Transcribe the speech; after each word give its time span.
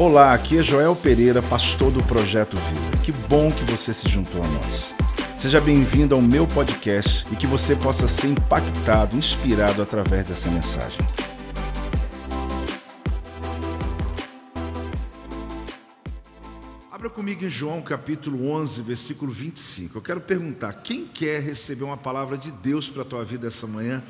Olá, 0.00 0.32
aqui 0.32 0.56
é 0.56 0.62
Joel 0.62 0.96
Pereira, 0.96 1.42
pastor 1.42 1.92
do 1.92 2.02
Projeto 2.02 2.56
Vida. 2.56 2.96
Que 3.04 3.12
bom 3.12 3.50
que 3.50 3.70
você 3.70 3.92
se 3.92 4.08
juntou 4.08 4.42
a 4.42 4.48
nós. 4.48 4.96
Seja 5.38 5.60
bem-vindo 5.60 6.14
ao 6.14 6.22
meu 6.22 6.46
podcast 6.46 7.26
e 7.30 7.36
que 7.36 7.46
você 7.46 7.76
possa 7.76 8.08
ser 8.08 8.28
impactado, 8.28 9.14
inspirado 9.14 9.82
através 9.82 10.26
dessa 10.26 10.50
mensagem. 10.50 10.98
Abra 16.90 17.10
comigo 17.10 17.44
em 17.44 17.50
João 17.50 17.82
capítulo 17.82 18.50
11, 18.52 18.80
versículo 18.80 19.30
25. 19.30 19.98
Eu 19.98 20.02
quero 20.02 20.22
perguntar: 20.22 20.72
quem 20.82 21.06
quer 21.06 21.42
receber 21.42 21.84
uma 21.84 21.98
palavra 21.98 22.38
de 22.38 22.50
Deus 22.50 22.88
para 22.88 23.02
a 23.02 23.04
tua 23.04 23.22
vida 23.22 23.48
essa 23.48 23.66
manhã? 23.66 24.02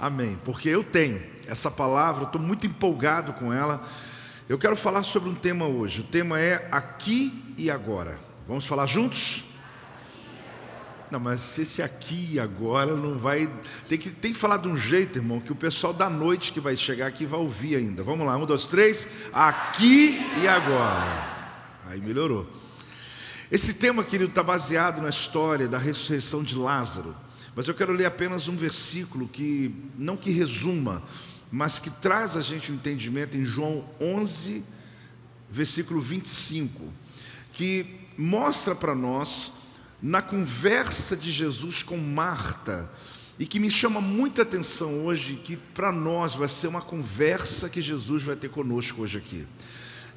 Amém. 0.00 0.36
Porque 0.44 0.68
eu 0.68 0.82
tenho 0.82 1.22
essa 1.46 1.70
palavra, 1.70 2.24
estou 2.24 2.42
muito 2.42 2.66
empolgado 2.66 3.32
com 3.34 3.52
ela. 3.52 3.86
Eu 4.48 4.56
quero 4.56 4.74
falar 4.76 5.02
sobre 5.02 5.28
um 5.28 5.34
tema 5.34 5.66
hoje. 5.66 6.00
O 6.00 6.04
tema 6.04 6.40
é 6.40 6.66
aqui 6.72 7.54
e 7.58 7.70
agora. 7.70 8.18
Vamos 8.46 8.66
falar 8.66 8.86
juntos? 8.86 9.44
Não, 11.10 11.20
mas 11.20 11.58
esse 11.58 11.82
aqui 11.82 12.30
e 12.32 12.40
agora 12.40 12.96
não 12.96 13.18
vai. 13.18 13.46
Tem 13.86 13.98
que, 13.98 14.08
tem 14.08 14.32
que 14.32 14.38
falar 14.38 14.56
de 14.56 14.66
um 14.66 14.74
jeito, 14.74 15.18
irmão, 15.18 15.38
que 15.38 15.52
o 15.52 15.56
pessoal 15.56 15.92
da 15.92 16.08
noite 16.08 16.50
que 16.50 16.60
vai 16.60 16.78
chegar 16.78 17.08
aqui 17.08 17.26
vai 17.26 17.38
ouvir 17.38 17.76
ainda. 17.76 18.02
Vamos 18.02 18.26
lá, 18.26 18.38
um, 18.38 18.46
dois, 18.46 18.66
três. 18.66 19.28
Aqui 19.34 20.18
e 20.42 20.48
agora. 20.48 21.58
Aí 21.84 22.00
melhorou. 22.00 22.50
Esse 23.52 23.74
tema, 23.74 24.02
querido, 24.02 24.30
está 24.30 24.42
baseado 24.42 25.02
na 25.02 25.10
história 25.10 25.68
da 25.68 25.76
ressurreição 25.76 26.42
de 26.42 26.54
Lázaro. 26.54 27.14
Mas 27.54 27.68
eu 27.68 27.74
quero 27.74 27.92
ler 27.92 28.06
apenas 28.06 28.48
um 28.48 28.56
versículo 28.56 29.28
que, 29.28 29.74
não 29.94 30.16
que 30.16 30.30
resuma, 30.30 31.02
mas 31.50 31.78
que 31.78 31.90
traz 31.90 32.36
a 32.36 32.42
gente 32.42 32.70
um 32.70 32.74
entendimento 32.74 33.36
em 33.36 33.44
João 33.44 33.88
11, 34.00 34.62
versículo 35.50 36.00
25, 36.00 36.92
que 37.52 37.86
mostra 38.16 38.74
para 38.74 38.94
nós, 38.94 39.52
na 40.00 40.20
conversa 40.20 41.16
de 41.16 41.32
Jesus 41.32 41.82
com 41.82 41.96
Marta, 41.96 42.90
e 43.38 43.46
que 43.46 43.60
me 43.60 43.70
chama 43.70 44.00
muita 44.00 44.42
atenção 44.42 45.06
hoje, 45.06 45.40
que 45.42 45.56
para 45.56 45.92
nós 45.92 46.34
vai 46.34 46.48
ser 46.48 46.66
uma 46.66 46.82
conversa 46.82 47.68
que 47.68 47.80
Jesus 47.80 48.22
vai 48.22 48.34
ter 48.34 48.50
conosco 48.50 49.02
hoje 49.02 49.18
aqui. 49.18 49.46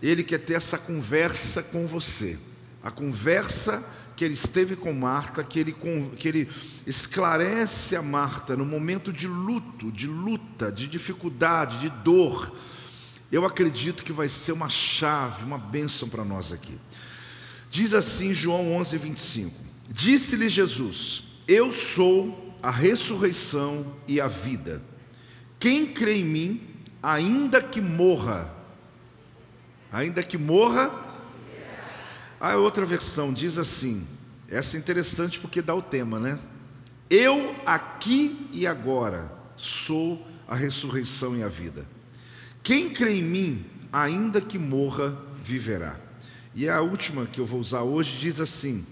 Ele 0.02 0.24
quer 0.24 0.40
ter 0.40 0.56
essa 0.56 0.78
conversa 0.78 1.62
com 1.62 1.88
você, 1.88 2.38
a 2.84 2.90
conversa 2.90 3.84
que 4.22 4.26
ele 4.26 4.36
esteve 4.36 4.76
com 4.76 4.94
Marta, 4.94 5.44
que 5.44 5.60
ele, 5.60 5.76
que 6.16 6.28
ele 6.28 6.48
esclarece 6.86 7.96
a 7.96 8.04
Marta 8.04 8.56
no 8.56 8.64
momento 8.64 9.12
de 9.12 9.26
luto, 9.28 9.92
de 9.92 10.06
luta, 10.06 10.72
de 10.72 10.88
dificuldade, 10.88 11.80
de 11.80 11.90
dor. 11.90 12.56
Eu 13.32 13.48
acredito 13.48 14.04
que 14.04 14.14
vai 14.14 14.30
ser 14.30 14.52
uma 14.52 14.70
chave, 14.70 15.44
uma 15.44 15.58
bênção 15.58 16.08
para 16.08 16.24
nós 16.24 16.52
aqui. 16.52 16.78
Diz 17.72 17.96
assim 17.96 18.32
João 18.32 18.76
11, 18.76 18.96
25: 19.00 19.56
Disse-lhe 19.90 20.50
Jesus: 20.50 21.24
Eu 21.48 21.74
sou 21.74 22.56
a 22.62 22.70
ressurreição 22.70 23.92
e 24.08 24.22
a 24.22 24.28
vida. 24.28 24.84
Quem 25.60 25.88
crê 25.88 26.20
em 26.20 26.26
mim, 26.26 26.62
ainda 27.02 27.60
que 27.60 27.82
morra, 27.82 28.54
ainda 29.92 30.22
que 30.22 30.38
morra, 30.38 30.92
a 32.40 32.56
outra 32.56 32.84
versão 32.88 33.32
diz 33.32 33.60
assim: 33.60 34.04
essa 34.52 34.76
é 34.76 34.80
interessante 34.80 35.40
porque 35.40 35.62
dá 35.62 35.74
o 35.74 35.82
tema, 35.82 36.20
né? 36.20 36.38
Eu 37.10 37.56
aqui 37.66 38.50
e 38.52 38.68
agora 38.68 39.32
sou 39.56 40.26
a 40.48 40.56
ressurreição 40.56 41.36
e 41.38 41.44
a 41.44 41.48
vida. 41.48 41.88
Quem 42.62 42.90
crê 42.90 43.20
em 43.20 43.24
mim, 43.24 43.66
ainda 43.92 44.42
que 44.42 44.60
morra, 44.60 45.18
viverá. 45.44 46.00
E 46.54 46.70
a 46.70 46.82
última 46.82 47.26
que 47.26 47.40
eu 47.40 47.46
vou 47.46 47.60
usar 47.60 47.82
hoje 47.82 48.18
diz 48.18 48.40
assim: 48.40 48.86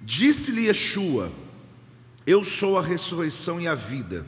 Disse-lhe 0.00 0.66
Yeshua: 0.66 1.32
Eu 2.24 2.44
sou 2.44 2.78
a 2.78 2.82
ressurreição 2.82 3.60
e 3.60 3.66
a 3.66 3.74
vida. 3.74 4.24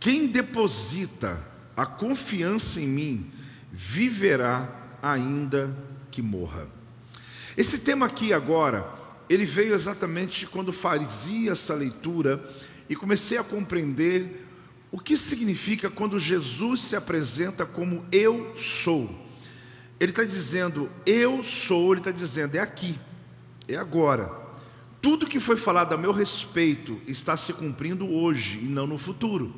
Quem 0.00 0.26
deposita 0.26 1.40
a 1.76 1.86
confiança 1.86 2.80
em 2.80 2.88
mim, 2.88 3.30
viverá 3.72 4.68
ainda 5.00 5.76
que 6.10 6.20
morra. 6.20 6.66
Esse 7.56 7.78
tema 7.78 8.06
aqui 8.06 8.32
agora, 8.32 8.97
ele 9.28 9.44
veio 9.44 9.74
exatamente 9.74 10.46
quando 10.46 10.72
fazia 10.72 11.52
essa 11.52 11.74
leitura 11.74 12.42
e 12.88 12.96
comecei 12.96 13.38
a 13.38 13.44
compreender 13.44 14.46
o 14.90 14.98
que 14.98 15.16
significa 15.16 15.90
quando 15.90 16.18
Jesus 16.18 16.80
se 16.80 16.96
apresenta 16.96 17.66
como 17.66 18.04
eu 18.10 18.54
sou. 18.56 19.26
Ele 20.00 20.12
está 20.12 20.24
dizendo, 20.24 20.90
eu 21.04 21.42
sou, 21.44 21.92
ele 21.92 22.00
está 22.00 22.10
dizendo, 22.10 22.54
é 22.54 22.60
aqui, 22.60 22.98
é 23.66 23.76
agora. 23.76 24.32
Tudo 25.02 25.26
que 25.26 25.38
foi 25.38 25.56
falado 25.56 25.92
a 25.92 25.98
meu 25.98 26.12
respeito 26.12 27.00
está 27.06 27.36
se 27.36 27.52
cumprindo 27.52 28.08
hoje 28.08 28.58
e 28.62 28.64
não 28.64 28.86
no 28.86 28.98
futuro. 28.98 29.54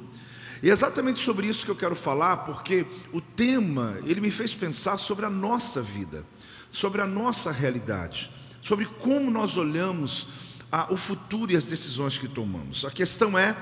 E 0.62 0.68
é 0.68 0.72
exatamente 0.72 1.20
sobre 1.20 1.46
isso 1.46 1.64
que 1.64 1.70
eu 1.70 1.76
quero 1.76 1.94
falar, 1.94 2.38
porque 2.38 2.84
o 3.12 3.20
tema, 3.20 3.98
ele 4.04 4.20
me 4.20 4.30
fez 4.30 4.54
pensar 4.54 4.98
sobre 4.98 5.24
a 5.24 5.30
nossa 5.30 5.80
vida 5.80 6.26
sobre 6.70 7.00
a 7.00 7.06
nossa 7.06 7.50
realidade, 7.50 8.30
sobre 8.60 8.84
como 8.84 9.30
nós 9.30 9.56
olhamos 9.56 10.26
a, 10.70 10.92
o 10.92 10.96
futuro 10.96 11.52
e 11.52 11.56
as 11.56 11.64
decisões 11.64 12.18
que 12.18 12.28
tomamos. 12.28 12.84
A 12.84 12.90
questão 12.90 13.38
é 13.38 13.56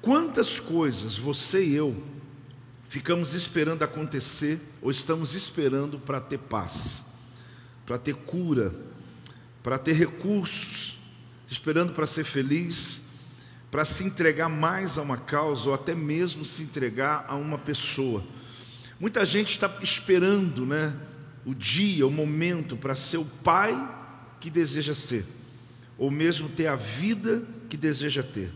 quantas 0.00 0.58
coisas 0.58 1.16
você 1.16 1.64
e 1.64 1.74
eu 1.74 2.02
ficamos 2.88 3.34
esperando 3.34 3.82
acontecer 3.82 4.60
ou 4.80 4.90
estamos 4.90 5.34
esperando 5.34 5.98
para 5.98 6.20
ter 6.20 6.38
paz, 6.38 7.04
para 7.86 7.98
ter 7.98 8.14
cura, 8.14 8.74
para 9.62 9.78
ter 9.78 9.92
recursos, 9.92 10.98
esperando 11.48 11.92
para 11.92 12.06
ser 12.06 12.24
feliz, 12.24 13.02
para 13.70 13.84
se 13.84 14.04
entregar 14.04 14.48
mais 14.48 14.98
a 14.98 15.02
uma 15.02 15.16
causa 15.16 15.68
ou 15.68 15.74
até 15.74 15.94
mesmo 15.94 16.44
se 16.44 16.62
entregar 16.62 17.24
a 17.28 17.36
uma 17.36 17.56
pessoa. 17.56 18.22
Muita 19.00 19.24
gente 19.24 19.52
está 19.52 19.74
esperando, 19.82 20.66
né? 20.66 20.94
o 21.44 21.54
dia, 21.54 22.06
o 22.06 22.10
momento 22.10 22.76
para 22.76 22.94
ser 22.94 23.18
o 23.18 23.24
pai 23.24 23.74
que 24.42 24.50
deseja 24.50 24.92
ser, 24.92 25.24
ou 25.96 26.10
mesmo 26.10 26.48
ter 26.48 26.66
a 26.66 26.74
vida 26.74 27.44
que 27.68 27.76
deseja 27.76 28.24
ter. 28.24 28.52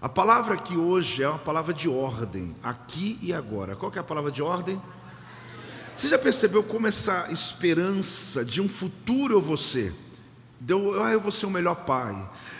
A 0.00 0.08
palavra 0.08 0.54
aqui 0.54 0.76
hoje 0.76 1.24
é 1.24 1.28
uma 1.28 1.40
palavra 1.40 1.74
de 1.74 1.88
ordem, 1.88 2.54
aqui 2.62 3.18
e 3.20 3.32
agora. 3.32 3.74
Qual 3.74 3.92
é 3.96 3.98
a 3.98 4.04
palavra 4.04 4.30
de 4.30 4.40
ordem? 4.40 4.80
Você 5.96 6.06
já 6.06 6.16
percebeu 6.16 6.62
como 6.62 6.86
essa 6.86 7.26
esperança 7.32 8.44
de 8.44 8.60
um 8.60 8.68
futuro 8.68 9.34
eu 9.34 9.42
vou 9.42 9.56
ser? 9.56 9.92
Deu, 10.60 11.02
ah, 11.02 11.10
eu 11.10 11.20
vou 11.20 11.32
ser 11.32 11.46
o 11.46 11.50
melhor 11.50 11.84
pai. 11.84 12.14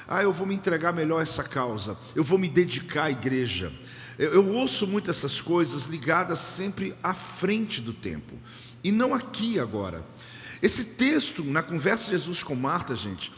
Ah, 0.09 0.25
eu 0.25 0.33
vou 0.33 0.45
me 0.45 0.55
entregar 0.55 0.93
melhor 0.93 1.21
a 1.21 1.23
essa 1.23 1.45
causa. 1.45 1.97
Eu 2.13 2.25
vou 2.25 2.39
me 2.39 2.49
dedicar 2.49 3.05
à 3.05 3.11
igreja. 3.13 3.73
Eu, 4.19 4.35
eu 4.35 4.49
ouço 4.53 4.85
muito 4.85 5.13
essas 5.13 5.41
coisas 5.41 5.85
ligadas 5.85 6.41
sempre 6.41 6.93
à 7.05 7.15
frente 7.15 7.81
do 7.81 7.93
tempo 7.93 8.37
e 8.85 8.93
não 8.93 9.15
aqui 9.15 9.61
agora. 9.61 10.05
Esse 10.65 10.83
texto, 10.83 11.45
na 11.45 11.63
conversa 11.63 12.07
de 12.07 12.13
Jesus 12.13 12.43
com 12.43 12.55
Marta, 12.55 12.97
gente, 12.97 13.31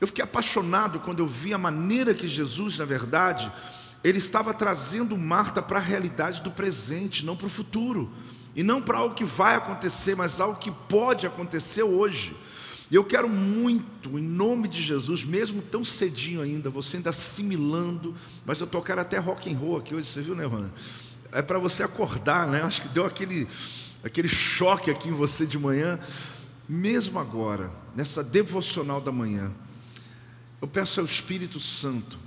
eu 0.00 0.08
fiquei 0.08 0.24
apaixonado 0.24 0.98
quando 0.98 1.20
eu 1.20 1.28
vi 1.28 1.54
a 1.54 1.58
maneira 1.58 2.12
que 2.12 2.26
Jesus, 2.26 2.76
na 2.76 2.84
verdade, 2.84 3.52
ele 4.02 4.18
estava 4.18 4.52
trazendo 4.52 5.16
Marta 5.16 5.62
para 5.62 5.78
a 5.78 5.80
realidade 5.80 6.42
do 6.42 6.50
presente, 6.50 7.24
não 7.24 7.36
para 7.36 7.46
o 7.46 7.50
futuro, 7.50 8.10
e 8.56 8.64
não 8.64 8.82
para 8.82 8.98
algo 8.98 9.14
que 9.14 9.22
vai 9.22 9.54
acontecer, 9.54 10.16
mas 10.16 10.40
algo 10.40 10.58
que 10.58 10.72
pode 10.72 11.24
acontecer 11.24 11.84
hoje. 11.84 12.36
E 12.90 12.96
eu 12.96 13.04
quero 13.04 13.28
muito, 13.28 14.18
em 14.18 14.26
nome 14.26 14.66
de 14.66 14.82
Jesus, 14.82 15.22
mesmo 15.22 15.62
tão 15.62 15.84
cedinho 15.84 16.42
ainda, 16.42 16.68
você 16.68 16.96
ainda 16.96 17.10
assimilando, 17.10 18.12
mas 18.44 18.60
eu 18.60 18.66
tocar 18.66 18.98
até 18.98 19.18
rock 19.18 19.54
and 19.54 19.56
roll 19.56 19.76
aqui 19.76 19.94
hoje, 19.94 20.08
você 20.08 20.20
viu, 20.20 20.34
né, 20.34 20.46
Rona? 20.46 20.74
É 21.30 21.42
para 21.42 21.60
você 21.60 21.84
acordar, 21.84 22.48
né? 22.48 22.60
Acho 22.60 22.82
que 22.82 22.88
deu 22.88 23.06
aquele 23.06 23.46
aquele 24.04 24.28
choque 24.28 24.90
aqui 24.90 25.08
em 25.08 25.12
você 25.12 25.46
de 25.46 25.58
manhã, 25.58 25.98
mesmo 26.68 27.18
agora, 27.18 27.72
nessa 27.94 28.22
devocional 28.22 29.00
da 29.00 29.12
manhã, 29.12 29.52
eu 30.60 30.68
peço 30.68 31.00
ao 31.00 31.06
Espírito 31.06 31.58
Santo 31.58 32.18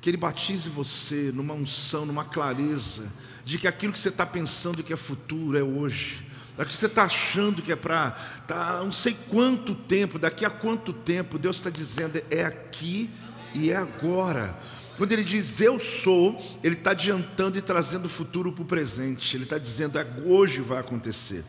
que 0.00 0.10
Ele 0.10 0.16
batize 0.16 0.68
você 0.68 1.30
numa 1.32 1.54
unção, 1.54 2.04
numa 2.04 2.24
clareza, 2.24 3.12
de 3.44 3.58
que 3.58 3.68
aquilo 3.68 3.92
que 3.92 3.98
você 3.98 4.08
está 4.08 4.26
pensando 4.26 4.82
que 4.82 4.92
é 4.92 4.96
futuro 4.96 5.56
é 5.56 5.62
hoje. 5.62 6.26
Daqui 6.56 6.70
que 6.70 6.76
você 6.76 6.86
está 6.86 7.04
achando 7.04 7.62
que 7.62 7.72
é 7.72 7.76
para 7.76 8.10
tá, 8.46 8.80
não 8.82 8.92
sei 8.92 9.16
quanto 9.28 9.74
tempo, 9.74 10.18
daqui 10.18 10.44
a 10.44 10.50
quanto 10.50 10.92
tempo, 10.92 11.38
Deus 11.38 11.56
está 11.56 11.70
dizendo, 11.70 12.20
é 12.30 12.44
aqui 12.44 13.08
e 13.54 13.70
é 13.70 13.76
agora. 13.76 14.56
Quando 14.96 15.12
ele 15.12 15.24
diz 15.24 15.60
eu 15.60 15.80
sou, 15.80 16.40
ele 16.62 16.74
está 16.74 16.90
adiantando 16.90 17.56
e 17.58 17.62
trazendo 17.62 18.04
o 18.06 18.08
futuro 18.08 18.52
para 18.52 18.62
o 18.62 18.66
presente. 18.66 19.36
Ele 19.36 19.44
está 19.44 19.56
dizendo 19.56 19.98
é 19.98 20.06
hoje 20.24 20.60
vai 20.60 20.78
acontecer. 20.78 21.44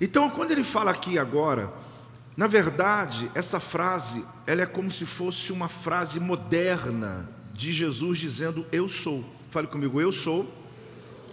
Então, 0.00 0.30
quando 0.30 0.50
ele 0.50 0.64
fala 0.64 0.90
aqui 0.90 1.18
agora, 1.18 1.72
na 2.36 2.46
verdade, 2.46 3.30
essa 3.34 3.60
frase, 3.60 4.24
ela 4.46 4.62
é 4.62 4.66
como 4.66 4.90
se 4.90 5.04
fosse 5.04 5.52
uma 5.52 5.68
frase 5.68 6.18
moderna 6.18 7.28
de 7.52 7.72
Jesus 7.72 8.18
dizendo 8.18 8.64
eu 8.72 8.88
sou. 8.88 9.24
Fale 9.50 9.66
comigo, 9.66 10.00
eu 10.00 10.10
sou 10.10 10.50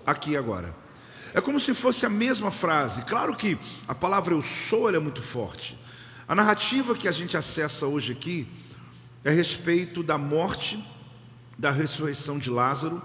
aqui 0.06 0.36
agora. 0.36 0.76
É 1.34 1.40
como 1.40 1.60
se 1.60 1.74
fosse 1.74 2.06
a 2.06 2.10
mesma 2.10 2.52
frase. 2.52 3.04
Claro 3.04 3.36
que 3.36 3.58
a 3.88 3.96
palavra 3.96 4.34
eu 4.34 4.42
sou 4.42 4.94
é 4.94 5.00
muito 5.00 5.22
forte. 5.22 5.78
A 6.28 6.36
narrativa 6.36 6.96
que 6.96 7.08
a 7.08 7.12
gente 7.12 7.38
acessa 7.38 7.86
hoje 7.86 8.12
aqui 8.12 8.48
é 9.24 9.30
a 9.30 9.34
respeito 9.34 10.04
da 10.04 10.18
morte, 10.18 10.84
da 11.58 11.72
ressurreição 11.72 12.38
de 12.38 12.50
Lázaro, 12.50 13.02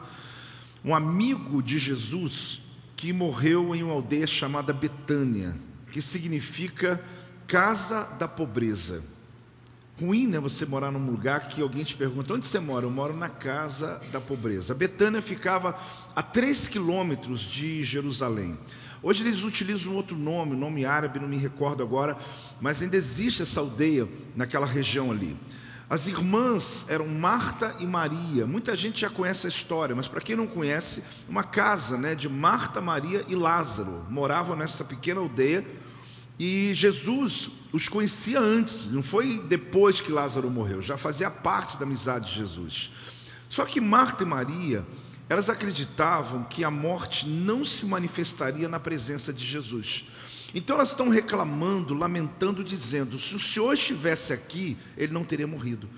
um 0.85 0.95
amigo 0.95 1.63
de 1.63 1.79
Jesus 1.79 2.62
que 3.03 3.13
morreu 3.13 3.75
em 3.75 3.83
uma 3.83 3.95
aldeia 3.95 4.29
chamada 4.29 4.73
Betânia, 4.73 5.57
que 5.91 6.01
significa 6.01 7.03
casa 7.49 8.05
da 8.17 8.29
pobreza. 8.29 9.03
Ruim, 10.01 10.29
né? 10.29 10.39
Você 10.39 10.65
morar 10.65 10.93
num 10.93 11.05
lugar 11.11 11.49
que 11.49 11.61
alguém 11.61 11.83
te 11.83 11.97
pergunta: 11.97 12.33
onde 12.33 12.47
você 12.47 12.61
mora? 12.61 12.87
Eu 12.87 12.91
moro 12.93 13.17
na 13.17 13.29
casa 13.29 14.01
da 14.13 14.21
pobreza. 14.21 14.73
Betânia 14.73 15.21
ficava 15.21 15.77
a 16.15 16.23
3 16.23 16.69
quilômetros 16.69 17.41
de 17.41 17.83
Jerusalém. 17.83 18.57
Hoje 19.03 19.27
eles 19.27 19.43
utilizam 19.43 19.97
outro 19.97 20.17
nome, 20.17 20.55
nome 20.55 20.85
árabe, 20.85 21.19
não 21.19 21.27
me 21.27 21.37
recordo 21.37 21.83
agora, 21.83 22.17
mas 22.61 22.83
ainda 22.83 22.97
existe 22.97 23.43
essa 23.43 23.59
aldeia 23.59 24.09
naquela 24.37 24.65
região 24.65 25.11
ali. 25.11 25.37
As 25.93 26.07
irmãs 26.07 26.87
eram 26.89 27.07
Marta 27.07 27.77
e 27.79 27.87
Maria. 27.87 28.47
Muita 28.47 28.75
gente 28.75 29.03
já 29.03 29.11
conhece 29.11 29.45
a 29.45 29.51
história, 29.51 29.95
mas 29.95 30.09
para 30.09 30.23
quem 30.23 30.35
não 30.35 30.47
conhece, 30.47 31.03
uma 31.29 31.45
casa 31.45 31.99
né, 31.99 32.15
de 32.15 32.31
Marta, 32.31 32.81
Maria 32.81 33.23
e 33.29 33.35
Lázaro 33.35 34.07
moravam 34.09 34.57
nessa 34.57 34.85
pequena 34.85 35.21
aldeia 35.21 35.63
e 36.39 36.73
Jesus 36.73 37.51
os 37.75 37.91
conhecia 37.91 38.41
antes, 38.41 38.91
não 38.91 39.03
foi 39.03 39.43
depois 39.47 40.01
que 40.01 40.11
Lázaro 40.11 40.51
morreu, 40.51 40.81
já 40.81 40.97
fazia 40.97 41.31
parte 41.31 41.77
da 41.77 41.85
amizade 41.85 42.31
de 42.31 42.39
Jesus. 42.39 42.91
Só 43.51 43.67
que 43.67 43.79
Marta 43.79 44.23
e 44.23 44.27
Maria, 44.27 44.87
elas 45.29 45.51
acreditavam 45.51 46.45
que 46.45 46.65
a 46.65 46.71
morte 46.71 47.29
não 47.29 47.67
se 47.67 47.85
manifestaria 47.85 48.67
na 48.67 48.81
presença 48.81 49.31
de 49.31 49.45
Jesus. 49.45 50.07
Então 50.55 50.77
elas 50.77 50.91
estão 50.91 51.09
reclamando, 51.09 51.95
lamentando, 51.95 52.63
dizendo: 52.63 53.19
se 53.19 53.35
o 53.35 53.41
Senhor 53.41 53.73
estivesse 53.73 54.33
aqui, 54.33 54.77
ele 54.97 55.13
não 55.13 55.25
teria 55.25 55.47
morrido. 55.47 55.89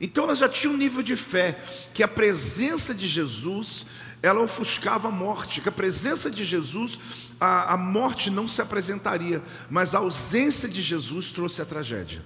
Então 0.00 0.24
elas 0.24 0.38
já 0.38 0.48
tinham 0.48 0.74
um 0.74 0.78
nível 0.78 1.02
de 1.02 1.16
fé 1.16 1.58
que 1.92 2.02
a 2.02 2.08
presença 2.08 2.94
de 2.94 3.08
Jesus 3.08 3.84
ela 4.22 4.40
ofuscava 4.40 5.08
a 5.08 5.12
morte, 5.12 5.60
que 5.60 5.68
a 5.68 5.72
presença 5.72 6.30
de 6.30 6.44
Jesus, 6.44 6.98
a, 7.40 7.74
a 7.74 7.76
morte 7.76 8.30
não 8.30 8.48
se 8.48 8.60
apresentaria, 8.60 9.42
mas 9.70 9.94
a 9.94 9.98
ausência 9.98 10.68
de 10.68 10.82
Jesus 10.82 11.30
trouxe 11.30 11.62
a 11.62 11.64
tragédia. 11.64 12.24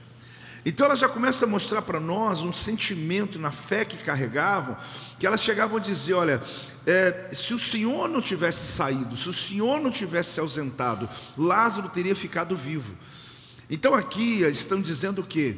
Então 0.65 0.87
ela 0.87 0.95
já 0.95 1.09
começa 1.09 1.45
a 1.45 1.49
mostrar 1.49 1.83
para 1.83 1.99
nós 1.99 2.41
um 2.43 2.53
sentimento 2.53 3.39
na 3.39 3.51
fé 3.51 3.85
que 3.85 3.97
carregavam, 3.97 4.77
que 5.19 5.27
elas 5.27 5.43
chegavam 5.43 5.77
a 5.77 5.81
dizer: 5.81 6.15
olha, 6.15 6.41
é, 6.87 7.31
se 7.33 7.53
o 7.53 7.59
Senhor 7.59 8.09
não 8.09 8.23
tivesse 8.23 8.73
saído, 8.73 9.17
se 9.17 9.29
o 9.29 9.33
Senhor 9.33 9.81
não 9.81 9.91
tivesse 9.91 10.35
se 10.35 10.41
ausentado, 10.41 11.09
Lázaro 11.37 11.89
teria 11.89 12.15
ficado 12.15 12.57
vivo. 12.57 12.95
Então 13.69 13.95
aqui 13.95 14.43
estão 14.43 14.81
dizendo 14.81 15.21
o 15.21 15.25
quê? 15.25 15.57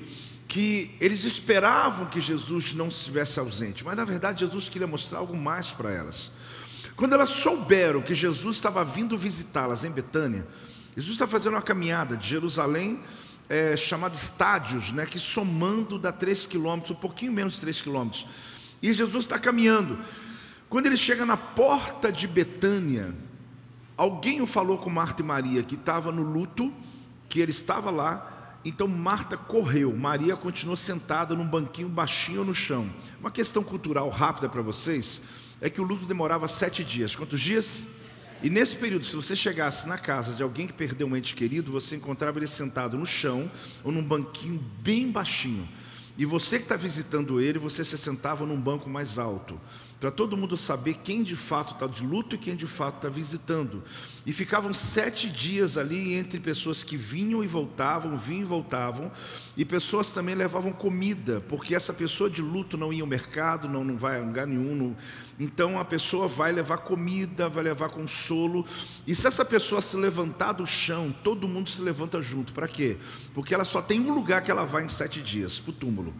Que 0.49 0.95
eles 1.01 1.25
esperavam 1.25 2.07
que 2.07 2.21
Jesus 2.21 2.73
não 2.73 2.89
estivesse 2.89 3.39
ausente, 3.39 3.85
mas 3.85 3.97
na 3.97 4.05
verdade 4.05 4.41
Jesus 4.41 4.69
queria 4.69 4.87
mostrar 4.87 5.19
algo 5.19 5.37
mais 5.37 5.69
para 5.69 5.91
elas. 5.91 6.31
Quando 6.97 7.13
elas 7.13 7.31
souberam 7.31 8.01
que 8.01 8.15
Jesus 8.15 8.57
estava 8.57 8.85
vindo 8.85 9.19
visitá-las 9.19 9.85
em 9.85 9.91
Betânia, 9.91 10.47
Jesus 10.97 11.15
está 11.15 11.27
fazendo 11.27 11.55
uma 11.55 11.63
caminhada 11.63 12.17
de 12.17 12.29
Jerusalém 12.29 13.01
é, 13.49 13.77
chamado 13.77 14.15
estádios, 14.15 14.93
né, 14.93 15.07
que 15.07 15.19
somando 15.19 15.99
dá 15.99 16.13
3 16.13 16.47
quilômetros, 16.47 16.93
um 16.93 17.01
pouquinho 17.01 17.33
menos 17.33 17.55
de 17.55 17.61
3 17.61 17.81
quilômetros. 17.81 18.27
E 18.83 18.93
Jesus 18.93 19.25
está 19.25 19.39
caminhando. 19.39 19.99
Quando 20.69 20.87
ele 20.87 20.97
chega 20.97 21.25
na 21.25 21.37
porta 21.37 22.11
de 22.11 22.27
Betânia, 22.27 23.15
alguém 23.97 24.41
o 24.41 24.47
falou 24.47 24.79
com 24.79 24.91
Marta 24.91 25.23
e 25.23 25.25
Maria 25.25 25.63
que 25.63 25.75
estava 25.75 26.11
no 26.11 26.23
luto, 26.23 26.73
que 27.29 27.41
ele 27.41 27.53
estava 27.53 27.91
lá. 27.91 28.31
Então 28.65 28.89
Marta 28.89 29.37
correu, 29.37 29.95
Maria 29.97 30.37
continuou 30.37 30.77
sentada 30.77 31.35
num 31.35 31.47
banquinho 31.47 31.89
baixinho 31.89 32.45
no 32.45 32.55
chão. 32.55 32.89
Uma 33.21 33.31
questão 33.31 33.63
cultural 33.63 34.09
rápida 34.09 34.49
para 34.49 34.63
vocês 34.63 35.21
é 35.61 35.71
que 35.71 35.81
o 35.81 35.85
luto 35.85 36.07
demorava 36.07 36.49
sete 36.49 36.83
dias. 36.83 37.15
Quantos 37.15 37.41
dias? 37.41 37.85
E 38.45 38.51
nesse 38.51 38.77
período, 38.77 39.07
se 39.07 39.17
você 39.17 39.35
chegasse 39.35 39.89
na 39.89 39.97
casa 39.97 40.35
de 40.35 40.43
alguém 40.43 40.67
que 40.67 40.75
perdeu 40.75 41.07
um 41.07 41.17
ente 41.17 41.35
querido, 41.35 41.73
você 41.73 41.97
encontrava 41.97 42.39
ele 42.39 42.47
sentado 42.47 42.99
no 42.99 43.07
chão 43.07 43.51
ou 43.83 43.91
num 43.91 44.05
banquinho 44.05 44.63
bem 44.83 45.11
baixinho. 45.11 45.67
E 46.19 46.27
você 46.27 46.59
que 46.59 46.65
está 46.65 46.77
visitando 46.77 47.41
ele, 47.41 47.59
você 47.59 47.83
se 47.83 47.97
sentava 47.97 48.45
num 48.45 48.61
banco 48.61 48.91
mais 48.91 49.19
alto 49.19 49.59
para 49.99 50.11
todo 50.11 50.37
mundo 50.37 50.55
saber 50.55 50.99
quem 51.03 51.23
de 51.23 51.35
fato 51.35 51.73
está 51.73 51.87
de 51.87 52.03
luto 52.03 52.35
e 52.35 52.39
quem 52.39 52.55
de 52.55 52.67
fato 52.67 52.97
está 52.97 53.09
visitando. 53.09 53.83
E 54.27 54.33
ficavam 54.33 54.73
sete 54.73 55.29
dias 55.29 55.77
ali 55.77 56.15
entre 56.15 56.41
pessoas 56.41 56.83
que 56.83 56.97
vinham 56.97 57.45
e 57.45 57.47
voltavam, 57.47 58.17
vinham 58.17 58.43
e 58.43 58.45
voltavam, 58.45 59.13
e 59.55 59.67
pessoas 59.67 60.13
também 60.13 60.35
levavam 60.35 60.73
comida, 60.73 61.43
porque 61.47 61.75
essa 61.75 61.93
pessoa 61.93 62.31
de 62.31 62.41
luto 62.41 62.79
não 62.79 62.91
ia 62.91 63.03
ao 63.03 63.07
mercado, 63.07 63.69
não, 63.69 63.85
não 63.85 63.99
vai 63.99 64.19
a 64.19 64.25
lugar 64.25 64.47
nenhum. 64.47 64.75
Não... 64.75 64.97
Então 65.39 65.79
a 65.79 65.85
pessoa 65.85 66.27
vai 66.27 66.53
levar 66.53 66.79
comida, 66.79 67.51
vai 67.51 67.65
levar 67.65 67.91
consolo, 67.91 68.65
e 69.07 69.15
se 69.15 69.27
essa 69.27 69.45
pessoa 69.45 69.83
se 69.83 69.97
levantar 69.97 70.53
do 70.53 70.67
chão, 70.67 71.15
todo 71.23 71.47
mundo 71.47 71.69
se 71.69 71.83
levanta 71.83 72.23
junto. 72.23 72.55
Para 72.55 72.67
quê? 72.67 72.97
Porque 73.35 73.55
ela 73.55 73.65
só 73.65 73.83
tem 73.83 74.01
um 74.01 74.15
lugar 74.15 74.43
que 74.43 74.51
ela 74.51 74.65
vai 74.65 74.85
em 74.85 74.89
sete 74.89 75.21
dias 75.21 75.61
para 75.61 75.71
o 75.71 75.75
túmulo. 75.75 76.15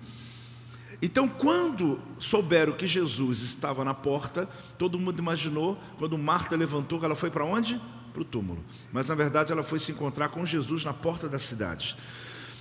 Então, 1.05 1.29
quando 1.29 2.01
souberam 2.19 2.73
que 2.73 2.87
Jesus 2.87 3.43
estava 3.43 3.85
na 3.85 3.93
porta, 3.93 4.49
todo 4.79 4.99
mundo 4.99 5.19
imaginou, 5.19 5.79
quando 5.99 6.17
Marta 6.17 6.57
levantou, 6.57 6.99
ela 7.05 7.15
foi 7.15 7.29
para 7.29 7.45
onde? 7.45 7.79
Para 8.15 8.23
o 8.23 8.25
túmulo. 8.25 8.65
Mas 8.91 9.11
na 9.11 9.15
verdade 9.15 9.53
ela 9.53 9.63
foi 9.63 9.79
se 9.79 9.93
encontrar 9.93 10.31
com 10.31 10.47
Jesus 10.47 10.83
na 10.83 10.95
porta 10.95 11.29
da 11.29 11.39
cidade. 11.39 11.95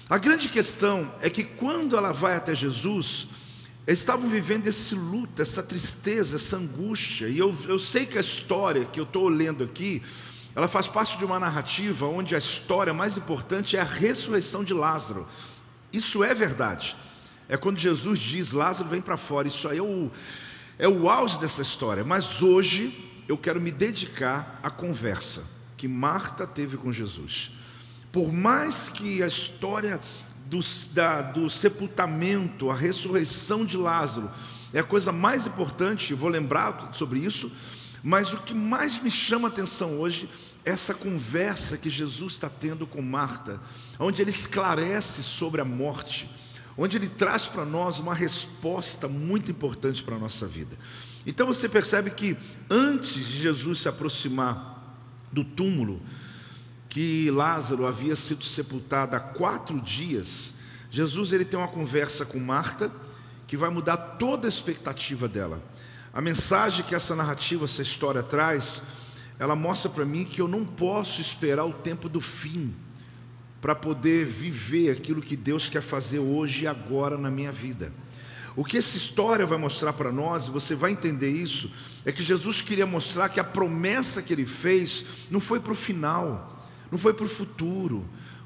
A 0.09 0.17
grande 0.17 0.49
questão 0.49 1.09
é 1.21 1.29
que 1.29 1.45
quando 1.45 1.95
ela 1.95 2.11
vai 2.11 2.35
até 2.35 2.53
Jesus, 2.53 3.29
estavam 3.87 4.29
vivendo 4.29 4.67
esse 4.67 4.93
luto, 4.93 5.41
essa 5.41 5.63
tristeza, 5.63 6.35
essa 6.35 6.57
angústia. 6.57 7.29
E 7.29 7.39
eu, 7.39 7.55
eu 7.65 7.79
sei 7.79 8.05
que 8.05 8.17
a 8.17 8.21
história 8.21 8.83
que 8.83 8.99
eu 8.99 9.05
estou 9.05 9.29
lendo 9.29 9.63
aqui, 9.63 10.03
ela 10.53 10.67
faz 10.67 10.89
parte 10.89 11.17
de 11.17 11.23
uma 11.23 11.39
narrativa 11.39 12.07
onde 12.07 12.35
a 12.35 12.39
história 12.39 12.93
mais 12.93 13.15
importante 13.15 13.77
é 13.77 13.79
a 13.79 13.85
ressurreição 13.85 14.65
de 14.65 14.73
Lázaro. 14.73 15.25
Isso 15.93 16.25
é 16.25 16.33
verdade. 16.33 16.97
É 17.47 17.57
quando 17.57 17.77
Jesus 17.77 18.19
diz: 18.19 18.51
Lázaro, 18.51 18.89
vem 18.89 19.01
para 19.01 19.17
fora. 19.17 19.47
Isso 19.47 19.67
aí 19.67 19.77
é 19.77 19.81
o, 19.81 20.11
é 20.77 20.87
o 20.87 21.09
auge 21.09 21.39
dessa 21.39 21.61
história. 21.61 22.03
Mas 22.03 22.41
hoje 22.41 23.23
eu 23.27 23.37
quero 23.37 23.61
me 23.61 23.71
dedicar 23.71 24.59
à 24.63 24.69
conversa 24.69 25.43
que 25.77 25.87
Marta 25.87 26.47
teve 26.47 26.77
com 26.77 26.91
Jesus. 26.91 27.51
Por 28.11 28.31
mais 28.31 28.89
que 28.89 29.23
a 29.23 29.27
história 29.27 29.99
do, 30.45 30.59
da, 30.91 31.21
do 31.21 31.49
sepultamento, 31.49 32.69
a 32.69 32.75
ressurreição 32.75 33.65
de 33.65 33.75
Lázaro, 33.75 34.29
é 34.71 34.79
a 34.79 34.83
coisa 34.83 35.11
mais 35.11 35.45
importante, 35.45 36.13
vou 36.13 36.29
lembrar 36.29 36.91
sobre 36.93 37.19
isso, 37.19 37.51
mas 38.03 38.33
o 38.33 38.37
que 38.37 38.53
mais 38.53 39.01
me 39.01 39.09
chama 39.09 39.47
a 39.47 39.51
atenção 39.51 39.99
hoje 39.99 40.29
é 40.65 40.71
essa 40.71 40.93
conversa 40.93 41.77
que 41.77 41.89
Jesus 41.89 42.33
está 42.33 42.49
tendo 42.49 42.87
com 42.87 43.01
Marta, 43.01 43.59
onde 43.99 44.21
ele 44.21 44.29
esclarece 44.29 45.21
sobre 45.21 45.61
a 45.61 45.65
morte 45.65 46.29
onde 46.77 46.97
ele 46.97 47.07
traz 47.07 47.47
para 47.47 47.65
nós 47.65 47.99
uma 47.99 48.13
resposta 48.13 49.07
muito 49.07 49.51
importante 49.51 50.03
para 50.03 50.15
a 50.15 50.19
nossa 50.19 50.47
vida. 50.47 50.77
Então 51.25 51.47
você 51.47 51.69
percebe 51.69 52.09
que 52.09 52.37
antes 52.69 53.13
de 53.13 53.39
Jesus 53.39 53.79
se 53.79 53.89
aproximar 53.89 54.97
do 55.31 55.43
túmulo, 55.43 56.01
que 56.89 57.31
Lázaro 57.31 57.85
havia 57.87 58.15
sido 58.15 58.43
sepultado 58.43 59.15
há 59.15 59.19
quatro 59.19 59.79
dias, 59.81 60.53
Jesus 60.91 61.31
ele 61.31 61.45
tem 61.45 61.57
uma 61.57 61.67
conversa 61.67 62.25
com 62.25 62.39
Marta 62.39 62.91
que 63.47 63.57
vai 63.57 63.69
mudar 63.69 63.97
toda 63.97 64.47
a 64.47 64.49
expectativa 64.49 65.27
dela. 65.27 65.63
A 66.13 66.21
mensagem 66.21 66.85
que 66.85 66.93
essa 66.93 67.15
narrativa, 67.15 67.65
essa 67.65 67.81
história 67.81 68.21
traz, 68.21 68.81
ela 69.39 69.55
mostra 69.55 69.89
para 69.89 70.05
mim 70.05 70.25
que 70.25 70.41
eu 70.41 70.47
não 70.47 70.63
posso 70.63 71.19
esperar 71.19 71.65
o 71.65 71.73
tempo 71.73 72.07
do 72.07 72.21
fim 72.21 72.75
para 73.63 73.73
poder 73.73 74.25
viver 74.25 74.91
aquilo 74.91 75.21
que 75.21 75.37
Deus 75.37 75.69
quer 75.69 75.81
fazer 75.81 76.19
hoje 76.19 76.65
e 76.65 76.67
agora 76.67 77.17
na 77.17 77.31
minha 77.31 77.49
vida. 77.49 77.93
O 78.57 78.65
que 78.65 78.77
essa 78.77 78.97
história 78.97 79.45
vai 79.45 79.57
mostrar 79.57 79.93
para 79.93 80.11
nós, 80.11 80.47
e 80.47 80.51
você 80.51 80.75
vai 80.75 80.91
entender 80.91 81.29
isso, 81.29 81.71
é 82.03 82.11
que 82.11 82.21
Jesus 82.21 82.61
queria 82.61 82.85
mostrar 82.85 83.29
que 83.29 83.39
a 83.39 83.43
promessa 83.43 84.21
que 84.21 84.33
ele 84.33 84.45
fez 84.45 85.05
não 85.31 85.39
foi 85.39 85.61
para 85.61 85.71
o 85.71 85.77
final, 85.77 86.61
não 86.91 86.99
foi 86.99 87.13
para 87.13 87.25
o 87.25 87.29
futuro. 87.29 88.03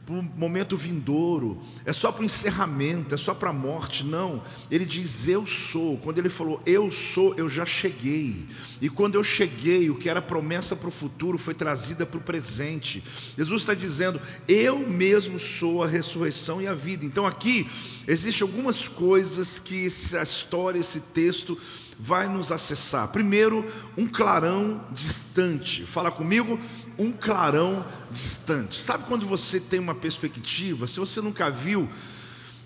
Para 0.08 0.16
o 0.16 0.24
momento 0.24 0.78
vindouro, 0.78 1.60
é 1.84 1.92
só 1.92 2.14
para 2.14 2.22
o 2.22 2.26
encerramento, 2.26 3.14
é 3.14 3.18
só 3.18 3.34
para 3.34 3.50
a 3.50 3.54
morte. 3.54 4.06
Não, 4.06 4.42
ele 4.72 4.86
diz 4.86 5.28
eu 5.28 5.46
sou. 5.46 5.98
Quando 5.98 6.18
ele 6.18 6.30
falou 6.30 6.62
eu 6.66 6.90
sou, 6.90 7.36
eu 7.36 7.50
já 7.50 7.66
cheguei. 7.66 8.48
E 8.82 8.90
quando 8.90 9.16
eu 9.16 9.24
cheguei, 9.24 9.90
o 9.90 9.96
que 9.96 10.10
era 10.10 10.22
promessa 10.22 10.78
para 10.78 10.88
o 10.88 10.92
futuro 10.92 11.38
foi 11.38 11.54
trazida 11.54 12.06
para 12.06 12.18
o 12.18 12.22
presente. 12.22 13.04
Jesus 13.38 13.64
está 13.64 13.74
dizendo 13.74 14.22
eu 14.48 14.80
mesmo 14.80 15.38
sou 15.38 15.84
a 15.84 15.88
ressurreição 15.88 16.62
e 16.62 16.68
a 16.68 16.74
vida. 16.74 17.06
Então 17.06 17.26
aqui 17.26 17.70
existem 18.08 18.48
algumas 18.48 18.88
coisas 18.88 19.60
que 19.60 19.88
essa 19.88 20.24
história, 20.24 20.80
esse 20.80 21.02
texto 21.02 21.60
vai 22.00 22.30
nos 22.30 22.52
acessar. 22.52 23.10
Primeiro, 23.10 23.66
um 23.98 24.08
clarão 24.08 24.86
distante. 24.94 25.86
Fala 25.86 26.12
comigo, 26.12 26.60
um 26.98 27.12
clarão 27.12 27.86
distante. 28.12 28.80
Sabe 28.80 29.06
quando 29.06 29.26
você 29.26 29.60
tem 29.60 29.80
uma 29.80 29.96
perspectiva, 29.96 30.88
se 30.88 31.00
você 31.00 31.22
nunca 31.22 31.50
viu, 31.50 31.88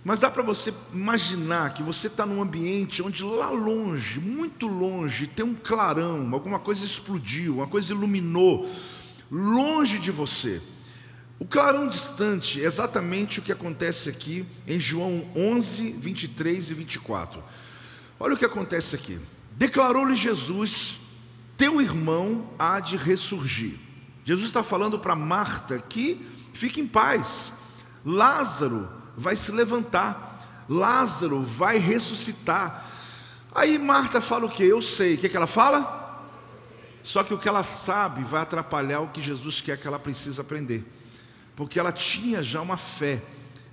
mas 0.03 0.19
dá 0.19 0.31
para 0.31 0.41
você 0.41 0.73
imaginar 0.91 1.73
que 1.73 1.83
você 1.83 2.07
está 2.07 2.25
num 2.25 2.41
ambiente 2.41 3.03
onde 3.03 3.23
lá 3.23 3.49
longe, 3.49 4.19
muito 4.19 4.67
longe, 4.67 5.27
tem 5.27 5.45
um 5.45 5.53
clarão, 5.53 6.33
alguma 6.33 6.59
coisa 6.59 6.83
explodiu, 6.83 7.55
uma 7.55 7.67
coisa 7.67 7.93
iluminou, 7.93 8.69
longe 9.29 9.99
de 9.99 10.09
você. 10.09 10.61
O 11.37 11.45
clarão 11.45 11.87
distante 11.87 12.61
é 12.61 12.65
exatamente 12.65 13.39
o 13.39 13.41
que 13.41 13.51
acontece 13.51 14.09
aqui 14.09 14.45
em 14.67 14.79
João 14.79 15.27
11, 15.35 15.91
23 15.91 16.69
e 16.69 16.73
24. 16.73 17.43
Olha 18.19 18.35
o 18.35 18.37
que 18.37 18.45
acontece 18.45 18.95
aqui. 18.95 19.19
Declarou-lhe 19.57 20.15
Jesus: 20.15 20.99
Teu 21.57 21.81
irmão 21.81 22.47
há 22.59 22.79
de 22.79 22.95
ressurgir. 22.95 23.73
Jesus 24.23 24.47
está 24.47 24.63
falando 24.63 24.99
para 24.99 25.15
Marta 25.15 25.79
que 25.79 26.25
fique 26.53 26.79
em 26.79 26.87
paz. 26.87 27.53
Lázaro 28.05 28.89
vai 29.17 29.35
se 29.35 29.51
levantar. 29.51 30.65
Lázaro 30.69 31.43
vai 31.43 31.77
ressuscitar. 31.77 32.85
Aí 33.53 33.77
Marta 33.77 34.21
fala 34.21 34.45
o 34.45 34.49
que? 34.49 34.63
Eu 34.63 34.81
sei. 34.81 35.15
O 35.15 35.17
que, 35.17 35.29
que 35.29 35.37
ela 35.37 35.47
fala? 35.47 35.99
Só 37.03 37.23
que 37.23 37.33
o 37.33 37.37
que 37.37 37.49
ela 37.49 37.63
sabe 37.63 38.23
vai 38.23 38.41
atrapalhar 38.41 39.01
o 39.01 39.09
que 39.09 39.21
Jesus 39.21 39.59
quer 39.59 39.77
que 39.77 39.87
ela 39.87 39.99
precisa 39.99 40.41
aprender. 40.41 40.85
Porque 41.55 41.79
ela 41.79 41.91
tinha 41.91 42.43
já 42.43 42.61
uma 42.61 42.77
fé 42.77 43.21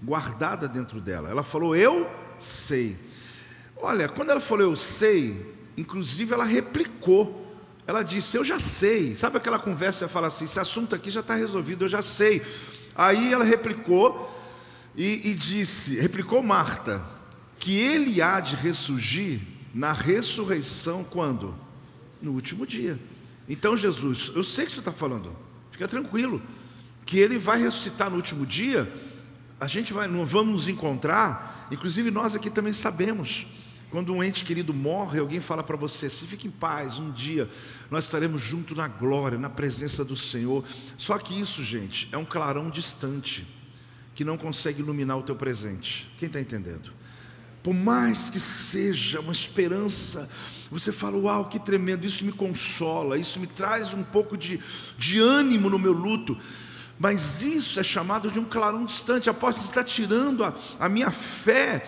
guardada 0.02 0.66
dentro 0.66 1.00
dela. 1.00 1.28
Ela 1.28 1.42
falou: 1.42 1.76
Eu 1.76 2.10
sei. 2.38 2.96
Olha, 3.76 4.08
quando 4.08 4.30
ela 4.30 4.40
falou 4.40 4.70
eu 4.70 4.76
sei, 4.76 5.54
inclusive 5.76 6.34
ela 6.34 6.44
replicou. 6.44 7.46
Ela 7.88 8.02
disse: 8.02 8.36
Eu 8.36 8.44
já 8.44 8.58
sei. 8.58 9.16
Sabe 9.16 9.38
aquela 9.38 9.58
conversa 9.58 10.00
você 10.00 10.12
fala 10.12 10.26
assim: 10.26 10.44
Esse 10.44 10.60
assunto 10.60 10.94
aqui 10.94 11.10
já 11.10 11.20
está 11.20 11.34
resolvido, 11.34 11.86
eu 11.86 11.88
já 11.88 12.02
sei. 12.02 12.42
Aí 12.94 13.32
ela 13.32 13.44
replicou 13.44 14.30
e, 14.94 15.30
e 15.30 15.34
disse: 15.34 15.98
Replicou 15.98 16.42
Marta, 16.42 17.02
que 17.58 17.78
ele 17.78 18.20
há 18.20 18.40
de 18.40 18.56
ressurgir 18.56 19.40
na 19.74 19.92
ressurreição 19.92 21.02
quando? 21.02 21.54
No 22.20 22.32
último 22.32 22.66
dia. 22.66 23.00
Então, 23.48 23.74
Jesus, 23.74 24.32
eu 24.34 24.44
sei 24.44 24.66
que 24.66 24.72
você 24.72 24.80
está 24.80 24.92
falando, 24.92 25.34
fica 25.70 25.88
tranquilo, 25.88 26.42
que 27.06 27.18
ele 27.18 27.38
vai 27.38 27.58
ressuscitar 27.58 28.10
no 28.10 28.16
último 28.16 28.44
dia. 28.44 28.92
A 29.58 29.66
gente 29.66 29.94
vai, 29.94 30.06
vamos 30.06 30.52
nos 30.52 30.68
encontrar, 30.68 31.66
inclusive 31.72 32.10
nós 32.10 32.34
aqui 32.34 32.50
também 32.50 32.74
sabemos. 32.74 33.46
Quando 33.90 34.12
um 34.12 34.22
ente 34.22 34.44
querido 34.44 34.74
morre, 34.74 35.18
alguém 35.18 35.40
fala 35.40 35.62
para 35.62 35.76
você: 35.76 36.10
se 36.10 36.26
fique 36.26 36.46
em 36.46 36.50
paz, 36.50 36.98
um 36.98 37.10
dia 37.10 37.48
nós 37.90 38.04
estaremos 38.04 38.42
juntos 38.42 38.76
na 38.76 38.86
glória, 38.86 39.38
na 39.38 39.48
presença 39.48 40.04
do 40.04 40.16
Senhor. 40.16 40.62
Só 40.98 41.18
que 41.18 41.38
isso, 41.38 41.64
gente, 41.64 42.08
é 42.12 42.18
um 42.18 42.24
clarão 42.24 42.68
distante 42.68 43.46
que 44.14 44.24
não 44.24 44.36
consegue 44.36 44.80
iluminar 44.80 45.16
o 45.16 45.22
teu 45.22 45.34
presente. 45.34 46.10
Quem 46.18 46.26
está 46.26 46.40
entendendo? 46.40 46.92
Por 47.62 47.72
mais 47.72 48.28
que 48.28 48.38
seja 48.38 49.20
uma 49.20 49.32
esperança, 49.32 50.28
você 50.70 50.92
fala: 50.92 51.16
Uau, 51.16 51.46
que 51.46 51.58
tremendo, 51.58 52.06
isso 52.06 52.24
me 52.26 52.32
consola, 52.32 53.16
isso 53.16 53.40
me 53.40 53.46
traz 53.46 53.94
um 53.94 54.02
pouco 54.02 54.36
de, 54.36 54.60
de 54.98 55.18
ânimo 55.18 55.70
no 55.70 55.78
meu 55.78 55.92
luto. 55.92 56.36
Mas 56.98 57.42
isso 57.42 57.78
é 57.78 57.82
chamado 57.82 58.30
de 58.30 58.38
um 58.38 58.44
clarão 58.44 58.84
distante. 58.84 59.30
A 59.30 59.34
porta 59.34 59.60
está 59.60 59.84
tirando 59.84 60.44
a, 60.44 60.52
a 60.78 60.88
minha 60.88 61.10
fé 61.10 61.86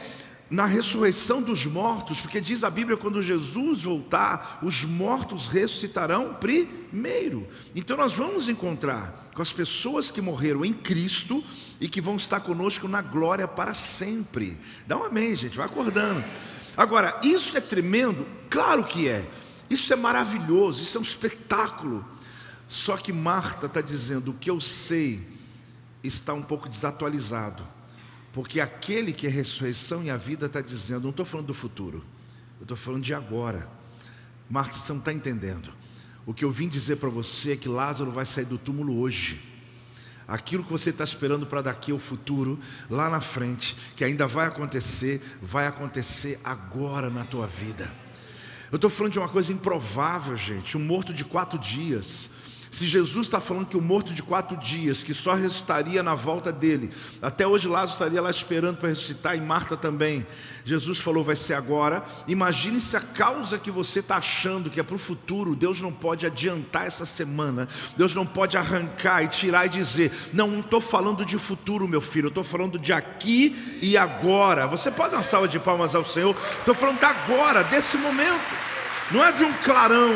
na 0.50 0.66
ressurreição 0.66 1.40
dos 1.40 1.64
mortos, 1.64 2.20
porque 2.20 2.40
diz 2.40 2.64
a 2.64 2.70
Bíblia: 2.70 2.96
quando 2.96 3.22
Jesus 3.22 3.84
voltar, 3.84 4.58
os 4.62 4.84
mortos 4.84 5.46
ressuscitarão 5.46 6.34
primeiro. 6.34 7.46
Então 7.74 7.96
nós 7.96 8.12
vamos 8.12 8.48
encontrar 8.48 9.30
com 9.34 9.40
as 9.40 9.52
pessoas 9.52 10.10
que 10.10 10.20
morreram 10.20 10.64
em 10.64 10.72
Cristo 10.72 11.42
e 11.80 11.88
que 11.88 12.00
vão 12.00 12.16
estar 12.16 12.40
conosco 12.40 12.88
na 12.88 13.00
glória 13.00 13.46
para 13.46 13.72
sempre. 13.72 14.58
Dá 14.86 14.96
um 14.96 15.04
amém, 15.04 15.36
gente, 15.36 15.56
vai 15.56 15.66
acordando. 15.66 16.22
Agora, 16.76 17.18
isso 17.22 17.56
é 17.56 17.60
tremendo? 17.60 18.26
Claro 18.48 18.84
que 18.84 19.08
é. 19.08 19.26
Isso 19.68 19.92
é 19.92 19.96
maravilhoso, 19.96 20.82
isso 20.82 20.98
é 20.98 21.00
um 21.00 21.04
espetáculo. 21.04 22.04
Só 22.68 22.96
que 22.96 23.12
Marta 23.12 23.66
está 23.66 23.80
dizendo: 23.80 24.32
o 24.32 24.34
que 24.34 24.50
eu 24.50 24.60
sei 24.60 25.24
está 26.02 26.34
um 26.34 26.42
pouco 26.42 26.68
desatualizado. 26.68 27.62
Porque 28.32 28.60
aquele 28.60 29.12
que 29.12 29.26
é 29.26 29.30
ressurreição 29.30 30.04
e 30.04 30.10
a 30.10 30.16
vida 30.16 30.46
está 30.46 30.60
dizendo, 30.60 31.02
não 31.02 31.10
estou 31.10 31.26
falando 31.26 31.48
do 31.48 31.54
futuro, 31.54 32.04
eu 32.58 32.62
estou 32.62 32.76
falando 32.76 33.02
de 33.02 33.12
agora. 33.12 33.68
Marta, 34.48 34.76
você 34.76 34.92
não 34.92 35.00
está 35.00 35.12
entendendo. 35.12 35.72
O 36.26 36.34
que 36.34 36.44
eu 36.44 36.50
vim 36.50 36.68
dizer 36.68 36.96
para 36.96 37.08
você 37.08 37.52
é 37.52 37.56
que 37.56 37.68
Lázaro 37.68 38.10
vai 38.10 38.24
sair 38.24 38.44
do 38.44 38.58
túmulo 38.58 39.00
hoje. 39.00 39.40
Aquilo 40.28 40.62
que 40.62 40.70
você 40.70 40.90
está 40.90 41.02
esperando 41.02 41.44
para 41.44 41.62
daqui 41.62 41.90
ao 41.90 41.98
futuro, 41.98 42.58
lá 42.88 43.10
na 43.10 43.20
frente, 43.20 43.76
que 43.96 44.04
ainda 44.04 44.28
vai 44.28 44.46
acontecer, 44.46 45.20
vai 45.42 45.66
acontecer 45.66 46.38
agora 46.44 47.10
na 47.10 47.24
tua 47.24 47.48
vida. 47.48 47.90
Eu 48.70 48.76
estou 48.76 48.88
falando 48.88 49.12
de 49.12 49.18
uma 49.18 49.28
coisa 49.28 49.52
improvável, 49.52 50.36
gente. 50.36 50.76
Um 50.76 50.84
morto 50.84 51.12
de 51.12 51.24
quatro 51.24 51.58
dias 51.58 52.30
se 52.70 52.86
Jesus 52.86 53.26
está 53.26 53.40
falando 53.40 53.66
que 53.66 53.76
o 53.76 53.82
morto 53.82 54.14
de 54.14 54.22
quatro 54.22 54.56
dias, 54.56 55.02
que 55.02 55.12
só 55.12 55.34
ressuscitaria 55.34 56.02
na 56.02 56.14
volta 56.14 56.52
dele, 56.52 56.88
até 57.20 57.44
hoje 57.46 57.66
Lázaro 57.66 57.92
estaria 57.92 58.22
lá 58.22 58.30
esperando 58.30 58.76
para 58.76 58.88
ressuscitar 58.88 59.36
e 59.36 59.40
Marta 59.40 59.76
também. 59.76 60.24
Jesus 60.64 60.98
falou, 60.98 61.24
vai 61.24 61.34
ser 61.34 61.54
agora. 61.54 62.04
Imagine 62.28 62.80
se 62.80 62.96
a 62.96 63.00
causa 63.00 63.58
que 63.58 63.70
você 63.72 63.98
está 63.98 64.16
achando 64.16 64.70
que 64.70 64.78
é 64.78 64.84
para 64.84 64.94
o 64.94 64.98
futuro, 64.98 65.56
Deus 65.56 65.80
não 65.80 65.92
pode 65.92 66.24
adiantar 66.24 66.86
essa 66.86 67.04
semana, 67.04 67.68
Deus 67.96 68.14
não 68.14 68.24
pode 68.24 68.56
arrancar 68.56 69.22
e 69.24 69.28
tirar 69.28 69.66
e 69.66 69.70
dizer, 69.70 70.12
não, 70.32 70.60
estou 70.60 70.80
falando 70.80 71.24
de 71.24 71.38
futuro, 71.38 71.88
meu 71.88 72.00
filho, 72.00 72.28
estou 72.28 72.44
falando 72.44 72.78
de 72.78 72.92
aqui 72.92 73.78
e 73.82 73.96
agora. 73.96 74.68
Você 74.68 74.92
pode 74.92 75.10
dar 75.10 75.18
uma 75.18 75.24
salva 75.24 75.48
de 75.48 75.58
palmas 75.58 75.94
ao 75.96 76.04
Senhor? 76.04 76.36
Estou 76.58 76.74
falando 76.74 77.00
de 77.00 77.04
agora, 77.04 77.64
desse 77.64 77.96
momento, 77.96 78.40
não 79.10 79.24
é 79.24 79.32
de 79.32 79.42
um 79.42 79.52
clarão 79.64 80.14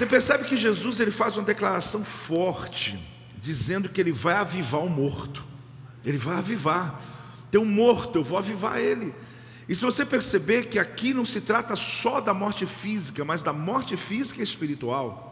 você 0.00 0.06
percebe 0.06 0.44
que 0.44 0.56
Jesus 0.56 0.98
ele 0.98 1.10
faz 1.10 1.36
uma 1.36 1.44
declaração 1.44 2.02
forte, 2.02 2.98
dizendo 3.36 3.86
que 3.86 4.00
ele 4.00 4.12
vai 4.12 4.36
avivar 4.36 4.80
o 4.82 4.88
morto. 4.88 5.44
Ele 6.02 6.16
vai 6.16 6.38
avivar. 6.38 6.98
Tem 7.50 7.60
um 7.60 7.66
morto, 7.66 8.18
eu 8.18 8.24
vou 8.24 8.38
avivar 8.38 8.78
ele. 8.78 9.14
E 9.68 9.74
se 9.74 9.82
você 9.82 10.06
perceber 10.06 10.68
que 10.68 10.78
aqui 10.78 11.12
não 11.12 11.26
se 11.26 11.42
trata 11.42 11.76
só 11.76 12.18
da 12.18 12.32
morte 12.32 12.64
física, 12.64 13.26
mas 13.26 13.42
da 13.42 13.52
morte 13.52 13.94
física 13.94 14.40
e 14.40 14.42
espiritual. 14.42 15.29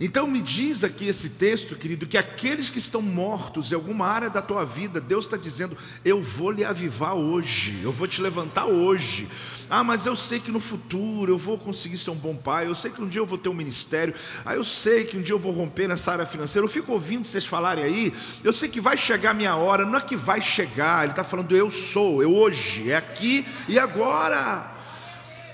Então 0.00 0.26
me 0.26 0.42
diz 0.42 0.84
aqui 0.84 1.08
esse 1.08 1.30
texto, 1.30 1.74
querido, 1.74 2.06
que 2.06 2.18
aqueles 2.18 2.68
que 2.68 2.78
estão 2.78 3.00
mortos 3.00 3.72
em 3.72 3.74
alguma 3.74 4.06
área 4.06 4.28
da 4.28 4.42
tua 4.42 4.64
vida, 4.64 5.00
Deus 5.00 5.24
está 5.24 5.36
dizendo: 5.36 5.76
eu 6.04 6.22
vou 6.22 6.50
lhe 6.50 6.64
avivar 6.64 7.14
hoje, 7.14 7.80
eu 7.82 7.92
vou 7.92 8.06
te 8.06 8.20
levantar 8.20 8.66
hoje. 8.66 9.26
Ah, 9.70 9.82
mas 9.82 10.06
eu 10.06 10.14
sei 10.14 10.38
que 10.38 10.52
no 10.52 10.60
futuro 10.60 11.32
eu 11.32 11.38
vou 11.38 11.58
conseguir 11.58 11.96
ser 11.98 12.10
um 12.10 12.14
bom 12.14 12.36
pai, 12.36 12.66
eu 12.66 12.74
sei 12.74 12.90
que 12.90 13.02
um 13.02 13.08
dia 13.08 13.20
eu 13.20 13.26
vou 13.26 13.38
ter 13.38 13.48
um 13.48 13.54
ministério, 13.54 14.14
ah, 14.44 14.54
eu 14.54 14.64
sei 14.64 15.04
que 15.04 15.16
um 15.16 15.22
dia 15.22 15.34
eu 15.34 15.38
vou 15.38 15.52
romper 15.52 15.88
nessa 15.88 16.12
área 16.12 16.26
financeira. 16.26 16.64
Eu 16.64 16.70
fico 16.70 16.92
ouvindo 16.92 17.26
vocês 17.26 17.46
falarem 17.46 17.82
aí, 17.82 18.12
eu 18.44 18.52
sei 18.52 18.68
que 18.68 18.80
vai 18.80 18.96
chegar 18.96 19.30
a 19.30 19.34
minha 19.34 19.56
hora, 19.56 19.86
não 19.86 19.98
é 19.98 20.00
que 20.00 20.14
vai 20.14 20.42
chegar, 20.42 21.02
ele 21.02 21.12
está 21.12 21.24
falando 21.24 21.56
eu 21.56 21.70
sou, 21.70 22.22
eu 22.22 22.34
hoje, 22.34 22.90
é 22.90 22.96
aqui 22.96 23.46
e 23.68 23.78
agora. 23.78 24.75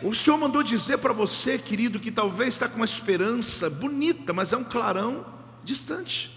O 0.03 0.13
Senhor 0.15 0.37
mandou 0.37 0.65
dizer 0.65 0.99
para 0.99 1.13
você, 1.13 1.57
querido, 1.57 2.01
que 2.01 2.11
talvez 2.11 2.55
está 2.55 2.69
com 2.69 2.77
uma 2.77 2.85
esperança 2.85 3.71
bonita, 3.71 4.33
mas 4.33 4.53
é 4.53 4.57
um 4.57 4.65
clarão 4.65 5.25
distante. 5.63 6.31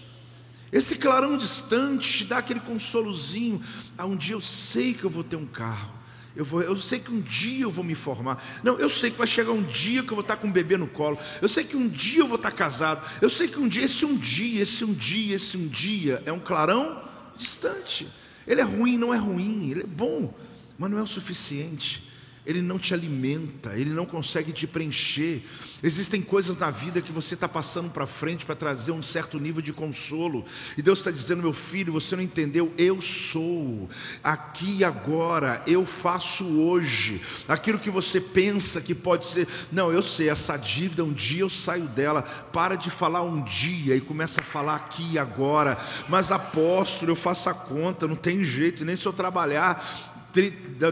Esse 0.70 0.94
clarão 0.94 1.36
distante 1.36 2.18
te 2.18 2.24
dá 2.24 2.38
aquele 2.38 2.60
consolozinho. 2.60 3.60
Ah, 3.98 4.06
um 4.06 4.16
dia 4.16 4.34
eu 4.34 4.40
sei 4.40 4.94
que 4.94 5.02
eu 5.02 5.10
vou 5.10 5.24
ter 5.24 5.34
um 5.34 5.46
carro. 5.46 5.92
Eu, 6.36 6.44
vou, 6.44 6.62
eu 6.62 6.76
sei 6.76 7.00
que 7.00 7.10
um 7.10 7.20
dia 7.20 7.64
eu 7.64 7.70
vou 7.70 7.84
me 7.84 7.94
formar. 7.94 8.40
Não, 8.62 8.78
eu 8.78 8.90
sei 8.90 9.10
que 9.10 9.18
vai 9.18 9.26
chegar 9.26 9.52
um 9.52 9.62
dia 9.62 10.02
que 10.02 10.10
eu 10.10 10.16
vou 10.16 10.20
estar 10.20 10.36
com 10.36 10.46
um 10.46 10.52
bebê 10.52 10.76
no 10.76 10.86
colo. 10.86 11.18
Eu 11.42 11.48
sei 11.48 11.64
que 11.64 11.76
um 11.76 11.88
dia 11.88 12.20
eu 12.20 12.28
vou 12.28 12.36
estar 12.36 12.52
casado. 12.52 13.02
Eu 13.20 13.30
sei 13.30 13.48
que 13.48 13.58
um 13.58 13.66
dia, 13.66 13.84
esse 13.84 14.04
um 14.04 14.16
dia, 14.16 14.62
esse 14.62 14.84
um 14.84 14.92
dia, 14.92 15.34
esse 15.34 15.56
um 15.56 15.66
dia 15.66 16.22
é 16.24 16.32
um 16.32 16.38
clarão 16.38 17.02
distante. 17.36 18.06
Ele 18.46 18.60
é 18.60 18.64
ruim, 18.64 18.96
não 18.96 19.12
é 19.12 19.16
ruim, 19.16 19.70
ele 19.70 19.82
é 19.82 19.86
bom, 19.86 20.32
mas 20.78 20.88
não 20.90 20.98
é 20.98 21.02
o 21.02 21.06
suficiente. 21.06 22.05
Ele 22.46 22.62
não 22.62 22.78
te 22.78 22.94
alimenta, 22.94 23.76
ele 23.76 23.90
não 23.90 24.06
consegue 24.06 24.52
te 24.52 24.66
preencher. 24.66 25.42
Existem 25.82 26.22
coisas 26.22 26.56
na 26.56 26.70
vida 26.70 27.02
que 27.02 27.12
você 27.12 27.34
está 27.34 27.48
passando 27.48 27.90
para 27.90 28.06
frente 28.06 28.46
para 28.46 28.54
trazer 28.54 28.92
um 28.92 29.02
certo 29.02 29.38
nível 29.38 29.60
de 29.60 29.72
consolo, 29.72 30.44
e 30.78 30.82
Deus 30.82 31.00
está 31.00 31.10
dizendo: 31.10 31.42
meu 31.42 31.52
filho, 31.52 31.92
você 31.92 32.14
não 32.14 32.22
entendeu? 32.22 32.72
Eu 32.78 33.02
sou, 33.02 33.88
aqui 34.22 34.78
e 34.78 34.84
agora, 34.84 35.62
eu 35.66 35.84
faço 35.84 36.44
hoje, 36.44 37.20
aquilo 37.48 37.78
que 37.78 37.90
você 37.90 38.20
pensa 38.20 38.80
que 38.80 38.94
pode 38.94 39.26
ser, 39.26 39.48
não, 39.72 39.92
eu 39.92 40.02
sei, 40.02 40.28
essa 40.28 40.56
dívida, 40.56 41.04
um 41.04 41.12
dia 41.12 41.40
eu 41.40 41.50
saio 41.50 41.88
dela, 41.88 42.22
para 42.22 42.76
de 42.76 42.90
falar 42.90 43.22
um 43.22 43.42
dia 43.42 43.96
e 43.96 44.00
começa 44.00 44.40
a 44.40 44.44
falar 44.44 44.76
aqui 44.76 45.14
e 45.14 45.18
agora, 45.18 45.76
mas 46.08 46.30
apóstolo, 46.30 47.10
eu 47.10 47.16
faço 47.16 47.50
a 47.50 47.54
conta, 47.54 48.06
não 48.06 48.16
tem 48.16 48.44
jeito, 48.44 48.84
nem 48.84 48.96
se 48.96 49.04
eu 49.04 49.12
trabalhar 49.12 50.14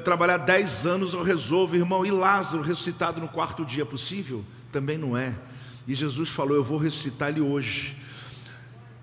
trabalhar 0.03 0.39
dez 0.39 0.87
anos 0.87 1.13
eu 1.13 1.23
resolvo, 1.23 1.77
irmão. 1.77 2.05
E 2.05 2.11
Lázaro 2.11 2.63
ressuscitado 2.63 3.21
no 3.21 3.29
quarto 3.29 3.65
dia, 3.65 3.85
possível? 3.85 4.45
Também 4.71 4.99
não 4.99 5.17
é. 5.17 5.39
E 5.87 5.95
Jesus 5.95 6.29
falou: 6.29 6.57
Eu 6.57 6.65
vou 6.65 6.79
ressuscitar 6.79 7.31
ele 7.31 7.41
hoje. 7.41 7.97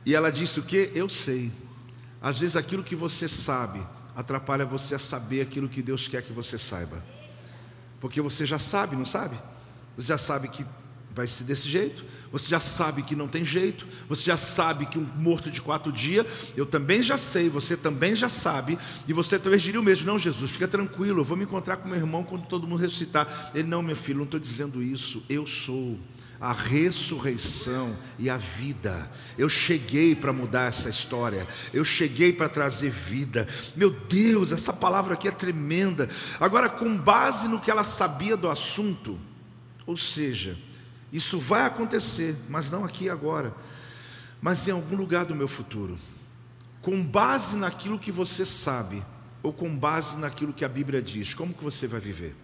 E 0.05 0.15
ela 0.15 0.31
disse 0.31 0.59
o 0.59 0.63
que? 0.63 0.91
Eu 0.93 1.07
sei. 1.07 1.51
Às 2.21 2.39
vezes 2.39 2.55
aquilo 2.55 2.83
que 2.83 2.95
você 2.95 3.27
sabe 3.27 3.81
atrapalha 4.15 4.65
você 4.65 4.95
a 4.95 4.99
saber 4.99 5.41
aquilo 5.41 5.69
que 5.69 5.81
Deus 5.81 6.07
quer 6.07 6.21
que 6.21 6.33
você 6.33 6.57
saiba. 6.57 7.03
Porque 7.99 8.21
você 8.21 8.45
já 8.45 8.59
sabe, 8.59 8.95
não 8.95 9.05
sabe? 9.05 9.37
Você 9.95 10.07
já 10.07 10.17
sabe 10.17 10.47
que 10.47 10.65
vai 11.13 11.27
ser 11.27 11.43
desse 11.43 11.69
jeito, 11.69 12.05
você 12.31 12.47
já 12.47 12.59
sabe 12.59 13.03
que 13.03 13.15
não 13.15 13.27
tem 13.27 13.43
jeito, 13.43 13.85
você 14.07 14.23
já 14.23 14.37
sabe 14.37 14.85
que 14.85 14.97
um 14.97 15.07
morto 15.17 15.51
de 15.51 15.61
quatro 15.61 15.91
dias, 15.91 16.25
eu 16.55 16.65
também 16.65 17.03
já 17.03 17.17
sei, 17.17 17.49
você 17.49 17.75
também 17.75 18.15
já 18.15 18.29
sabe, 18.29 18.77
e 19.07 19.13
você 19.13 19.37
talvez 19.37 19.61
diria 19.61 19.79
o 19.79 19.83
mesmo, 19.83 20.07
não 20.07 20.17
Jesus, 20.17 20.51
fica 20.51 20.67
tranquilo, 20.67 21.21
eu 21.21 21.25
vou 21.25 21.35
me 21.35 21.43
encontrar 21.43 21.77
com 21.77 21.89
meu 21.89 21.97
irmão 21.97 22.23
quando 22.23 22.45
todo 22.45 22.67
mundo 22.67 22.79
ressuscitar. 22.79 23.51
Ele, 23.53 23.67
não 23.67 23.83
meu 23.83 23.95
filho, 23.95 24.17
não 24.17 24.25
estou 24.25 24.39
dizendo 24.39 24.81
isso, 24.81 25.23
eu 25.29 25.45
sou 25.45 25.99
a 26.39 26.53
ressurreição 26.53 27.95
e 28.17 28.27
a 28.27 28.35
vida. 28.35 29.11
Eu 29.37 29.47
cheguei 29.47 30.15
para 30.15 30.33
mudar 30.33 30.67
essa 30.67 30.89
história. 30.89 31.47
Eu 31.71 31.85
cheguei 31.85 32.33
para 32.33 32.49
trazer 32.49 32.89
vida. 32.89 33.47
Meu 33.75 33.91
Deus, 33.91 34.51
essa 34.51 34.73
palavra 34.73 35.13
aqui 35.13 35.27
é 35.27 35.31
tremenda. 35.31 36.09
Agora, 36.39 36.67
com 36.67 36.97
base 36.97 37.47
no 37.47 37.61
que 37.61 37.69
ela 37.69 37.83
sabia 37.83 38.35
do 38.35 38.49
assunto, 38.49 39.19
ou 39.85 39.95
seja, 39.95 40.57
isso 41.11 41.39
vai 41.39 41.65
acontecer, 41.65 42.35
mas 42.49 42.69
não 42.69 42.85
aqui 42.85 43.09
agora, 43.09 43.53
mas 44.41 44.67
em 44.67 44.71
algum 44.71 44.95
lugar 44.95 45.25
do 45.25 45.35
meu 45.35 45.47
futuro. 45.47 45.97
Com 46.81 47.03
base 47.03 47.57
naquilo 47.57 47.99
que 47.99 48.11
você 48.11 48.45
sabe, 48.45 49.03
ou 49.43 49.51
com 49.51 49.75
base 49.77 50.17
naquilo 50.17 50.53
que 50.53 50.63
a 50.63 50.69
Bíblia 50.69 51.01
diz, 51.01 51.33
como 51.33 51.53
que 51.53 51.63
você 51.63 51.87
vai 51.87 51.99
viver? 51.99 52.35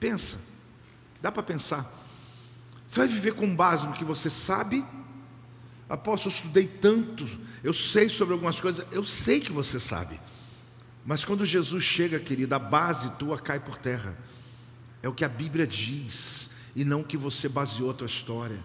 Pensa, 0.00 0.38
dá 1.20 1.30
para 1.30 1.42
pensar. 1.42 1.92
Você 2.88 3.00
vai 3.00 3.08
viver 3.08 3.34
com 3.34 3.54
base 3.54 3.86
no 3.86 3.92
que 3.92 4.04
você 4.04 4.30
sabe? 4.30 4.84
Apóstolo, 5.88 6.32
eu 6.32 6.36
estudei 6.36 6.66
tanto, 6.66 7.28
eu 7.62 7.72
sei 7.72 8.08
sobre 8.08 8.34
algumas 8.34 8.60
coisas, 8.60 8.86
eu 8.90 9.04
sei 9.04 9.40
que 9.40 9.52
você 9.52 9.78
sabe. 9.78 10.18
Mas 11.04 11.24
quando 11.24 11.44
Jesus 11.44 11.84
chega, 11.84 12.18
querido, 12.18 12.54
a 12.54 12.58
base 12.58 13.10
tua 13.12 13.38
cai 13.38 13.60
por 13.60 13.76
terra. 13.76 14.18
É 15.02 15.08
o 15.08 15.12
que 15.12 15.24
a 15.24 15.28
Bíblia 15.28 15.66
diz 15.66 16.45
e 16.76 16.84
não 16.84 17.02
que 17.02 17.16
você 17.16 17.48
baseou 17.48 17.90
a 17.90 17.94
tua 17.94 18.06
história. 18.06 18.62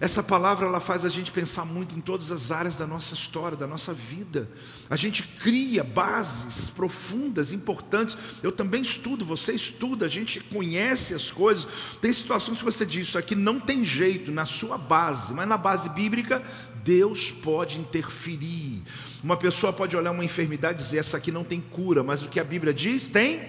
Essa 0.00 0.22
palavra 0.22 0.66
ela 0.66 0.80
faz 0.80 1.04
a 1.04 1.08
gente 1.08 1.30
pensar 1.30 1.64
muito 1.64 1.96
em 1.96 2.00
todas 2.00 2.30
as 2.30 2.50
áreas 2.50 2.76
da 2.76 2.86
nossa 2.86 3.14
história, 3.14 3.56
da 3.56 3.66
nossa 3.66 3.94
vida. 3.94 4.48
A 4.90 4.96
gente 4.96 5.22
cria 5.22 5.82
bases 5.82 6.68
profundas, 6.68 7.52
importantes. 7.52 8.16
Eu 8.42 8.52
também 8.52 8.82
estudo, 8.82 9.24
você 9.24 9.52
estuda, 9.52 10.04
a 10.04 10.08
gente 10.08 10.40
conhece 10.40 11.14
as 11.14 11.30
coisas. 11.30 11.66
Tem 12.00 12.12
situações 12.12 12.58
que 12.58 12.64
você 12.64 12.84
diz, 12.84 13.08
isso 13.08 13.18
aqui 13.18 13.34
não 13.34 13.58
tem 13.58 13.86
jeito 13.86 14.30
na 14.30 14.44
sua 14.44 14.76
base, 14.76 15.32
mas 15.32 15.48
na 15.48 15.56
base 15.56 15.88
bíblica, 15.90 16.42
Deus 16.84 17.30
pode 17.30 17.78
interferir. 17.78 18.82
Uma 19.24 19.36
pessoa 19.36 19.72
pode 19.72 19.96
olhar 19.96 20.10
uma 20.10 20.24
enfermidade 20.24 20.80
e 20.80 20.84
dizer, 20.84 20.98
essa 20.98 21.16
aqui 21.16 21.32
não 21.32 21.42
tem 21.42 21.60
cura, 21.60 22.02
mas 22.02 22.22
o 22.22 22.28
que 22.28 22.38
a 22.38 22.44
Bíblia 22.44 22.72
diz, 22.72 23.08
tem 23.08 23.40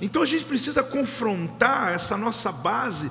Então 0.00 0.22
a 0.22 0.26
gente 0.26 0.44
precisa 0.44 0.82
confrontar 0.82 1.92
essa 1.92 2.16
nossa 2.16 2.52
base. 2.52 3.10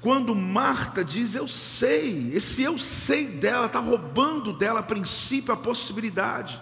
Quando 0.00 0.34
Marta 0.34 1.04
diz, 1.04 1.34
eu 1.34 1.46
sei, 1.46 2.32
esse 2.34 2.62
eu 2.62 2.76
sei 2.78 3.26
dela 3.26 3.66
está 3.66 3.78
roubando 3.78 4.52
dela 4.52 4.80
a 4.80 4.82
princípio, 4.82 5.52
a 5.52 5.56
possibilidade. 5.56 6.60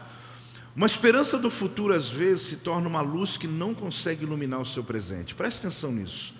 Uma 0.77 0.87
esperança 0.87 1.39
do 1.39 1.51
futuro 1.51 1.95
às 1.95 2.09
vezes 2.09 2.49
se 2.49 2.57
torna 2.57 2.89
uma 2.89 3.01
luz 3.01 3.37
que 3.37 3.47
não 3.47 3.75
consegue 3.75 4.25
iluminar 4.25 4.61
o 4.61 4.67
seu 4.67 4.85
presente. 4.85 5.35
Preste 5.35 5.61
atenção 5.61 5.93
nisso. 5.93 6.35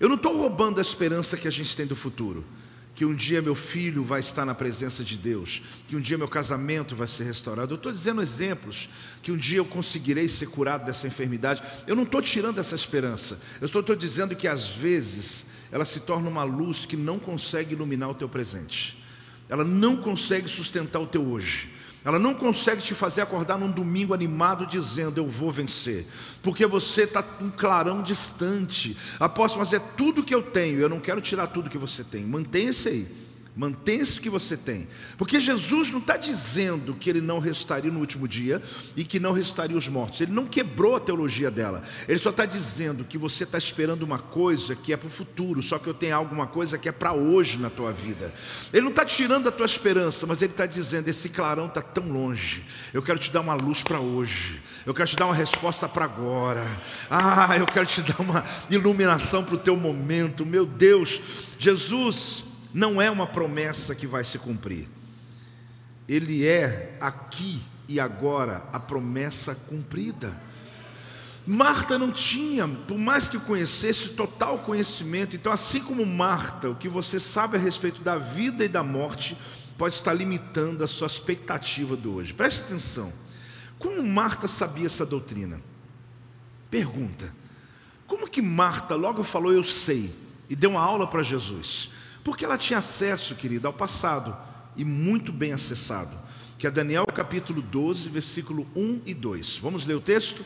Eu 0.00 0.08
não 0.08 0.16
estou 0.16 0.36
roubando 0.36 0.78
a 0.78 0.82
esperança 0.82 1.36
que 1.36 1.48
a 1.48 1.52
gente 1.52 1.76
tem 1.76 1.86
do 1.86 1.96
futuro 1.96 2.44
que 2.96 3.04
um 3.04 3.14
dia 3.14 3.42
meu 3.42 3.54
filho 3.54 4.02
vai 4.02 4.20
estar 4.20 4.46
na 4.46 4.54
presença 4.54 5.04
de 5.04 5.18
Deus, 5.18 5.60
que 5.86 5.94
um 5.94 6.00
dia 6.00 6.16
meu 6.16 6.26
casamento 6.26 6.96
vai 6.96 7.06
ser 7.06 7.24
restaurado. 7.24 7.74
Eu 7.74 7.76
estou 7.76 7.92
dizendo 7.92 8.22
exemplos, 8.22 8.88
que 9.22 9.30
um 9.30 9.36
dia 9.36 9.58
eu 9.58 9.66
conseguirei 9.66 10.26
ser 10.30 10.46
curado 10.46 10.86
dessa 10.86 11.06
enfermidade. 11.06 11.62
Eu 11.86 11.94
não 11.94 12.04
estou 12.04 12.22
tirando 12.22 12.58
essa 12.58 12.74
esperança, 12.74 13.38
eu 13.60 13.66
estou, 13.66 13.82
dizendo 13.94 14.34
que 14.34 14.48
às 14.48 14.70
vezes 14.70 15.44
ela 15.70 15.84
se 15.84 16.00
torna 16.00 16.26
uma 16.30 16.42
luz 16.42 16.86
que 16.86 16.96
não 16.96 17.18
consegue 17.18 17.74
iluminar 17.74 18.08
o 18.08 18.14
teu 18.14 18.30
presente, 18.30 18.98
ela 19.46 19.62
não 19.62 19.98
consegue 19.98 20.48
sustentar 20.48 20.98
o 20.98 21.06
teu 21.06 21.22
hoje. 21.22 21.75
Ela 22.06 22.20
não 22.20 22.32
consegue 22.34 22.82
te 22.82 22.94
fazer 22.94 23.20
acordar 23.20 23.58
num 23.58 23.68
domingo 23.68 24.14
animado 24.14 24.64
dizendo 24.64 25.18
eu 25.18 25.28
vou 25.28 25.50
vencer, 25.50 26.06
porque 26.40 26.64
você 26.64 27.02
está 27.02 27.24
um 27.42 27.50
clarão 27.50 28.00
distante. 28.00 28.96
Apóstolo, 29.18 29.64
mas 29.64 29.72
é 29.72 29.80
tudo 29.80 30.22
que 30.22 30.32
eu 30.32 30.40
tenho, 30.40 30.78
eu 30.78 30.88
não 30.88 31.00
quero 31.00 31.20
tirar 31.20 31.48
tudo 31.48 31.68
que 31.68 31.76
você 31.76 32.04
tem, 32.04 32.24
mantenha-se 32.24 32.88
aí. 32.88 33.25
Mantenha 33.56 34.04
o 34.04 34.20
que 34.20 34.28
você 34.28 34.54
tem. 34.54 34.86
Porque 35.16 35.40
Jesus 35.40 35.90
não 35.90 35.98
está 35.98 36.18
dizendo 36.18 36.94
que 36.94 37.08
ele 37.08 37.22
não 37.22 37.38
restaria 37.38 37.90
no 37.90 38.00
último 38.00 38.28
dia 38.28 38.60
e 38.94 39.02
que 39.02 39.18
não 39.18 39.32
restaria 39.32 39.78
os 39.78 39.88
mortos. 39.88 40.20
Ele 40.20 40.32
não 40.32 40.44
quebrou 40.44 40.94
a 40.94 41.00
teologia 41.00 41.50
dela. 41.50 41.82
Ele 42.06 42.18
só 42.18 42.28
está 42.28 42.44
dizendo 42.44 43.02
que 43.02 43.16
você 43.16 43.44
está 43.44 43.56
esperando 43.56 44.02
uma 44.02 44.18
coisa 44.18 44.76
que 44.76 44.92
é 44.92 44.96
para 44.96 45.06
o 45.06 45.10
futuro, 45.10 45.62
só 45.62 45.78
que 45.78 45.86
eu 45.86 45.94
tenho 45.94 46.14
alguma 46.14 46.46
coisa 46.46 46.76
que 46.76 46.86
é 46.86 46.92
para 46.92 47.14
hoje 47.14 47.56
na 47.56 47.70
tua 47.70 47.92
vida. 47.92 48.30
Ele 48.74 48.82
não 48.82 48.90
está 48.90 49.06
tirando 49.06 49.48
a 49.48 49.52
tua 49.52 49.64
esperança, 49.64 50.26
mas 50.26 50.42
ele 50.42 50.52
está 50.52 50.66
dizendo: 50.66 51.08
esse 51.08 51.30
clarão 51.30 51.64
está 51.64 51.80
tão 51.80 52.12
longe. 52.12 52.62
Eu 52.92 53.02
quero 53.02 53.18
te 53.18 53.32
dar 53.32 53.40
uma 53.40 53.54
luz 53.54 53.82
para 53.82 54.00
hoje. 54.00 54.60
Eu 54.84 54.92
quero 54.92 55.08
te 55.08 55.16
dar 55.16 55.24
uma 55.24 55.34
resposta 55.34 55.88
para 55.88 56.04
agora. 56.04 56.66
Ah, 57.10 57.56
eu 57.58 57.66
quero 57.66 57.86
te 57.86 58.02
dar 58.02 58.20
uma 58.20 58.44
iluminação 58.68 59.42
para 59.42 59.54
o 59.54 59.58
teu 59.58 59.78
momento. 59.78 60.44
Meu 60.44 60.66
Deus, 60.66 61.22
Jesus 61.58 62.45
não 62.76 63.00
é 63.00 63.10
uma 63.10 63.26
promessa 63.26 63.94
que 63.94 64.06
vai 64.06 64.22
se 64.22 64.38
cumprir. 64.38 64.86
Ele 66.06 66.46
é 66.46 66.94
aqui 67.00 67.58
e 67.88 67.98
agora 67.98 68.68
a 68.70 68.78
promessa 68.78 69.54
cumprida. 69.54 70.38
Marta 71.46 71.98
não 71.98 72.12
tinha, 72.12 72.68
por 72.68 72.98
mais 72.98 73.30
que 73.30 73.38
conhecesse, 73.38 74.10
total 74.10 74.58
conhecimento. 74.58 75.34
Então, 75.34 75.50
assim 75.50 75.80
como 75.80 76.04
Marta, 76.04 76.68
o 76.68 76.74
que 76.74 76.86
você 76.86 77.18
sabe 77.18 77.56
a 77.56 77.60
respeito 77.60 78.02
da 78.02 78.18
vida 78.18 78.62
e 78.62 78.68
da 78.68 78.82
morte 78.82 79.38
pode 79.78 79.94
estar 79.94 80.12
limitando 80.12 80.84
a 80.84 80.86
sua 80.86 81.06
expectativa 81.06 81.96
do 81.96 82.16
hoje. 82.16 82.34
Preste 82.34 82.60
atenção. 82.60 83.10
Como 83.78 84.06
Marta 84.06 84.46
sabia 84.46 84.86
essa 84.86 85.06
doutrina? 85.06 85.62
Pergunta: 86.70 87.32
como 88.06 88.28
que 88.28 88.42
Marta 88.42 88.94
logo 88.94 89.22
falou 89.22 89.50
eu 89.50 89.64
sei 89.64 90.14
e 90.46 90.54
deu 90.54 90.72
uma 90.72 90.82
aula 90.82 91.06
para 91.06 91.22
Jesus? 91.22 91.90
Porque 92.26 92.44
ela 92.44 92.58
tinha 92.58 92.80
acesso, 92.80 93.36
querida, 93.36 93.68
ao 93.68 93.72
passado 93.72 94.36
e 94.76 94.84
muito 94.84 95.32
bem 95.32 95.52
acessado, 95.52 96.10
que 96.58 96.66
é 96.66 96.70
Daniel 96.72 97.06
capítulo 97.06 97.62
12, 97.62 98.08
versículo 98.08 98.66
1 98.74 99.02
e 99.06 99.14
2. 99.14 99.58
Vamos 99.58 99.84
ler 99.84 99.94
o 99.94 100.00
texto? 100.00 100.44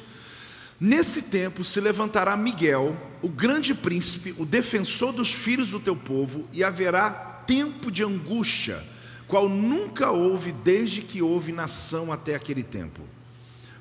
Nesse 0.78 1.22
tempo 1.22 1.64
se 1.64 1.80
levantará 1.80 2.36
Miguel, 2.36 2.94
o 3.22 3.30
grande 3.30 3.72
príncipe, 3.72 4.34
o 4.36 4.44
defensor 4.44 5.14
dos 5.14 5.32
filhos 5.32 5.70
do 5.70 5.80
teu 5.80 5.96
povo, 5.96 6.46
e 6.52 6.62
haverá 6.62 7.12
tempo 7.46 7.90
de 7.90 8.04
angústia, 8.04 8.86
qual 9.26 9.48
nunca 9.48 10.10
houve 10.10 10.52
desde 10.52 11.00
que 11.00 11.22
houve 11.22 11.50
nação 11.50 12.12
até 12.12 12.34
aquele 12.34 12.62
tempo. 12.62 13.00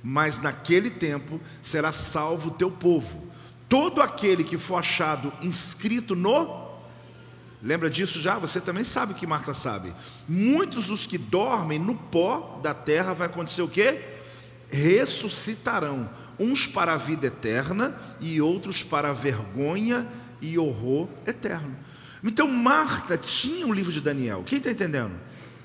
Mas 0.01 0.41
naquele 0.41 0.89
tempo 0.89 1.37
será 1.61 1.91
salvo 1.91 2.47
o 2.47 2.53
teu 2.53 2.71
povo, 2.71 3.27
todo 3.67 4.01
aquele 4.01 4.45
que 4.45 4.57
for 4.57 4.77
achado 4.77 5.33
inscrito 5.41 6.15
no 6.15 6.68
Lembra 7.61 7.89
disso 7.89 8.21
já? 8.21 8.37
Você 8.37 8.61
também 8.61 8.83
sabe 8.83 9.13
que 9.13 9.27
Marta 9.27 9.53
sabe. 9.53 9.93
Muitos 10.27 10.87
dos 10.87 11.05
que 11.05 11.17
dormem 11.17 11.77
no 11.77 11.95
pó 11.95 12.59
da 12.63 12.73
terra 12.73 13.13
vai 13.13 13.27
acontecer 13.27 13.61
o 13.61 13.67
quê? 13.67 14.01
Ressuscitarão, 14.71 16.09
uns 16.39 16.67
para 16.67 16.93
a 16.93 16.97
vida 16.97 17.27
eterna 17.27 17.95
e 18.21 18.41
outros 18.41 18.83
para 18.83 19.09
a 19.09 19.13
vergonha 19.13 20.07
e 20.41 20.57
horror 20.57 21.09
eterno. 21.25 21.75
Então 22.23 22.47
Marta 22.47 23.17
tinha 23.17 23.67
o 23.67 23.73
livro 23.73 23.91
de 23.91 23.99
Daniel. 23.99 24.43
Quem 24.45 24.57
está 24.57 24.71
entendendo? 24.71 25.13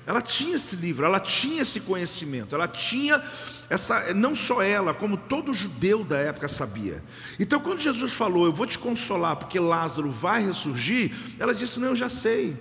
Ela 0.05 0.21
tinha 0.21 0.55
esse 0.55 0.75
livro, 0.75 1.05
ela 1.05 1.19
tinha 1.19 1.63
esse 1.63 1.79
conhecimento, 1.79 2.53
ela 2.53 2.67
tinha 2.67 3.21
essa, 3.69 4.13
não 4.13 4.35
só 4.35 4.61
ela, 4.61 4.93
como 4.93 5.17
todo 5.17 5.53
judeu 5.53 6.03
da 6.03 6.17
época 6.17 6.47
sabia. 6.47 7.03
Então, 7.39 7.59
quando 7.59 7.79
Jesus 7.79 8.13
falou, 8.13 8.45
Eu 8.45 8.53
vou 8.53 8.67
te 8.67 8.77
consolar 8.77 9.35
porque 9.35 9.59
Lázaro 9.59 10.11
vai 10.11 10.45
ressurgir, 10.45 11.11
ela 11.39 11.53
disse: 11.53 11.79
Não, 11.79 11.89
eu 11.89 11.95
já 11.95 12.09
sei, 12.09 12.55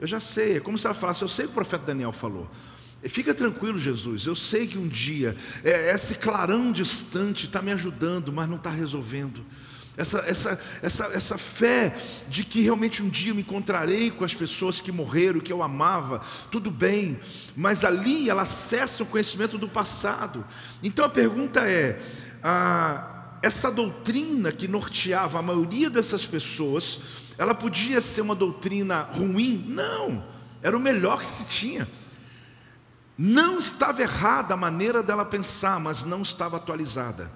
eu 0.00 0.06
já 0.06 0.20
sei. 0.20 0.56
É 0.56 0.60
como 0.60 0.78
se 0.78 0.86
ela 0.86 0.94
falasse: 0.94 1.22
Eu 1.22 1.28
sei 1.28 1.44
o 1.44 1.48
que 1.48 1.52
o 1.52 1.54
profeta 1.54 1.86
Daniel 1.86 2.12
falou. 2.12 2.50
Fica 3.02 3.32
tranquilo, 3.32 3.78
Jesus. 3.78 4.26
Eu 4.26 4.34
sei 4.34 4.66
que 4.66 4.76
um 4.76 4.88
dia 4.88 5.36
é, 5.62 5.94
esse 5.94 6.14
clarão 6.14 6.72
distante 6.72 7.46
está 7.46 7.62
me 7.62 7.70
ajudando, 7.70 8.32
mas 8.32 8.48
não 8.48 8.56
está 8.56 8.70
resolvendo. 8.70 9.44
Essa, 9.98 10.18
essa, 10.28 10.60
essa, 10.80 11.04
essa 11.06 11.36
fé 11.36 11.92
de 12.28 12.44
que 12.44 12.60
realmente 12.60 13.02
um 13.02 13.08
dia 13.08 13.32
eu 13.32 13.34
me 13.34 13.40
encontrarei 13.40 14.12
com 14.12 14.22
as 14.24 14.32
pessoas 14.32 14.80
que 14.80 14.92
morreram, 14.92 15.40
que 15.40 15.52
eu 15.52 15.60
amava, 15.60 16.20
tudo 16.52 16.70
bem, 16.70 17.18
mas 17.56 17.82
ali 17.82 18.30
ela 18.30 18.42
acessa 18.42 19.02
o 19.02 19.06
conhecimento 19.06 19.58
do 19.58 19.68
passado. 19.68 20.46
Então 20.84 21.04
a 21.04 21.08
pergunta 21.08 21.68
é: 21.68 22.00
essa 23.42 23.72
doutrina 23.72 24.52
que 24.52 24.68
norteava 24.68 25.40
a 25.40 25.42
maioria 25.42 25.90
dessas 25.90 26.24
pessoas, 26.24 27.00
ela 27.36 27.52
podia 27.52 28.00
ser 28.00 28.20
uma 28.20 28.36
doutrina 28.36 29.02
ruim? 29.02 29.64
Não, 29.66 30.24
era 30.62 30.76
o 30.76 30.80
melhor 30.80 31.18
que 31.18 31.26
se 31.26 31.44
tinha. 31.46 31.88
Não 33.18 33.58
estava 33.58 34.00
errada 34.00 34.54
a 34.54 34.56
maneira 34.56 35.02
dela 35.02 35.24
pensar, 35.24 35.80
mas 35.80 36.04
não 36.04 36.22
estava 36.22 36.56
atualizada. 36.56 37.32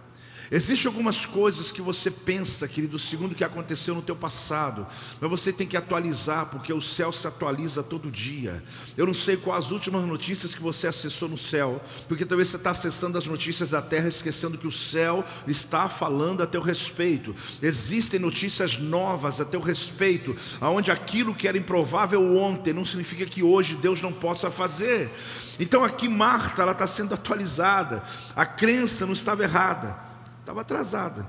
Existem 0.54 0.86
algumas 0.86 1.24
coisas 1.24 1.72
que 1.72 1.80
você 1.80 2.10
pensa, 2.10 2.68
querido, 2.68 2.98
segundo 2.98 3.32
o 3.32 3.34
que 3.34 3.42
aconteceu 3.42 3.94
no 3.94 4.02
teu 4.02 4.14
passado, 4.14 4.86
mas 5.18 5.30
você 5.30 5.50
tem 5.50 5.66
que 5.66 5.78
atualizar, 5.78 6.44
porque 6.50 6.70
o 6.74 6.80
céu 6.82 7.10
se 7.10 7.26
atualiza 7.26 7.82
todo 7.82 8.10
dia. 8.10 8.62
Eu 8.94 9.06
não 9.06 9.14
sei 9.14 9.38
quais 9.38 9.64
as 9.64 9.70
últimas 9.70 10.04
notícias 10.04 10.54
que 10.54 10.60
você 10.60 10.86
acessou 10.86 11.26
no 11.26 11.38
céu, 11.38 11.82
porque 12.06 12.26
talvez 12.26 12.48
você 12.48 12.56
está 12.56 12.72
acessando 12.72 13.16
as 13.16 13.26
notícias 13.26 13.70
da 13.70 13.80
terra, 13.80 14.08
esquecendo 14.08 14.58
que 14.58 14.66
o 14.66 14.72
céu 14.72 15.24
está 15.46 15.88
falando 15.88 16.42
a 16.42 16.46
teu 16.46 16.60
respeito. 16.60 17.34
Existem 17.62 18.20
notícias 18.20 18.76
novas 18.76 19.40
a 19.40 19.46
teu 19.46 19.60
respeito, 19.60 20.36
aonde 20.60 20.90
aquilo 20.90 21.34
que 21.34 21.48
era 21.48 21.56
improvável 21.56 22.36
ontem 22.36 22.74
não 22.74 22.84
significa 22.84 23.24
que 23.24 23.42
hoje 23.42 23.74
Deus 23.76 24.02
não 24.02 24.12
possa 24.12 24.50
fazer. 24.50 25.10
Então 25.58 25.82
aqui 25.82 26.10
Marta, 26.10 26.60
ela 26.60 26.72
está 26.72 26.86
sendo 26.86 27.14
atualizada. 27.14 28.02
A 28.36 28.44
crença 28.44 29.06
não 29.06 29.14
estava 29.14 29.44
errada. 29.44 30.11
Estava 30.52 30.60
atrasada. 30.60 31.26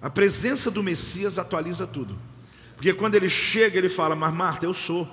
A 0.00 0.08
presença 0.08 0.70
do 0.70 0.82
Messias 0.82 1.38
atualiza 1.38 1.86
tudo. 1.86 2.16
Porque 2.74 2.94
quando 2.94 3.14
ele 3.14 3.28
chega, 3.28 3.76
ele 3.76 3.90
fala: 3.90 4.16
Mas 4.16 4.32
Marta, 4.32 4.64
eu 4.64 4.72
sou. 4.72 5.06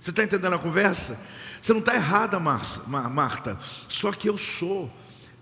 Você 0.00 0.08
está 0.08 0.24
entendendo 0.24 0.54
a 0.54 0.58
conversa? 0.58 1.20
Você 1.60 1.74
não 1.74 1.80
está 1.80 1.94
errada, 1.94 2.40
Marta. 2.40 3.58
Só 3.86 4.12
que 4.12 4.30
eu 4.30 4.38
sou. 4.38 4.90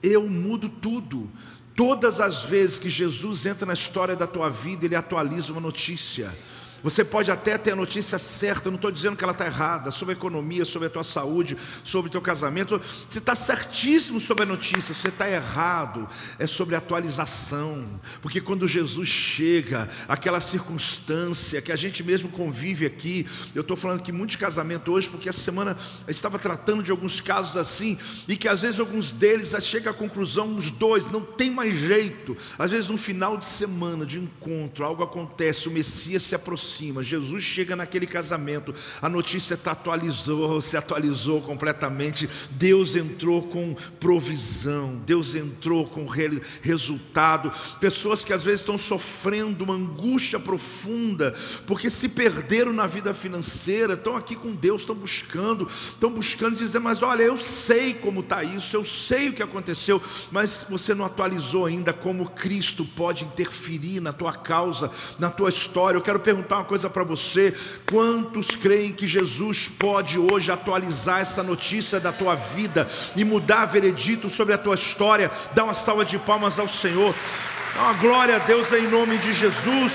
Eu 0.02 0.28
mudo 0.28 0.68
tudo. 0.68 1.30
Todas 1.76 2.20
as 2.20 2.42
vezes 2.42 2.76
que 2.76 2.90
Jesus 2.90 3.46
entra 3.46 3.66
na 3.66 3.74
história 3.74 4.16
da 4.16 4.26
tua 4.26 4.50
vida, 4.50 4.84
ele 4.84 4.96
atualiza 4.96 5.52
uma 5.52 5.60
notícia. 5.60 6.36
Você 6.86 7.04
pode 7.04 7.32
até 7.32 7.58
ter 7.58 7.72
a 7.72 7.76
notícia 7.76 8.16
certa, 8.16 8.70
não 8.70 8.76
estou 8.76 8.92
dizendo 8.92 9.16
que 9.16 9.24
ela 9.24 9.32
está 9.32 9.44
errada, 9.44 9.90
sobre 9.90 10.14
a 10.14 10.16
economia, 10.16 10.64
sobre 10.64 10.86
a 10.86 10.90
tua 10.90 11.02
saúde, 11.02 11.56
sobre 11.82 12.08
o 12.08 12.12
teu 12.12 12.20
casamento. 12.22 12.80
Você 13.10 13.18
está 13.18 13.34
certíssimo 13.34 14.20
sobre 14.20 14.44
a 14.44 14.46
notícia, 14.46 14.94
você 14.94 15.08
está 15.08 15.28
errado, 15.28 16.08
é 16.38 16.46
sobre 16.46 16.76
a 16.76 16.78
atualização. 16.78 17.84
Porque 18.22 18.40
quando 18.40 18.68
Jesus 18.68 19.08
chega, 19.08 19.88
aquela 20.06 20.40
circunstância 20.40 21.60
que 21.60 21.72
a 21.72 21.76
gente 21.76 22.04
mesmo 22.04 22.28
convive 22.28 22.86
aqui, 22.86 23.26
eu 23.52 23.62
estou 23.62 23.76
falando 23.76 24.00
que 24.00 24.12
muitos 24.12 24.36
casamentos 24.36 24.94
hoje, 24.94 25.08
porque 25.08 25.28
essa 25.28 25.40
semana 25.40 25.76
eu 26.06 26.12
estava 26.12 26.38
tratando 26.38 26.84
de 26.84 26.92
alguns 26.92 27.20
casos 27.20 27.56
assim, 27.56 27.98
e 28.28 28.36
que 28.36 28.46
às 28.46 28.62
vezes 28.62 28.78
alguns 28.78 29.10
deles 29.10 29.56
chega 29.64 29.90
à 29.90 29.92
conclusão, 29.92 30.56
os 30.56 30.70
dois, 30.70 31.10
não 31.10 31.22
tem 31.22 31.50
mais 31.50 31.74
jeito. 31.76 32.36
Às 32.56 32.70
vezes 32.70 32.86
no 32.86 32.96
final 32.96 33.36
de 33.36 33.44
semana, 33.44 34.06
de 34.06 34.20
encontro, 34.20 34.84
algo 34.84 35.02
acontece, 35.02 35.66
o 35.66 35.72
Messias 35.72 36.22
se 36.22 36.36
aproxima 36.36 36.75
aproxima, 36.76 37.02
Jesus 37.02 37.42
chega 37.42 37.74
naquele 37.74 38.06
casamento, 38.06 38.74
a 39.00 39.08
notícia 39.08 39.54
está 39.54 39.72
atualizou, 39.72 40.60
se 40.60 40.76
atualizou 40.76 41.40
completamente. 41.40 42.28
Deus 42.50 42.94
entrou 42.94 43.42
com 43.42 43.74
provisão, 43.98 45.00
Deus 45.06 45.34
entrou 45.34 45.86
com 45.86 46.06
re 46.06 46.40
resultado. 46.60 47.52
Pessoas 47.78 48.24
que 48.24 48.32
às 48.32 48.42
vezes 48.42 48.60
estão 48.60 48.76
sofrendo 48.76 49.64
uma 49.64 49.74
angústia 49.74 50.40
profunda, 50.40 51.34
porque 51.66 51.88
se 51.88 52.08
perderam 52.08 52.72
na 52.72 52.86
vida 52.86 53.14
financeira, 53.14 53.94
estão 53.94 54.16
aqui 54.16 54.34
com 54.34 54.54
Deus, 54.54 54.82
estão 54.82 54.96
buscando, 54.96 55.68
estão 55.68 56.10
buscando 56.10 56.56
dizer, 56.56 56.80
mas 56.80 57.02
olha, 57.02 57.22
eu 57.22 57.36
sei 57.36 57.94
como 57.94 58.20
está 58.20 58.42
isso, 58.42 58.76
eu 58.76 58.84
sei 58.84 59.28
o 59.28 59.32
que 59.32 59.42
aconteceu, 59.42 60.02
mas 60.32 60.66
você 60.68 60.94
não 60.94 61.04
atualizou 61.04 61.64
ainda 61.64 61.92
como 61.92 62.30
Cristo 62.30 62.84
pode 62.84 63.24
interferir 63.24 64.00
na 64.00 64.12
tua 64.12 64.32
causa, 64.32 64.90
na 65.18 65.30
tua 65.30 65.48
história. 65.48 65.96
Eu 65.96 66.02
quero 66.02 66.18
perguntar 66.18 66.56
uma 66.56 66.64
coisa 66.66 66.90
para 66.90 67.04
você: 67.04 67.54
quantos 67.88 68.50
creem 68.50 68.92
que 68.92 69.06
Jesus 69.06 69.68
pode 69.68 70.18
hoje 70.18 70.52
atualizar 70.52 71.20
essa 71.20 71.42
notícia 71.42 71.98
da 71.98 72.12
tua 72.12 72.34
vida 72.34 72.86
e 73.16 73.24
mudar 73.24 73.64
veredito 73.64 74.28
sobre 74.28 74.52
a 74.52 74.58
tua 74.58 74.74
história? 74.74 75.30
Dá 75.54 75.64
uma 75.64 75.74
salva 75.74 76.04
de 76.04 76.18
palmas 76.18 76.58
ao 76.58 76.68
Senhor, 76.68 77.14
dá 77.74 77.82
uma 77.82 77.92
glória 77.94 78.36
a 78.36 78.40
Deus 78.40 78.70
em 78.72 78.88
nome 78.88 79.16
de 79.18 79.32
Jesus. 79.32 79.92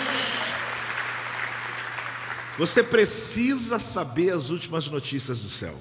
Você 2.58 2.84
precisa 2.84 3.80
saber 3.80 4.32
as 4.32 4.50
últimas 4.50 4.88
notícias 4.88 5.40
do 5.40 5.50
céu. 5.50 5.80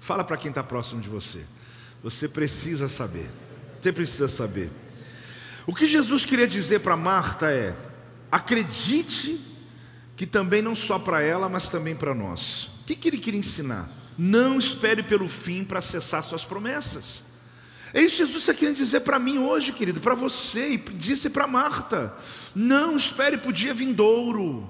Fala 0.00 0.24
para 0.24 0.36
quem 0.36 0.48
está 0.48 0.62
próximo 0.62 1.00
de 1.00 1.08
você. 1.08 1.44
Você 2.02 2.28
precisa 2.28 2.88
saber. 2.88 3.30
Você 3.80 3.92
precisa 3.92 4.28
saber. 4.28 4.70
O 5.66 5.74
que 5.74 5.86
Jesus 5.86 6.24
queria 6.24 6.46
dizer 6.46 6.80
para 6.80 6.96
Marta 6.96 7.50
é: 7.50 7.74
acredite 8.30 9.40
que 10.16 10.26
também 10.26 10.62
não 10.62 10.74
só 10.74 10.98
para 10.98 11.22
ela, 11.22 11.48
mas 11.48 11.68
também 11.68 11.94
para 11.94 12.14
nós. 12.14 12.64
O 12.82 12.84
que, 12.86 12.94
que 12.96 13.08
ele 13.08 13.18
queria 13.18 13.40
ensinar? 13.40 13.90
Não 14.18 14.58
espere 14.58 15.02
pelo 15.02 15.28
fim 15.28 15.64
para 15.64 15.78
acessar 15.78 16.22
suas 16.22 16.44
promessas. 16.44 17.24
É 17.94 18.00
isso 18.00 18.12
que 18.12 18.18
Jesus 18.18 18.42
está 18.42 18.54
querendo 18.54 18.76
dizer 18.76 19.00
para 19.00 19.18
mim 19.18 19.38
hoje, 19.38 19.72
querido, 19.72 20.00
para 20.00 20.14
você, 20.14 20.70
e 20.70 20.78
disse 20.78 21.28
para 21.28 21.46
Marta: 21.46 22.14
não 22.54 22.96
espere 22.96 23.36
para 23.36 23.50
o 23.50 23.52
dia 23.52 23.74
vindouro, 23.74 24.68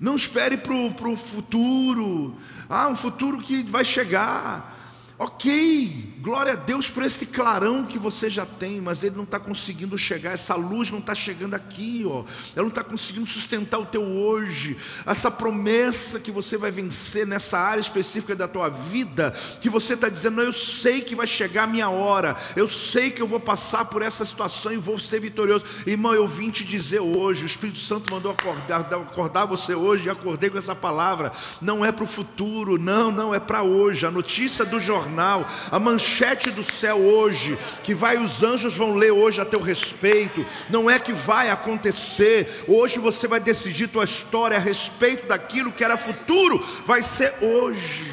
não 0.00 0.16
espere 0.16 0.56
para 0.56 0.74
o 0.74 1.16
futuro, 1.16 2.36
ah, 2.68 2.88
um 2.88 2.96
futuro 2.96 3.38
que 3.38 3.62
vai 3.62 3.84
chegar. 3.84 4.80
Ok, 5.18 6.13
glória 6.24 6.54
a 6.54 6.56
Deus 6.56 6.88
por 6.88 7.02
esse 7.02 7.26
clarão 7.26 7.84
que 7.84 7.98
você 7.98 8.30
já 8.30 8.46
tem, 8.46 8.80
mas 8.80 9.04
ele 9.04 9.14
não 9.14 9.24
está 9.24 9.38
conseguindo 9.38 9.98
chegar, 9.98 10.32
essa 10.32 10.54
luz 10.54 10.90
não 10.90 10.98
está 10.98 11.14
chegando 11.14 11.52
aqui, 11.52 12.02
ó. 12.06 12.24
ela 12.56 12.62
não 12.62 12.68
está 12.68 12.82
conseguindo 12.82 13.26
sustentar 13.26 13.78
o 13.78 13.84
teu 13.84 14.02
hoje, 14.02 14.74
essa 15.06 15.30
promessa 15.30 16.18
que 16.18 16.30
você 16.30 16.56
vai 16.56 16.70
vencer 16.70 17.26
nessa 17.26 17.58
área 17.58 17.80
específica 17.80 18.34
da 18.34 18.48
tua 18.48 18.70
vida, 18.70 19.32
que 19.60 19.68
você 19.68 19.92
está 19.92 20.08
dizendo, 20.08 20.40
eu 20.40 20.52
sei 20.52 21.02
que 21.02 21.14
vai 21.14 21.26
chegar 21.26 21.64
a 21.64 21.66
minha 21.66 21.90
hora, 21.90 22.34
eu 22.56 22.66
sei 22.66 23.10
que 23.10 23.20
eu 23.20 23.28
vou 23.28 23.38
passar 23.38 23.84
por 23.84 24.00
essa 24.00 24.24
situação 24.24 24.72
e 24.72 24.78
vou 24.78 24.98
ser 24.98 25.20
vitorioso. 25.20 25.66
Irmão, 25.86 26.14
eu 26.14 26.26
vim 26.26 26.48
te 26.48 26.64
dizer 26.64 27.00
hoje, 27.00 27.44
o 27.44 27.46
Espírito 27.46 27.78
Santo 27.78 28.10
mandou 28.10 28.32
acordar, 28.32 28.80
acordar 28.80 29.44
você 29.44 29.74
hoje, 29.74 30.06
e 30.06 30.10
acordei 30.10 30.48
com 30.48 30.56
essa 30.56 30.74
palavra, 30.74 31.30
não 31.60 31.84
é 31.84 31.92
para 31.92 32.04
o 32.04 32.08
futuro, 32.08 32.78
não, 32.78 33.12
não, 33.12 33.34
é 33.34 33.38
para 33.38 33.62
hoje, 33.62 34.06
a 34.06 34.10
notícia 34.10 34.64
do 34.64 34.80
jornal 34.80 35.04
jornal, 35.04 35.46
a 35.70 35.78
manchete 35.78 36.13
do 36.52 36.62
céu 36.62 36.96
hoje, 36.96 37.58
que 37.82 37.94
vai 37.94 38.16
os 38.16 38.42
anjos 38.42 38.74
vão 38.74 38.94
ler 38.94 39.10
hoje 39.10 39.40
a 39.40 39.44
teu 39.44 39.60
respeito, 39.60 40.44
não 40.70 40.88
é 40.88 40.98
que 40.98 41.12
vai 41.12 41.50
acontecer. 41.50 42.64
Hoje 42.68 42.98
você 42.98 43.26
vai 43.26 43.40
decidir 43.40 43.88
tua 43.88 44.04
história 44.04 44.56
a 44.56 44.60
respeito 44.60 45.26
daquilo 45.26 45.72
que 45.72 45.82
era 45.82 45.96
futuro, 45.96 46.64
vai 46.86 47.02
ser 47.02 47.34
hoje. 47.40 48.12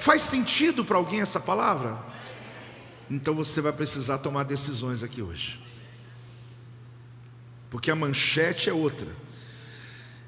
Faz 0.00 0.22
sentido 0.22 0.84
para 0.84 0.96
alguém 0.96 1.20
essa 1.20 1.38
palavra? 1.40 1.98
Então 3.10 3.34
você 3.34 3.60
vai 3.60 3.72
precisar 3.72 4.18
tomar 4.18 4.44
decisões 4.44 5.02
aqui 5.02 5.20
hoje. 5.20 5.60
Porque 7.68 7.90
a 7.90 7.96
manchete 7.96 8.70
é 8.70 8.72
outra. 8.72 9.08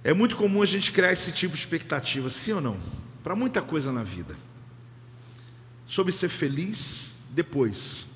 É 0.05 0.13
muito 0.13 0.37
comum 0.37 0.63
a 0.63 0.67
gente 0.67 0.93
criar 0.93 1.13
esse 1.13 1.33
tipo 1.33 1.55
de 1.55 1.61
expectativa, 1.61 2.29
sim 2.31 2.53
ou 2.53 2.61
não? 2.61 2.77
Para 3.23 3.35
muita 3.35 3.63
coisa 3.63 3.91
na 3.93 4.03
vida 4.03 4.37
sobre 5.89 6.13
ser 6.13 6.29
feliz 6.29 7.13
depois, 7.31 8.07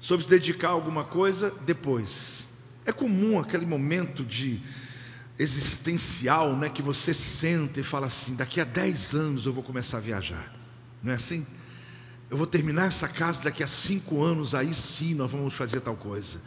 sobre 0.00 0.24
se 0.24 0.30
dedicar 0.30 0.68
a 0.68 0.72
alguma 0.72 1.04
coisa 1.04 1.54
depois. 1.66 2.48
É 2.86 2.90
comum 2.90 3.38
aquele 3.38 3.66
momento 3.66 4.24
de 4.24 4.60
existencial, 5.38 6.56
né, 6.56 6.70
que 6.70 6.80
você 6.80 7.12
senta 7.12 7.80
e 7.80 7.82
fala 7.82 8.06
assim: 8.06 8.34
daqui 8.34 8.60
a 8.60 8.64
10 8.64 9.14
anos 9.14 9.46
eu 9.46 9.52
vou 9.52 9.62
começar 9.62 9.98
a 9.98 10.00
viajar. 10.00 10.54
Não 11.02 11.12
é 11.12 11.16
assim? 11.16 11.46
Eu 12.30 12.36
vou 12.36 12.46
terminar 12.46 12.86
essa 12.86 13.06
casa 13.06 13.44
daqui 13.44 13.62
a 13.62 13.68
cinco 13.68 14.22
anos, 14.22 14.54
aí 14.54 14.74
sim 14.74 15.14
nós 15.14 15.30
vamos 15.30 15.54
fazer 15.54 15.80
tal 15.80 15.94
coisa. 15.94 16.40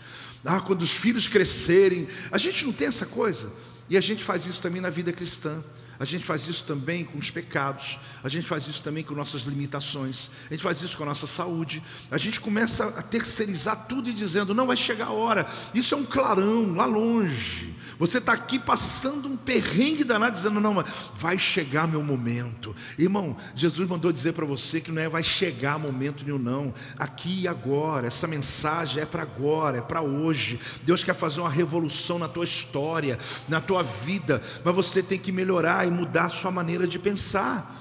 Ah, 0.44 0.60
quando 0.60 0.82
os 0.82 0.92
filhos 0.92 1.28
crescerem, 1.28 2.08
a 2.32 2.38
gente 2.38 2.66
não 2.66 2.74
tem 2.74 2.88
essa 2.88 3.06
coisa. 3.06 3.52
E 3.90 3.98
a 3.98 4.02
gente 4.02 4.24
faz 4.24 4.46
isso 4.46 4.62
também 4.62 4.82
na 4.82 4.90
vida 4.90 5.14
cristã. 5.14 5.64
A 6.00 6.06
gente 6.06 6.24
faz 6.24 6.48
isso 6.48 6.64
também 6.64 7.04
com 7.04 7.18
os 7.18 7.30
pecados, 7.30 8.00
a 8.24 8.30
gente 8.30 8.48
faz 8.48 8.66
isso 8.68 8.82
também 8.82 9.04
com 9.04 9.14
nossas 9.14 9.42
limitações, 9.42 10.32
a 10.50 10.54
gente 10.54 10.64
faz 10.64 10.82
isso 10.82 10.96
com 10.96 11.04
a 11.04 11.08
nossa 11.08 11.28
saúde. 11.28 11.84
A 12.10 12.18
gente 12.18 12.40
começa 12.40 12.86
a 12.86 13.02
terceirizar 13.02 13.86
tudo 13.88 14.10
e 14.10 14.14
dizendo: 14.14 14.54
não 14.54 14.66
vai 14.66 14.78
chegar 14.78 15.08
a 15.08 15.12
hora, 15.12 15.46
isso 15.74 15.94
é 15.94 15.98
um 15.98 16.06
clarão 16.06 16.74
lá 16.74 16.86
longe. 16.86 17.69
Você 17.98 18.18
está 18.18 18.34
aqui 18.34 18.58
passando 18.58 19.28
um 19.28 19.38
perrengue 19.38 20.04
danado, 20.04 20.36
dizendo: 20.36 20.60
não, 20.60 20.84
vai 21.18 21.38
chegar 21.38 21.88
meu 21.88 22.04
momento. 22.04 22.76
Irmão, 22.98 23.36
Jesus 23.56 23.88
mandou 23.88 24.12
dizer 24.12 24.34
para 24.34 24.46
você 24.46 24.80
que 24.80 24.92
não 24.92 25.02
é 25.02 25.10
vai 25.10 25.24
chegar 25.24 25.78
momento 25.78 26.24
nenhum, 26.24 26.38
não. 26.38 26.74
Aqui 26.98 27.42
e 27.42 27.48
agora, 27.48 28.08
essa 28.08 28.28
mensagem 28.28 29.02
é 29.02 29.06
para 29.06 29.24
agora, 29.24 29.78
é 29.78 29.82
para 29.82 30.02
hoje. 30.02 30.60
Deus 30.84 31.04
quer 31.04 31.16
fazer 31.16 31.42
uma 31.42 31.50
revolução 31.50 32.20
na 32.20 32.28
tua 32.28 32.46
história, 32.46 33.18
na 33.48 33.60
tua 33.60 33.84
vida, 33.84 34.42
mas 34.64 34.76
você 34.76 35.02
tem 35.02 35.20
que 35.20 35.32
melhorar 35.32 35.88
e 35.88 35.92
mudar 35.92 36.26
a 36.26 36.30
sua 36.30 36.52
maneira 36.52 36.88
de 36.88 37.00
pensar. 37.00 37.76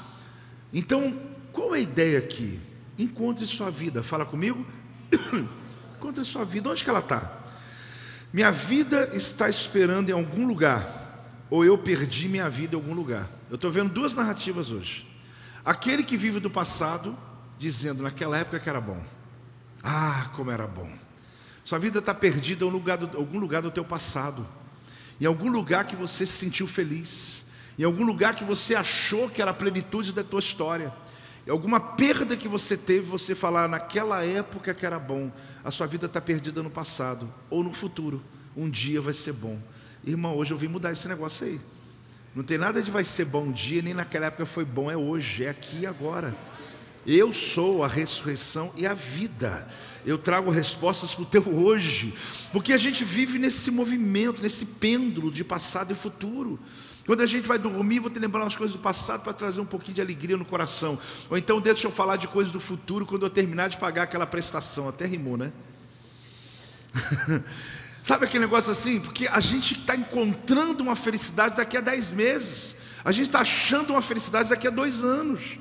Então, 0.72 1.18
qual 1.52 1.74
é 1.74 1.78
a 1.78 1.82
ideia 1.82 2.18
aqui? 2.18 2.61
Encontre 2.98 3.46
sua 3.46 3.70
vida, 3.70 4.02
fala 4.02 4.26
comigo. 4.26 4.66
Encontre 5.96 6.24
sua 6.24 6.44
vida, 6.44 6.70
onde 6.70 6.84
que 6.84 6.90
ela 6.90 7.00
está? 7.00 7.47
Minha 8.32 8.50
vida 8.50 9.10
está 9.14 9.48
esperando 9.48 10.10
em 10.10 10.12
algum 10.12 10.46
lugar, 10.46 10.86
ou 11.48 11.64
eu 11.64 11.78
perdi 11.78 12.28
minha 12.28 12.48
vida 12.48 12.76
em 12.76 12.78
algum 12.78 12.94
lugar. 12.94 13.28
Eu 13.48 13.54
estou 13.54 13.70
vendo 13.70 13.90
duas 13.90 14.14
narrativas 14.14 14.70
hoje. 14.70 15.06
Aquele 15.64 16.02
que 16.02 16.16
vive 16.16 16.38
do 16.38 16.50
passado, 16.50 17.16
dizendo 17.58 18.02
naquela 18.02 18.36
época 18.36 18.60
que 18.60 18.68
era 18.68 18.80
bom. 18.80 19.02
Ah, 19.82 20.30
como 20.36 20.50
era 20.50 20.66
bom. 20.66 20.90
Sua 21.64 21.78
vida 21.78 21.98
está 21.98 22.14
perdida 22.14 22.64
em 22.64 22.68
algum 22.68 23.38
lugar 23.38 23.62
do 23.62 23.70
teu 23.70 23.84
passado, 23.84 24.46
em 25.20 25.26
algum 25.26 25.50
lugar 25.50 25.86
que 25.86 25.96
você 25.96 26.24
se 26.24 26.32
sentiu 26.32 26.66
feliz, 26.66 27.44
em 27.78 27.84
algum 27.84 28.04
lugar 28.04 28.34
que 28.34 28.44
você 28.44 28.74
achou 28.74 29.28
que 29.28 29.40
era 29.40 29.50
a 29.50 29.54
plenitude 29.54 30.12
da 30.12 30.24
tua 30.24 30.40
história, 30.40 30.92
alguma 31.50 31.80
perda 31.80 32.37
que 32.37 32.48
você 32.48 32.76
teve, 32.76 33.06
você 33.06 33.34
falar 33.34 33.68
naquela 33.68 34.24
época 34.24 34.74
que 34.74 34.84
era 34.84 34.98
bom, 34.98 35.32
a 35.64 35.70
sua 35.70 35.87
vida 35.87 36.06
está 36.06 36.20
perdida 36.20 36.62
no 36.62 36.70
passado 36.70 37.32
ou 37.48 37.62
no 37.62 37.72
futuro. 37.72 38.22
Um 38.56 38.68
dia 38.68 39.00
vai 39.00 39.14
ser 39.14 39.32
bom. 39.32 39.58
Irmão, 40.04 40.37
hoje 40.37 40.52
eu 40.52 40.58
vim 40.58 40.68
mudar 40.68 40.92
esse 40.92 41.08
negócio 41.08 41.46
aí. 41.46 41.61
Não 42.34 42.44
tem 42.44 42.58
nada 42.58 42.82
de 42.82 42.90
vai 42.90 43.04
ser 43.04 43.24
bom 43.24 43.44
um 43.44 43.52
dia, 43.52 43.82
nem 43.82 43.94
naquela 43.94 44.26
época 44.26 44.46
foi 44.46 44.64
bom, 44.64 44.90
é 44.90 44.96
hoje, 44.96 45.44
é 45.44 45.48
aqui 45.48 45.80
e 45.80 45.87
agora. 45.87 46.37
Eu 47.06 47.32
sou 47.32 47.82
a 47.82 47.88
ressurreição 47.88 48.72
e 48.76 48.87
a 48.87 48.92
vida. 48.92 49.66
Eu 50.04 50.18
trago 50.18 50.50
respostas 50.50 51.14
para 51.14 51.22
o 51.22 51.26
teu 51.26 51.48
hoje, 51.48 52.14
porque 52.52 52.72
a 52.72 52.78
gente 52.78 53.04
vive 53.04 53.38
nesse 53.38 53.70
movimento, 53.70 54.42
nesse 54.42 54.66
pêndulo 54.66 55.32
de 55.32 55.42
passado 55.42 55.92
e 55.92 55.96
futuro. 55.96 56.58
Quando 57.08 57.22
a 57.22 57.26
gente 57.26 57.48
vai 57.48 57.58
dormir, 57.58 58.00
vou 58.00 58.10
te 58.10 58.18
lembrar 58.18 58.42
umas 58.42 58.54
coisas 58.54 58.76
do 58.76 58.82
passado 58.82 59.22
para 59.22 59.32
trazer 59.32 59.62
um 59.62 59.64
pouquinho 59.64 59.94
de 59.94 60.02
alegria 60.02 60.36
no 60.36 60.44
coração. 60.44 60.98
Ou 61.30 61.38
então 61.38 61.58
deixa 61.58 61.86
eu 61.86 61.90
falar 61.90 62.16
de 62.16 62.28
coisas 62.28 62.52
do 62.52 62.60
futuro 62.60 63.06
quando 63.06 63.24
eu 63.24 63.30
terminar 63.30 63.70
de 63.70 63.78
pagar 63.78 64.02
aquela 64.02 64.26
prestação. 64.26 64.90
Até 64.90 65.06
rimou, 65.06 65.38
né? 65.38 65.50
Sabe 68.04 68.26
aquele 68.26 68.44
negócio 68.44 68.70
assim? 68.70 69.00
Porque 69.00 69.26
a 69.26 69.40
gente 69.40 69.72
está 69.80 69.96
encontrando 69.96 70.82
uma 70.82 70.94
felicidade 70.94 71.56
daqui 71.56 71.78
a 71.78 71.80
dez 71.80 72.10
meses. 72.10 72.76
A 73.02 73.10
gente 73.10 73.28
está 73.28 73.40
achando 73.40 73.94
uma 73.94 74.02
felicidade 74.02 74.50
daqui 74.50 74.68
a 74.68 74.70
dois 74.70 75.02
anos. 75.02 75.58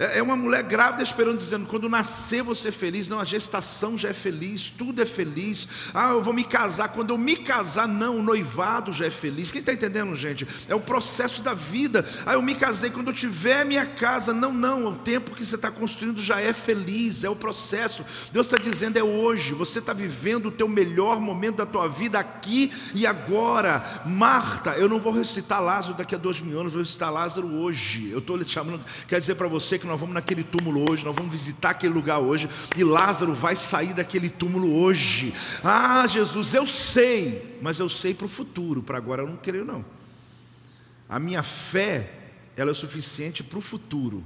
É, 0.00 0.18
é 0.18 0.22
uma 0.22 0.34
mulher 0.34 0.62
grávida 0.62 1.02
esperando, 1.02 1.36
dizendo: 1.36 1.66
quando 1.66 1.88
nascer 1.88 2.42
você 2.42 2.72
feliz. 2.72 3.06
Não, 3.06 3.20
a 3.20 3.24
gestação 3.24 3.98
já 3.98 4.08
é 4.08 4.14
feliz, 4.14 4.70
tudo 4.70 5.02
é 5.02 5.04
feliz. 5.04 5.68
Ah, 5.92 6.12
eu 6.12 6.22
vou 6.22 6.32
me 6.32 6.42
casar. 6.42 6.88
Quando 6.88 7.10
eu 7.10 7.18
me 7.18 7.36
casar, 7.36 7.86
não, 7.86 8.16
o 8.16 8.22
noivado 8.22 8.94
já 8.94 9.06
é 9.06 9.10
feliz. 9.10 9.50
Quem 9.50 9.60
está 9.60 9.74
entendendo, 9.74 10.16
gente? 10.16 10.48
É 10.66 10.74
o 10.74 10.80
processo 10.80 11.42
da 11.42 11.52
vida. 11.52 12.04
Ah, 12.24 12.32
eu 12.32 12.40
me 12.42 12.54
casei. 12.54 12.88
Quando 12.88 13.08
eu 13.08 13.12
tiver 13.12 13.66
minha 13.66 13.84
casa, 13.84 14.32
não, 14.32 14.54
não. 14.54 14.86
O 14.86 14.94
tempo 14.96 15.34
que 15.34 15.44
você 15.44 15.56
está 15.56 15.70
construindo 15.70 16.22
já 16.22 16.40
é 16.40 16.54
feliz, 16.54 17.22
é 17.22 17.28
o 17.28 17.36
processo. 17.36 18.02
Deus 18.32 18.46
está 18.46 18.56
dizendo: 18.56 18.96
é 18.96 19.02
hoje. 19.02 19.52
Você 19.52 19.80
está 19.80 19.92
vivendo 19.92 20.46
o 20.46 20.50
teu 20.50 20.68
melhor 20.68 21.20
momento 21.20 21.56
da 21.56 21.66
tua 21.66 21.86
vida 21.88 22.18
aqui 22.18 22.72
e 22.94 23.06
agora. 23.06 23.84
Marta, 24.06 24.70
eu 24.70 24.88
não 24.88 24.98
vou 24.98 25.12
recitar 25.12 25.62
Lázaro 25.62 25.94
daqui 25.94 26.14
a 26.14 26.18
dois 26.18 26.40
mil 26.40 26.58
anos, 26.58 26.72
vou 26.72 26.80
recitar 26.80 27.12
Lázaro 27.12 27.46
hoje. 27.54 28.10
Eu 28.10 28.20
estou 28.20 28.36
lhe 28.36 28.48
chamando, 28.48 28.80
quer 29.06 29.20
dizer 29.20 29.34
para 29.34 29.46
você 29.46 29.78
que 29.78 29.89
nós 29.90 30.00
vamos 30.00 30.14
naquele 30.14 30.44
túmulo 30.44 30.88
hoje, 30.88 31.04
nós 31.04 31.14
vamos 31.14 31.32
visitar 31.32 31.70
aquele 31.70 31.92
lugar 31.92 32.20
hoje, 32.20 32.48
e 32.76 32.84
Lázaro 32.84 33.34
vai 33.34 33.56
sair 33.56 33.92
daquele 33.92 34.30
túmulo 34.30 34.72
hoje. 34.72 35.34
Ah, 35.64 36.06
Jesus, 36.06 36.54
eu 36.54 36.64
sei, 36.64 37.58
mas 37.60 37.78
eu 37.78 37.88
sei 37.88 38.14
para 38.14 38.26
o 38.26 38.28
futuro, 38.28 38.82
para 38.82 38.96
agora 38.96 39.22
eu 39.22 39.26
não 39.26 39.36
creio, 39.36 39.64
não. 39.64 39.84
A 41.08 41.18
minha 41.18 41.42
fé, 41.42 42.08
ela 42.56 42.70
é 42.70 42.74
suficiente 42.74 43.42
para 43.42 43.58
o 43.58 43.62
futuro. 43.62 44.22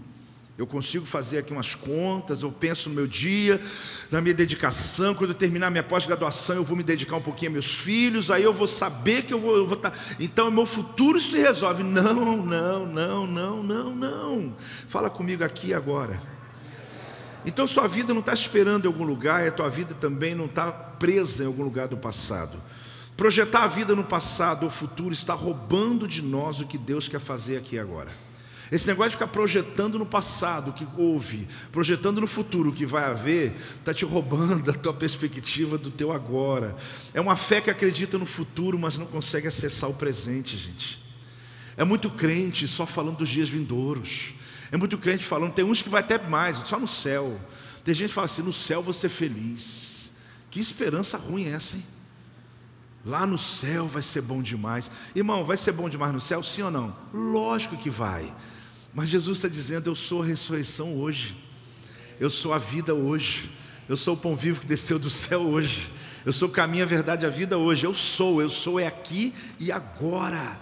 Eu 0.57 0.69
consigo 0.69 1.05
fazer 1.05 1.39
aqui 1.39 1.53
umas 1.53 1.75
contas, 1.75 2.43
eu 2.43 2.53
penso 2.53 2.89
no 2.89 2.95
meu 2.95 3.09
dia, 3.09 3.61
na 4.09 4.21
minha 4.21 4.35
dedicação. 4.35 5.13
Quando 5.13 5.31
eu 5.31 5.35
terminar 5.35 5.69
minha 5.69 5.83
pós-graduação, 5.83 6.55
eu 6.55 6.63
vou 6.63 6.77
me 6.77 6.85
dedicar 6.85 7.17
um 7.17 7.23
pouquinho 7.23 7.51
a 7.51 7.55
meus 7.55 7.75
filhos, 7.75 8.31
aí 8.31 8.45
eu 8.45 8.55
vou 8.55 8.69
saber 8.69 9.23
que 9.23 9.35
eu 9.35 9.41
vou, 9.41 9.57
eu 9.57 9.67
vou 9.67 9.77
estar. 9.77 9.91
Tá, 9.91 9.99
então, 10.21 10.53
meu 10.53 10.65
futuro 10.65 11.19
se 11.19 11.37
resolve. 11.39 11.83
Não, 11.83 12.37
não, 12.37 12.87
não, 12.87 13.27
não, 13.27 13.63
não, 13.65 13.95
não. 13.97 14.57
Fala 14.89 15.11
comigo 15.11 15.43
aqui 15.43 15.75
agora. 15.75 16.23
Então, 17.45 17.67
sua 17.67 17.89
vida 17.89 18.15
não 18.15 18.21
está 18.21 18.33
esperando 18.33 18.85
em 18.85 18.89
algum 18.89 19.05
lugar, 19.05 19.45
e 19.45 19.49
a 19.49 19.53
tua 19.53 19.69
vida 19.69 19.93
também 19.93 20.37
não 20.37 20.47
está 20.47 20.71
presa 20.71 21.43
em 21.43 21.47
algum 21.47 21.65
lugar 21.65 21.89
do 21.89 21.97
passado. 21.97 22.57
Projetar 23.17 23.65
a 23.65 23.67
vida 23.67 23.95
no 23.97 24.05
passado 24.05 24.63
ou 24.63 24.71
futuro 24.71 25.13
está 25.13 25.35
roubando 25.35 26.07
de 26.07 26.23
nós 26.23 26.61
o 26.61 26.67
que 26.67 26.79
Deus 26.79 27.09
quer 27.09 27.21
fazer 27.21 27.57
aqui 27.57 27.77
agora. 27.77 28.11
Esse 28.75 28.89
negócio 28.89 29.11
de 29.11 29.17
ficar 29.17 29.29
projetando 29.29 30.01
no 30.01 30.05
passado 30.05 30.71
o 30.71 30.73
que 30.73 30.85
houve, 30.99 31.47
projetando 31.71 32.21
no 32.21 32.27
futuro 32.27 32.71
o 32.71 32.73
que 32.73 32.85
vai 32.85 33.05
haver, 33.05 33.55
está 33.79 33.95
te 33.95 34.05
roubando 34.05 34.67
a 34.69 34.75
tua 34.75 34.93
perspectiva 34.93 35.79
do 35.79 35.93
teu 35.93 36.11
agora. 36.11 36.75
É 37.15 37.21
uma 37.21 37.37
fé 37.37 37.61
que 37.61 37.71
acredita 37.71 38.19
no 38.19 38.27
futuro, 38.27 38.77
mas 38.77 38.99
não 38.99 39.07
consegue 39.07 39.47
acessar 39.47 39.89
o 39.89 39.95
presente, 39.95 40.57
gente. 40.57 41.01
É 41.77 41.85
muito 41.85 42.11
crente 42.11 42.67
só 42.67 42.85
falando 42.85 43.19
dos 43.19 43.29
dias 43.29 43.49
vindouros. 43.49 44.35
É 44.73 44.77
muito 44.77 44.99
crente 44.99 45.25
falando, 45.25 45.53
tem 45.53 45.65
uns 45.65 45.81
que 45.81 45.89
vai 45.89 46.01
até 46.01 46.19
mais, 46.19 46.59
só 46.67 46.77
no 46.77 46.89
céu. 46.89 47.41
Tem 47.85 47.95
gente 47.95 48.09
que 48.09 48.15
fala 48.15 48.25
assim: 48.25 48.43
no 48.43 48.53
céu 48.53 48.83
você 48.83 49.09
feliz. 49.09 50.11
Que 50.51 50.59
esperança 50.59 51.17
ruim 51.17 51.45
é 51.45 51.51
essa, 51.51 51.77
hein? 51.77 51.87
Lá 53.07 53.25
no 53.25 53.39
céu 53.39 53.87
vai 53.87 54.03
ser 54.03 54.23
bom 54.23 54.43
demais. 54.43 54.91
Irmão, 55.15 55.45
vai 55.45 55.57
ser 55.57 55.71
bom 55.71 55.89
demais 55.89 56.13
no 56.13 56.21
céu, 56.21 56.43
sim 56.43 56.63
ou 56.63 56.73
não? 56.73 56.97
Lógico 57.13 57.77
que 57.77 57.89
vai. 57.89 58.35
Mas 58.95 59.09
Jesus 59.09 59.39
está 59.39 59.49
dizendo: 59.49 59.91
Eu 59.91 59.97
sou 59.97 60.23
a 60.23 60.25
ressurreição 60.25 60.97
hoje, 60.97 61.37
eu 62.21 62.31
sou 62.31 62.53
a 62.53 62.59
vida 62.59 62.95
hoje, 62.95 63.51
eu 63.89 63.97
sou 63.97 64.15
o 64.15 64.17
pão 64.17 64.37
vivo 64.37 64.61
que 64.61 64.67
desceu 64.67 64.99
do 64.99 65.11
céu 65.11 65.41
hoje, 65.41 65.91
eu 66.25 66.33
sou 66.33 66.49
o 66.49 66.53
caminho, 66.53 66.85
a 66.85 66.87
verdade, 66.87 67.27
a 67.27 67.31
vida 67.31 67.59
hoje. 67.59 67.85
Eu 67.85 67.93
sou, 67.93 68.41
eu 68.41 68.49
sou 68.49 68.79
é 68.79 68.87
aqui 68.87 69.35
e 69.59 69.73
agora. 69.73 70.61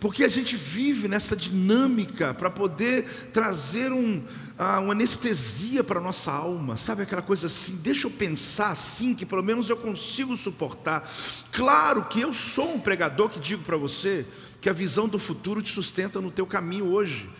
Porque 0.00 0.24
a 0.24 0.28
gente 0.28 0.56
vive 0.56 1.06
nessa 1.06 1.36
dinâmica 1.36 2.34
para 2.34 2.50
poder 2.50 3.04
trazer 3.32 3.92
um, 3.92 4.20
ah, 4.58 4.80
uma 4.80 4.94
anestesia 4.94 5.84
para 5.84 6.00
a 6.00 6.02
nossa 6.02 6.32
alma, 6.32 6.76
sabe 6.76 7.02
aquela 7.02 7.22
coisa 7.22 7.46
assim, 7.46 7.76
deixa 7.76 8.08
eu 8.08 8.10
pensar 8.10 8.70
assim, 8.70 9.14
que 9.14 9.24
pelo 9.24 9.44
menos 9.44 9.70
eu 9.70 9.76
consigo 9.76 10.36
suportar. 10.36 11.08
Claro 11.52 12.06
que 12.06 12.20
eu 12.20 12.34
sou 12.34 12.74
um 12.74 12.80
pregador 12.80 13.28
que 13.28 13.38
digo 13.38 13.62
para 13.62 13.76
você 13.76 14.26
que 14.60 14.68
a 14.68 14.72
visão 14.72 15.06
do 15.06 15.20
futuro 15.20 15.62
te 15.62 15.72
sustenta 15.72 16.20
no 16.20 16.32
teu 16.32 16.46
caminho 16.48 16.86
hoje. 16.86 17.30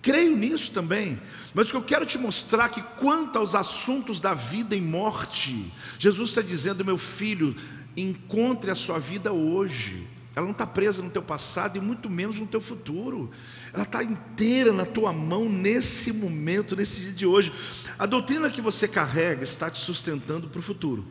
Creio 0.00 0.36
nisso 0.36 0.70
também, 0.70 1.20
mas 1.52 1.68
o 1.68 1.70
que 1.70 1.76
eu 1.76 1.82
quero 1.82 2.06
te 2.06 2.18
mostrar 2.18 2.66
é 2.66 2.68
que 2.68 2.82
quanto 2.98 3.36
aos 3.36 3.54
assuntos 3.54 4.20
da 4.20 4.32
vida 4.32 4.76
e 4.76 4.80
morte, 4.80 5.72
Jesus 5.98 6.30
está 6.30 6.40
dizendo, 6.40 6.84
meu 6.84 6.96
filho, 6.96 7.54
encontre 7.96 8.70
a 8.70 8.74
sua 8.74 8.98
vida 8.98 9.32
hoje. 9.32 10.06
Ela 10.36 10.44
não 10.44 10.52
está 10.52 10.64
presa 10.64 11.02
no 11.02 11.10
teu 11.10 11.22
passado 11.22 11.76
e 11.76 11.80
muito 11.80 12.08
menos 12.08 12.38
no 12.38 12.46
teu 12.46 12.60
futuro. 12.60 13.28
Ela 13.72 13.82
está 13.82 14.04
inteira 14.04 14.72
na 14.72 14.86
tua 14.86 15.12
mão 15.12 15.48
nesse 15.48 16.12
momento, 16.12 16.76
nesse 16.76 17.00
dia 17.00 17.12
de 17.12 17.26
hoje. 17.26 17.52
A 17.98 18.06
doutrina 18.06 18.48
que 18.48 18.60
você 18.60 18.86
carrega 18.86 19.42
está 19.42 19.68
te 19.68 19.80
sustentando 19.80 20.48
para 20.48 20.60
o 20.60 20.62
futuro. 20.62 21.04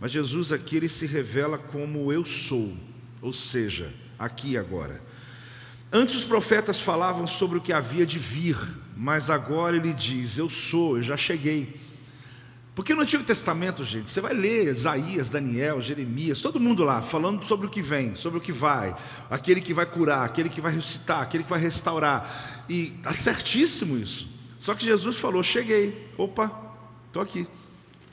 Mas 0.00 0.10
Jesus 0.10 0.50
aqui 0.50 0.76
ele 0.76 0.88
se 0.88 1.06
revela 1.06 1.56
como 1.56 2.12
eu 2.12 2.24
sou, 2.24 2.76
ou 3.20 3.32
seja, 3.32 3.94
aqui 4.18 4.56
agora. 4.56 5.00
Antes 5.92 6.14
os 6.14 6.24
profetas 6.24 6.80
falavam 6.80 7.26
sobre 7.26 7.58
o 7.58 7.60
que 7.60 7.70
havia 7.70 8.06
de 8.06 8.18
vir, 8.18 8.56
mas 8.96 9.28
agora 9.28 9.76
ele 9.76 9.92
diz: 9.92 10.38
Eu 10.38 10.48
sou, 10.48 10.96
eu 10.96 11.02
já 11.02 11.18
cheguei. 11.18 11.78
Porque 12.74 12.94
no 12.94 13.02
Antigo 13.02 13.22
Testamento, 13.22 13.84
gente, 13.84 14.10
você 14.10 14.18
vai 14.18 14.32
ler 14.32 14.68
Isaías, 14.68 15.28
Daniel, 15.28 15.82
Jeremias, 15.82 16.40
todo 16.40 16.58
mundo 16.58 16.82
lá 16.82 17.02
falando 17.02 17.44
sobre 17.44 17.66
o 17.66 17.70
que 17.70 17.82
vem, 17.82 18.16
sobre 18.16 18.38
o 18.38 18.40
que 18.40 18.52
vai, 18.52 18.96
aquele 19.28 19.60
que 19.60 19.74
vai 19.74 19.84
curar, 19.84 20.24
aquele 20.24 20.48
que 20.48 20.62
vai 20.62 20.72
ressuscitar, 20.72 21.20
aquele 21.20 21.44
que 21.44 21.50
vai 21.50 21.60
restaurar. 21.60 22.26
E 22.70 22.94
está 22.96 23.12
certíssimo 23.12 23.98
isso. 23.98 24.26
Só 24.58 24.74
que 24.74 24.86
Jesus 24.86 25.18
falou: 25.18 25.42
Cheguei, 25.42 26.10
opa, 26.16 26.50
estou 27.08 27.22
aqui. 27.22 27.46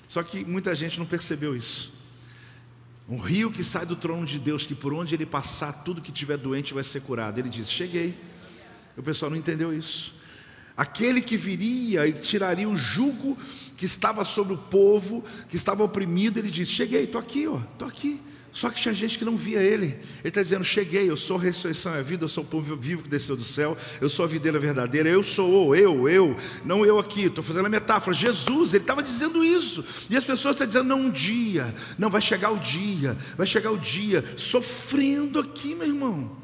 Só 0.10 0.22
que 0.22 0.44
muita 0.44 0.76
gente 0.76 1.00
não 1.00 1.06
percebeu 1.06 1.56
isso. 1.56 1.99
Um 3.10 3.17
rio 3.17 3.52
que 3.52 3.63
sai 3.63 3.88
do 3.88 3.95
trono 3.95 4.24
de 4.24 4.38
Deus, 4.38 4.67
que 4.67 4.76
por 4.76 4.93
onde 4.93 5.15
ele 5.15 5.26
passar, 5.26 5.74
tudo 5.84 6.00
que 6.00 6.12
tiver 6.12 6.38
doente 6.38 6.76
vai 6.76 6.84
ser 6.84 7.02
curado. 7.02 7.39
Ele 7.39 7.50
diz: 7.50 7.69
Cheguei. 7.69 8.15
O 8.95 9.02
pessoal 9.02 9.32
não 9.32 9.38
entendeu 9.38 9.74
isso. 9.74 10.13
Aquele 10.78 11.19
que 11.19 11.36
viria 11.36 12.06
e 12.06 12.13
tiraria 12.13 12.69
o 12.69 12.78
jugo 12.78 13.36
que 13.76 13.86
estava 13.86 14.24
sobre 14.24 14.54
o 14.54 14.58
povo, 14.58 15.24
que 15.50 15.56
estava 15.56 15.84
oprimido, 15.84 16.38
ele 16.38 16.52
disse: 16.52 16.72
Cheguei, 16.72 17.06
estou 17.06 17.19
aqui, 17.19 17.45
estou 17.74 17.88
aqui. 17.88 18.22
Só 18.52 18.70
que 18.70 18.82
tinha 18.82 18.94
gente 18.94 19.18
que 19.18 19.24
não 19.24 19.38
via 19.38 19.62
ele. 19.62 19.86
Ele 19.86 20.00
está 20.24 20.42
dizendo: 20.42 20.64
Cheguei, 20.64 21.10
eu 21.10 21.16
sou 21.16 21.38
a 21.38 21.42
ressurreição 21.42 21.94
e 21.96 22.00
a 22.00 22.02
vida, 22.02 22.26
eu 22.26 22.30
sou 22.30 22.44
o 22.44 22.48
povo 22.48 22.76
vivo 22.76 23.04
que 23.04 23.10
desceu 23.10 23.36
do 23.36 23.44
céu, 23.44 23.78
eu 24.02 24.10
sou 24.10 24.26
a 24.26 24.28
videira 24.28 24.58
verdadeira, 24.58 25.08
eu 25.08 25.24
sou 25.24 25.68
o, 25.68 25.76
eu, 25.76 26.10
eu, 26.10 26.36
não 26.66 26.86
eu 26.86 26.98
aqui, 26.98 27.26
estou 27.26 27.44
fazendo 27.44 27.68
a 27.68 27.70
metáfora. 27.70 28.16
Jesus, 28.16 28.74
ele 28.74 28.84
estava 28.84 29.04
dizendo 29.04 29.44
isso. 29.44 29.86
E 30.10 30.18
as 30.18 30.26
pessoas 30.26 30.56
estão 30.56 30.68
dizendo: 30.68 30.86
Não, 30.86 31.00
um 31.00 31.12
dia, 31.12 31.74
não, 31.98 32.10
vai 32.10 32.22
chegar 32.22 32.50
o 32.50 32.58
dia, 32.58 33.16
vai 33.38 33.46
chegar 33.46 33.72
o 33.72 33.78
dia, 33.78 34.24
sofrendo 34.36 35.40
aqui, 35.40 35.76
meu 35.76 35.88
irmão. 35.88 36.38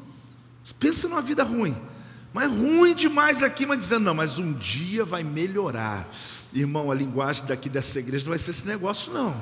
Pensa 0.78 1.08
numa 1.08 1.22
vida 1.22 1.42
ruim, 1.42 1.76
mas 2.32 2.50
ruim 2.50 2.94
demais 2.94 3.42
aqui, 3.42 3.66
mas 3.66 3.80
dizendo: 3.80 4.04
Não, 4.04 4.14
mas 4.14 4.38
um 4.38 4.52
dia 4.52 5.04
vai 5.04 5.24
melhorar. 5.24 6.08
Irmão, 6.54 6.90
a 6.90 6.94
linguagem 6.94 7.44
daqui 7.46 7.68
dessa 7.68 7.98
igreja 7.98 8.24
não 8.24 8.30
vai 8.30 8.38
ser 8.38 8.52
esse 8.52 8.66
negócio, 8.66 9.12
não 9.12 9.34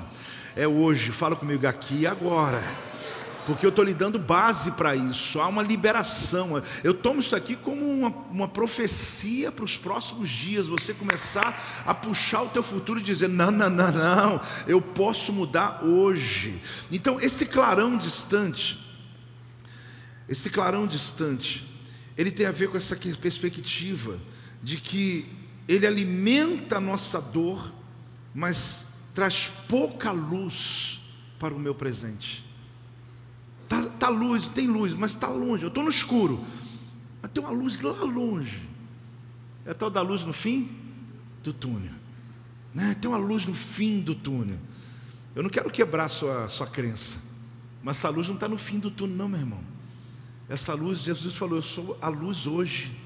é 0.56 0.66
hoje, 0.66 1.10
fala 1.10 1.36
comigo 1.36 1.66
aqui 1.66 2.00
e 2.00 2.06
agora. 2.06 2.62
Porque 3.46 3.66
eu 3.66 3.70
estou 3.70 3.84
lhe 3.84 3.92
dando 3.92 4.18
base 4.18 4.70
para 4.72 4.96
isso, 4.96 5.38
há 5.38 5.48
uma 5.48 5.62
liberação. 5.62 6.62
Eu 6.82 6.94
tomo 6.94 7.20
isso 7.20 7.36
aqui 7.36 7.56
como 7.56 7.84
uma, 7.84 8.08
uma 8.30 8.48
profecia 8.48 9.52
para 9.52 9.64
os 9.64 9.76
próximos 9.76 10.30
dias. 10.30 10.66
Você 10.66 10.94
começar 10.94 11.82
a 11.84 11.94
puxar 11.94 12.42
o 12.42 12.48
teu 12.48 12.62
futuro 12.62 13.00
e 13.00 13.02
dizer: 13.02 13.28
não, 13.28 13.50
não, 13.50 13.68
não, 13.68 13.92
não, 13.92 14.40
eu 14.66 14.80
posso 14.80 15.32
mudar 15.32 15.84
hoje. 15.84 16.58
Então, 16.90 17.20
esse 17.20 17.44
clarão 17.44 17.98
distante, 17.98 18.80
esse 20.26 20.48
clarão 20.48 20.86
distante, 20.86 21.68
ele 22.16 22.30
tem 22.30 22.46
a 22.46 22.52
ver 22.52 22.68
com 22.68 22.78
essa 22.78 22.96
perspectiva 22.96 24.18
de 24.62 24.78
que 24.78 25.26
ele 25.68 25.86
alimenta 25.86 26.78
a 26.78 26.80
nossa 26.80 27.20
dor, 27.20 27.70
mas 28.34 28.83
traz 29.14 29.52
pouca 29.68 30.10
luz 30.10 31.00
para 31.38 31.54
o 31.54 31.58
meu 31.58 31.74
presente. 31.74 32.44
Tá, 33.68 33.80
tá 33.98 34.08
luz, 34.08 34.48
tem 34.48 34.66
luz, 34.66 34.92
mas 34.92 35.12
está 35.12 35.28
longe. 35.28 35.62
Eu 35.62 35.68
estou 35.68 35.84
no 35.84 35.88
escuro, 35.88 36.44
mas 37.22 37.30
tem 37.30 37.42
uma 37.42 37.52
luz 37.52 37.80
lá 37.80 37.92
longe. 37.92 38.68
É 39.64 39.70
a 39.70 39.74
tal 39.74 39.88
da 39.88 40.02
luz 40.02 40.24
no 40.24 40.32
fim 40.32 40.70
do 41.42 41.52
túnel. 41.52 41.94
Né? 42.74 42.94
Tem 43.00 43.08
uma 43.08 43.16
luz 43.16 43.46
no 43.46 43.54
fim 43.54 44.00
do 44.00 44.14
túnel. 44.14 44.58
Eu 45.34 45.42
não 45.42 45.50
quero 45.50 45.70
quebrar 45.70 46.08
sua, 46.08 46.48
sua 46.48 46.66
crença, 46.66 47.18
mas 47.82 47.98
essa 47.98 48.08
luz 48.08 48.26
não 48.28 48.34
está 48.34 48.48
no 48.48 48.58
fim 48.58 48.78
do 48.78 48.90
túnel, 48.90 49.16
não, 49.16 49.28
meu 49.28 49.40
irmão. 49.40 49.64
Essa 50.48 50.74
luz, 50.74 51.00
Jesus 51.00 51.34
falou: 51.34 51.56
Eu 51.56 51.62
sou 51.62 51.96
a 52.00 52.08
luz 52.08 52.46
hoje. 52.46 53.03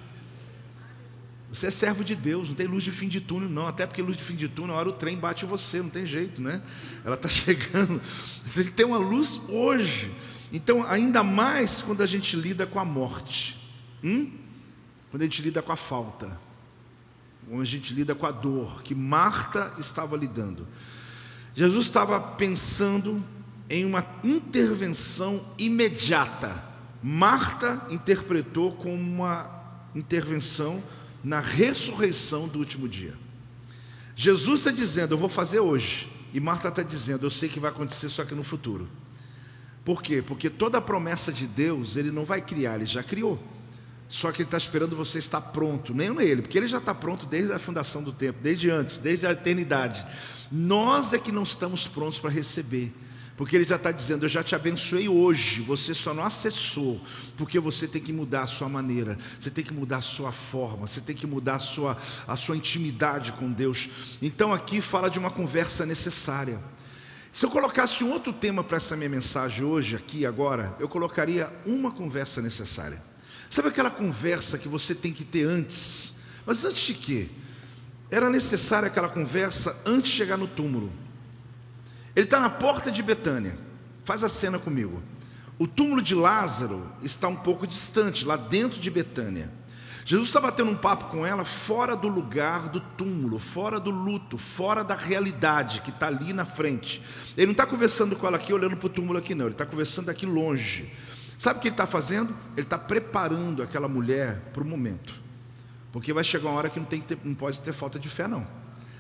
Você 1.53 1.69
é 1.69 1.71
servo 1.71 2.05
de 2.05 2.15
Deus, 2.15 2.49
não 2.49 2.55
tem 2.55 2.67
luz 2.67 2.85
de 2.85 2.91
fim 2.91 3.09
de 3.09 3.21
túnel, 3.21 3.49
não. 3.49 3.67
Até 3.67 3.87
porque 3.87 4.03
luz 4.03 4.17
de 4.17 4.23
fim 4.23 4.37
de 4.37 4.49
túnel, 4.49 4.77
a 4.77 4.79
hora 4.79 4.89
o 4.91 4.93
trem 4.93 5.17
bate 5.17 5.47
em 5.47 5.49
você, 5.49 5.81
não 5.81 5.89
tem 5.89 6.05
jeito, 6.05 6.43
né? 6.43 6.61
Ela 7.05 7.15
está 7.15 7.29
chegando. 7.29 8.01
Você 8.45 8.65
tem 8.65 8.85
uma 8.85 8.99
luz 8.99 9.41
hoje. 9.49 10.13
Então, 10.53 10.87
ainda 10.87 11.23
mais 11.23 11.81
quando 11.81 12.03
a 12.03 12.07
gente 12.07 12.37
lida 12.37 12.67
com 12.67 12.79
a 12.79 12.85
morte, 12.85 13.59
hum? 14.05 14.31
quando 15.11 15.23
a 15.23 15.25
gente 15.25 15.41
lida 15.41 15.63
com 15.63 15.73
a 15.73 15.77
falta, 15.77 16.39
quando 17.49 17.63
a 17.63 17.67
gente 17.67 17.95
lida 17.95 18.15
com 18.15 18.27
a 18.27 18.31
dor, 18.31 18.83
que 18.83 18.95
Marta 18.95 19.73
estava 19.79 20.17
lidando. 20.17 20.69
Jesus 21.55 21.87
estava 21.87 22.21
pensando 22.21 23.25
em 23.71 23.87
uma 23.87 24.05
intervenção 24.23 25.43
imediata. 25.59 26.65
Marta 27.03 27.87
interpretou 27.91 28.73
como 28.73 28.95
uma 28.95 29.51
intervenção 29.95 30.75
imediata 30.75 30.98
na 31.23 31.41
ressurreição 31.41 32.49
do 32.49 32.59
último 32.59 32.89
dia. 32.89 33.15
Jesus 34.15 34.61
está 34.61 34.71
dizendo, 34.71 35.15
eu 35.15 35.19
vou 35.19 35.29
fazer 35.29 35.61
hoje. 35.61 36.09
E 36.33 36.41
Marta 36.41 36.69
está 36.69 36.83
dizendo, 36.83 37.25
eu 37.25 37.31
sei 37.31 37.49
que 37.49 37.61
vai 37.61 37.71
acontecer 37.71 38.09
só 38.09 38.25
que 38.25 38.35
no 38.35 38.45
futuro. 38.45 38.89
Por 39.85 40.03
quê? 40.03 40.21
Porque 40.21 40.51
toda 40.51 40.79
a 40.79 40.83
promessa 40.83 41.33
de 41.33 41.47
Deus, 41.47 41.97
Ele 41.97 42.11
não 42.11 42.25
vai 42.25 42.41
criar, 42.41 42.77
Ele 42.77 42.87
já 42.87 43.03
criou. 43.03 43.43
Só 44.09 44.31
que 44.33 44.43
Ele 44.43 44.47
está 44.47 44.59
esperando 44.59 44.97
você 44.97 45.19
estar 45.19 45.41
pronto, 45.41 45.95
nem 45.95 46.09
Ele, 46.21 46.43
porque 46.43 46.59
Ele 46.59 46.69
já 46.69 46.79
está 46.79 46.95
pronto 46.95 47.27
desde 47.27 47.53
a 47.53 47.59
fundação 47.59 48.03
do 48.03 48.13
tempo, 48.13 48.39
desde 48.43 48.71
antes, 48.71 48.99
desde 48.99 49.27
a 49.27 49.33
eternidade. 49.33 50.05
Nós 50.51 51.13
é 51.13 51.19
que 51.19 51.33
não 51.33 51.43
estamos 51.43 51.87
prontos 51.87 52.19
para 52.19 52.31
receber. 52.31 52.93
Porque 53.39 53.55
ele 53.55 53.65
já 53.65 53.77
está 53.77 53.93
dizendo: 53.93 54.25
Eu 54.25 54.29
já 54.29 54.43
te 54.43 54.57
abençoei 54.57 55.09
hoje, 55.09 55.63
você 55.63 55.95
só 55.95 56.13
não 56.13 56.25
acessou, 56.25 57.01
porque 57.37 57.61
você 57.61 57.87
tem 57.87 58.03
que 58.03 58.13
mudar 58.13 58.43
a 58.43 58.47
sua 58.49 58.69
maneira, 58.69 59.17
você 59.39 59.49
tem 59.49 59.65
que 59.65 59.73
mudar 59.73 59.99
a 59.99 60.03
sua 60.03 60.33
forma, 60.33 60.89
você 60.89 61.01
tem 61.01 61.15
que 61.15 61.25
mudar 61.25 61.55
a 61.55 61.61
sua, 61.61 61.97
a 62.27 62.37
sua 62.37 62.57
intimidade 62.57 63.31
com 63.33 63.53
Deus. 63.53 63.89
Então 64.21 64.53
aqui 64.53 64.81
fala 64.81 65.09
de 65.09 65.21
uma 65.21 65.31
conversa 65.31 65.87
necessária. 65.87 66.61
Se 67.31 67.47
eu 67.47 67.51
colocasse 67.51 68.03
um 68.03 68.11
outro 68.11 68.33
tema 68.33 68.65
para 68.65 68.79
essa 68.79 68.97
minha 68.97 69.09
mensagem 69.09 69.65
hoje, 69.65 69.95
aqui 69.95 70.27
agora, 70.27 70.77
eu 70.81 70.89
colocaria 70.89 71.49
uma 71.65 71.93
conversa 71.93 72.43
necessária. 72.43 73.01
Sabe 73.49 73.69
aquela 73.69 73.91
conversa 73.91 74.59
que 74.59 74.67
você 74.67 74.97
tem 74.97 75.13
que 75.13 75.25
ter 75.25 75.45
antes? 75.45 76.13
Mas 76.45 76.65
antes 76.65 76.81
de 76.81 76.95
quê? 76.95 77.29
Era 78.11 78.29
necessária 78.29 78.89
aquela 78.89 79.09
conversa 79.09 79.81
antes 79.87 80.11
de 80.11 80.17
chegar 80.17 80.37
no 80.37 80.49
túmulo. 80.49 80.91
Ele 82.19 82.25
está 82.25 82.41
na 82.41 82.51
porta 82.51 82.91
de 82.91 83.01
Betânia. 83.01 83.57
Faz 84.03 84.25
a 84.25 84.29
cena 84.29 84.59
comigo. 84.59 85.01
O 85.57 85.69
túmulo 85.69 86.03
de 86.03 86.17
Lázaro 86.17 86.85
está 87.01 87.29
um 87.29 87.37
pouco 87.37 87.65
distante, 87.65 88.25
lá 88.25 88.37
dentro 88.37 88.81
de 88.81 88.91
Betânia. 88.91 89.53
Jesus 90.05 90.27
está 90.27 90.41
batendo 90.41 90.69
um 90.69 90.75
papo 90.75 91.05
com 91.05 91.25
ela 91.25 91.45
fora 91.45 91.95
do 91.95 92.09
lugar 92.09 92.71
do 92.71 92.81
túmulo, 92.81 93.39
fora 93.39 93.79
do 93.79 93.93
luto, 93.93 94.37
fora 94.37 94.83
da 94.83 94.97
realidade 94.97 95.81
que 95.81 95.91
está 95.91 96.09
ali 96.09 96.33
na 96.33 96.45
frente. 96.45 97.01
Ele 97.37 97.47
não 97.47 97.53
está 97.53 97.65
conversando 97.65 98.17
com 98.17 98.27
ela 98.27 98.37
aqui, 98.37 98.53
olhando 98.53 98.77
para 98.77 98.87
o 98.87 98.91
túmulo 98.91 99.17
aqui, 99.17 99.33
não. 99.33 99.45
Ele 99.45 99.55
está 99.55 99.65
conversando 99.65 100.11
aqui 100.11 100.27
longe. 100.27 100.93
Sabe 101.39 101.61
o 101.61 101.63
que 101.63 101.69
ele 101.69 101.75
está 101.75 101.87
fazendo? 101.87 102.35
Ele 102.57 102.67
está 102.67 102.77
preparando 102.77 103.63
aquela 103.63 103.87
mulher 103.87 104.41
para 104.53 104.65
o 104.65 104.67
momento. 104.67 105.15
Porque 105.93 106.13
vai 106.13 106.25
chegar 106.25 106.49
uma 106.49 106.59
hora 106.59 106.69
que 106.69 106.81
não, 106.81 106.87
tem 106.87 107.01
que 107.01 107.15
ter, 107.15 107.19
não 107.23 107.37
pode 107.37 107.61
ter 107.61 107.73
falta 107.73 107.97
de 107.97 108.09
fé, 108.09 108.27
não. 108.27 108.45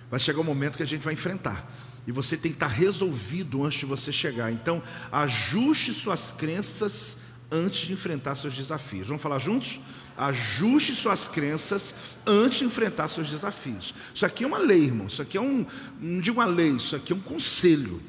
Vai 0.08 0.20
chegar 0.20 0.38
um 0.38 0.44
momento 0.44 0.76
que 0.76 0.84
a 0.84 0.86
gente 0.86 1.02
vai 1.02 1.14
enfrentar. 1.14 1.68
E 2.08 2.12
você 2.12 2.38
tem 2.38 2.50
que 2.50 2.56
estar 2.56 2.68
resolvido 2.68 3.62
antes 3.62 3.80
de 3.80 3.84
você 3.84 4.10
chegar. 4.10 4.50
Então, 4.50 4.82
ajuste 5.12 5.92
suas 5.92 6.32
crenças 6.32 7.18
antes 7.52 7.86
de 7.86 7.92
enfrentar 7.92 8.34
seus 8.34 8.54
desafios. 8.54 9.08
Vamos 9.08 9.22
falar 9.22 9.38
juntos? 9.38 9.78
Ajuste 10.16 10.94
suas 10.94 11.28
crenças 11.28 11.94
antes 12.26 12.60
de 12.60 12.64
enfrentar 12.64 13.10
seus 13.10 13.28
desafios. 13.28 13.94
Isso 14.14 14.24
aqui 14.24 14.42
é 14.42 14.46
uma 14.46 14.56
lei, 14.56 14.84
irmão. 14.84 15.06
Isso 15.06 15.20
aqui 15.20 15.36
é 15.36 15.40
um, 15.42 15.66
não 16.00 16.22
digo 16.22 16.40
uma 16.40 16.46
lei, 16.46 16.70
isso 16.70 16.96
aqui 16.96 17.12
é 17.12 17.16
um 17.16 17.20
conselho. 17.20 18.02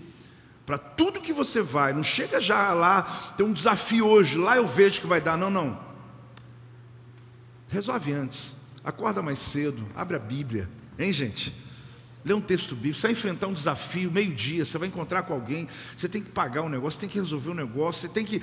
Para 0.65 0.77
tudo 0.77 1.19
que 1.19 1.33
você 1.33 1.61
vai, 1.61 1.91
não 1.91 2.01
chega 2.01 2.39
já 2.39 2.71
lá, 2.71 3.01
tem 3.35 3.45
um 3.45 3.51
desafio 3.51 4.07
hoje, 4.07 4.37
lá 4.37 4.55
eu 4.55 4.65
vejo 4.65 5.01
que 5.01 5.07
vai 5.07 5.19
dar. 5.19 5.37
Não, 5.37 5.51
não. 5.51 5.77
Resolve 7.67 8.13
antes. 8.13 8.53
Acorda 8.81 9.21
mais 9.21 9.39
cedo, 9.39 9.85
abre 9.93 10.15
a 10.15 10.19
Bíblia. 10.19 10.69
Hein, 10.97 11.11
gente? 11.11 11.53
Lê 12.29 12.35
um 12.35 12.41
texto 12.41 12.75
bíblico, 12.75 12.99
você 12.99 13.07
vai 13.07 13.11
enfrentar 13.13 13.47
um 13.47 13.53
desafio, 13.53 14.11
meio-dia, 14.11 14.63
você 14.63 14.77
vai 14.77 14.87
encontrar 14.87 15.23
com 15.23 15.33
alguém, 15.33 15.67
você 15.97 16.07
tem 16.07 16.21
que 16.21 16.29
pagar 16.29 16.61
um 16.61 16.69
negócio, 16.69 16.99
você 16.99 16.99
tem 16.99 17.09
que 17.09 17.19
resolver 17.19 17.49
um 17.49 17.55
negócio, 17.55 18.01
você 18.01 18.07
tem 18.07 18.23
que. 18.23 18.39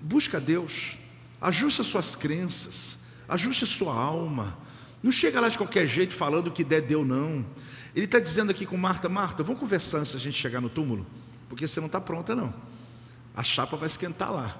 Busca 0.00 0.38
Deus, 0.38 0.96
ajuste 1.40 1.80
as 1.80 1.88
suas 1.88 2.14
crenças, 2.14 2.96
ajuste 3.28 3.66
sua 3.66 3.92
alma. 3.92 4.56
Não 5.02 5.10
chega 5.10 5.40
lá 5.40 5.48
de 5.48 5.58
qualquer 5.58 5.88
jeito 5.88 6.14
falando 6.14 6.48
que 6.52 6.62
der, 6.62 6.80
deu, 6.80 7.04
não. 7.04 7.44
Ele 7.92 8.04
está 8.04 8.20
dizendo 8.20 8.52
aqui 8.52 8.64
com 8.64 8.76
Marta: 8.76 9.08
Marta, 9.08 9.42
vamos 9.42 9.58
conversar 9.58 9.98
antes 9.98 10.12
da 10.12 10.20
gente 10.20 10.38
chegar 10.38 10.60
no 10.60 10.68
túmulo, 10.68 11.04
porque 11.48 11.66
você 11.66 11.80
não 11.80 11.88
está 11.88 12.00
pronta, 12.00 12.36
não. 12.36 12.54
A 13.34 13.42
chapa 13.42 13.76
vai 13.76 13.88
esquentar 13.88 14.32
lá. 14.32 14.56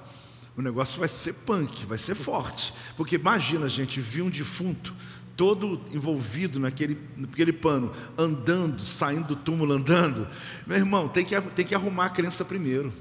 O 0.57 0.62
negócio 0.62 0.99
vai 0.99 1.09
ser 1.09 1.33
punk, 1.33 1.87
vai 1.87 1.97
ser 1.99 2.16
forte. 2.16 2.75
Porque 2.97 3.14
imagina, 3.14 3.68
gente, 3.68 4.01
vir 4.01 4.23
um 4.23 4.31
defunto 4.31 4.92
todo 5.38 5.81
envolvido 5.94 6.59
naquele, 6.59 6.98
naquele 7.16 7.53
pano, 7.53 7.92
andando, 8.18 8.85
saindo 8.85 9.29
do 9.29 9.37
túmulo, 9.37 9.72
andando. 9.72 10.27
Meu 10.66 10.77
irmão, 10.77 11.09
tem 11.09 11.24
que, 11.24 11.40
tem 11.40 11.64
que 11.64 11.77
arrumar 11.77 12.07
a 12.07 12.11
crença 12.11 12.44
primeiro 12.44 12.92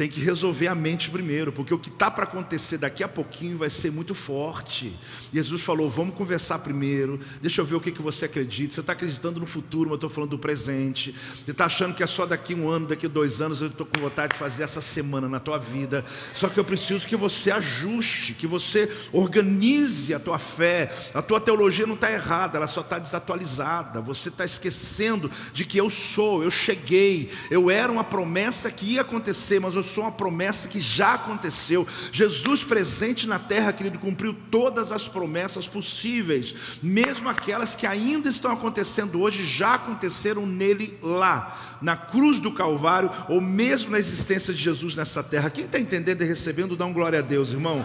tem 0.00 0.08
que 0.08 0.18
resolver 0.18 0.66
a 0.66 0.74
mente 0.74 1.10
primeiro, 1.10 1.52
porque 1.52 1.74
o 1.74 1.78
que 1.78 1.90
está 1.90 2.10
para 2.10 2.24
acontecer 2.24 2.78
daqui 2.78 3.04
a 3.04 3.08
pouquinho 3.08 3.58
vai 3.58 3.68
ser 3.68 3.92
muito 3.92 4.14
forte. 4.14 4.98
Jesus 5.30 5.60
falou: 5.60 5.90
vamos 5.90 6.14
conversar 6.14 6.60
primeiro, 6.60 7.20
deixa 7.42 7.60
eu 7.60 7.66
ver 7.66 7.74
o 7.74 7.80
que, 7.82 7.92
que 7.92 8.00
você 8.00 8.24
acredita. 8.24 8.72
Você 8.72 8.80
está 8.80 8.94
acreditando 8.94 9.38
no 9.38 9.44
futuro, 9.44 9.90
mas 9.90 9.90
eu 9.90 9.96
estou 9.96 10.08
falando 10.08 10.30
do 10.30 10.38
presente. 10.38 11.14
Você 11.44 11.50
está 11.50 11.66
achando 11.66 11.94
que 11.94 12.02
é 12.02 12.06
só 12.06 12.24
daqui 12.24 12.54
um 12.54 12.66
ano, 12.66 12.86
daqui 12.86 13.06
dois 13.06 13.42
anos, 13.42 13.60
eu 13.60 13.66
estou 13.66 13.84
com 13.84 14.00
vontade 14.00 14.32
de 14.32 14.38
fazer 14.38 14.62
essa 14.62 14.80
semana 14.80 15.28
na 15.28 15.38
tua 15.38 15.58
vida. 15.58 16.02
Só 16.32 16.48
que 16.48 16.58
eu 16.58 16.64
preciso 16.64 17.06
que 17.06 17.14
você 17.14 17.50
ajuste, 17.50 18.32
que 18.32 18.46
você 18.46 18.90
organize 19.12 20.14
a 20.14 20.18
tua 20.18 20.38
fé. 20.38 20.90
A 21.12 21.20
tua 21.20 21.42
teologia 21.42 21.86
não 21.86 21.94
está 21.94 22.10
errada, 22.10 22.56
ela 22.56 22.66
só 22.66 22.80
está 22.80 22.98
desatualizada. 22.98 24.00
Você 24.00 24.30
está 24.30 24.46
esquecendo 24.46 25.30
de 25.52 25.66
que 25.66 25.76
eu 25.76 25.90
sou, 25.90 26.42
eu 26.42 26.50
cheguei, 26.50 27.28
eu 27.50 27.70
era 27.70 27.92
uma 27.92 28.02
promessa 28.02 28.70
que 28.70 28.94
ia 28.94 29.02
acontecer, 29.02 29.60
mas 29.60 29.74
eu 29.74 29.89
sou 29.90 30.04
uma 30.04 30.12
promessa 30.12 30.68
que 30.68 30.80
já 30.80 31.14
aconteceu. 31.14 31.86
Jesus 32.12 32.64
presente 32.64 33.26
na 33.26 33.38
terra, 33.38 33.72
querido, 33.72 33.98
cumpriu 33.98 34.34
todas 34.50 34.92
as 34.92 35.08
promessas 35.08 35.66
possíveis, 35.66 36.78
mesmo 36.82 37.28
aquelas 37.28 37.74
que 37.74 37.86
ainda 37.86 38.28
estão 38.28 38.50
acontecendo 38.52 39.20
hoje, 39.20 39.44
já 39.44 39.74
aconteceram 39.74 40.46
nele 40.46 40.98
lá, 41.02 41.78
na 41.82 41.96
cruz 41.96 42.38
do 42.38 42.52
Calvário, 42.52 43.10
ou 43.28 43.40
mesmo 43.40 43.90
na 43.90 43.98
existência 43.98 44.54
de 44.54 44.62
Jesus 44.62 44.94
nessa 44.94 45.22
terra. 45.22 45.50
Quem 45.50 45.64
está 45.64 45.78
entendendo 45.78 46.22
e 46.22 46.26
recebendo, 46.26 46.76
dá 46.76 46.86
um 46.86 46.92
glória 46.92 47.18
a 47.18 47.22
Deus, 47.22 47.50
irmão. 47.52 47.84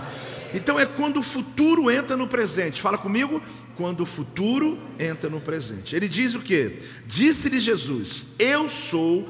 Então 0.53 0.79
é 0.79 0.85
quando 0.85 1.17
o 1.17 1.23
futuro 1.23 1.91
entra 1.91 2.15
no 2.15 2.27
presente. 2.27 2.81
Fala 2.81 2.97
comigo, 2.97 3.41
quando 3.75 4.01
o 4.01 4.05
futuro 4.05 4.79
entra 4.97 5.29
no 5.29 5.41
presente. 5.41 5.95
Ele 5.95 6.07
diz 6.07 6.35
o 6.35 6.39
que? 6.39 6.79
Disse-lhe 7.05 7.59
Jesus: 7.59 8.27
Eu 8.39 8.69
sou 8.69 9.27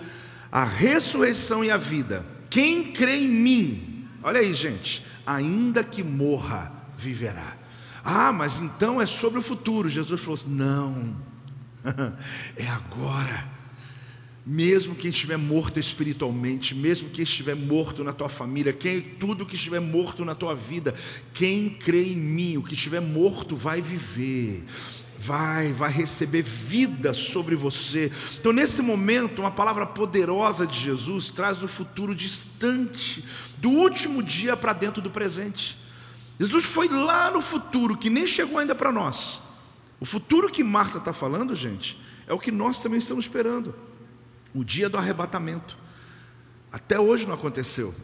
a 0.51 0.63
ressurreição 0.63 1.63
e 1.63 1.71
a 1.71 1.78
vida. 1.78 2.26
Quem 2.56 2.86
crê 2.93 3.18
em 3.18 3.28
mim, 3.28 4.08
olha 4.24 4.39
aí, 4.39 4.53
gente, 4.53 5.03
ainda 5.28 5.84
que 5.84 6.01
morra, 6.01 6.72
viverá. 6.97 7.58
Ah, 8.01 8.32
mas 8.32 8.62
então 8.62 9.01
é 9.01 9.06
sobre 9.06 9.39
o 9.39 9.41
futuro. 9.41 9.89
Jesus 9.89 10.22
falou 10.22 10.36
assim: 10.36 10.51
Não, 10.51 11.18
é 12.56 12.66
agora. 12.66 13.45
Mesmo 14.45 14.95
quem 14.95 15.12
estiver 15.12 15.36
morto 15.36 15.82
espiritualmente, 15.82 16.74
mesmo 16.74 17.10
quem 17.10 17.24
estiver 17.26 17.58
morto 17.58 18.06
na 18.06 18.14
tua 18.14 18.30
família, 18.30 18.72
quem 18.72 19.01
tudo 19.01 19.45
que 19.45 19.56
estiver 19.56 19.82
morto 19.82 20.24
na 20.24 20.34
tua 20.34 20.56
vida, 20.56 20.95
quem 21.34 21.68
crê 21.70 22.14
em 22.14 22.16
mim, 22.16 22.56
o 22.56 22.64
que 22.64 22.76
estiver 22.76 23.01
morto 23.01 23.58
vai 23.58 23.82
viver. 23.82 24.64
Vai, 25.26 25.73
vai 25.73 25.91
receber 25.91 26.43
vida 26.43 27.11
sobre 27.13 27.55
você. 27.55 28.11
Então, 28.39 28.53
nesse 28.53 28.82
momento, 28.82 29.39
uma 29.39 29.49
palavra 29.49 29.86
poderosa 29.88 30.67
de 30.67 30.80
Jesus 30.80 31.32
traz 31.32 31.63
o 31.63 31.67
futuro 31.67 32.13
distante, 32.13 33.26
do 33.57 33.69
último 33.69 34.21
dia 34.21 34.55
para 34.55 34.71
dentro 34.71 35.01
do 35.01 35.09
presente. 35.09 35.80
Jesus 36.39 36.65
foi 36.65 36.88
lá 36.89 37.32
no 37.32 37.41
futuro, 37.41 37.97
que 37.97 38.09
nem 38.09 38.28
chegou 38.28 38.59
ainda 38.59 38.76
para 38.76 38.91
nós. 38.91 39.41
O 39.99 40.05
futuro 40.05 40.47
que 40.47 40.63
Marta 40.63 40.99
está 40.99 41.11
falando, 41.11 41.55
gente, 41.55 41.99
é 42.28 42.34
o 42.34 42.39
que 42.39 42.51
nós 42.51 42.82
também 42.82 42.99
estamos 42.99 43.26
esperando 43.26 43.73
o 44.53 44.63
dia 44.63 44.88
do 44.88 44.97
arrebatamento. 44.97 45.78
Até 46.71 46.99
hoje 46.99 47.26
não 47.26 47.34
aconteceu. 47.34 47.95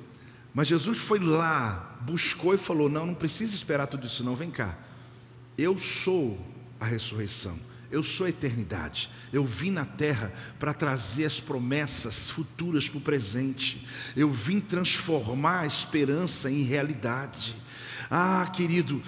Mas 0.54 0.68
Jesus 0.68 0.98
foi 0.98 1.20
lá, 1.20 1.98
buscou 2.02 2.54
e 2.54 2.58
falou: 2.58 2.90
Não, 2.90 3.06
não 3.06 3.14
precisa 3.14 3.54
esperar 3.54 3.88
tudo 3.88 4.08
isso, 4.08 4.24
não. 4.24 4.36
Vem 4.36 4.52
cá. 4.52 4.78
Eu 5.58 5.78
sou 5.78 6.38
a 6.82 6.86
ressurreição. 6.86 7.58
Eu 7.92 8.04
sou 8.04 8.26
a 8.26 8.30
eternidade. 8.30 9.10
Eu 9.32 9.46
vim 9.46 9.70
na 9.70 9.86
terra 9.86 10.34
para 10.58 10.74
trazer 10.74 11.26
as 11.26 11.40
promessas 11.40 12.30
futuras 12.30 12.90
para 12.90 12.98
o 12.98 13.02
presente. 13.02 13.86
Eu 14.16 14.32
vim 14.32 14.60
transformar 14.60 15.60
a 15.60 15.66
esperança 15.68 16.50
em 16.50 16.64
realidade. 16.64 17.54
Ah, 18.10 18.50
querido, 18.54 19.02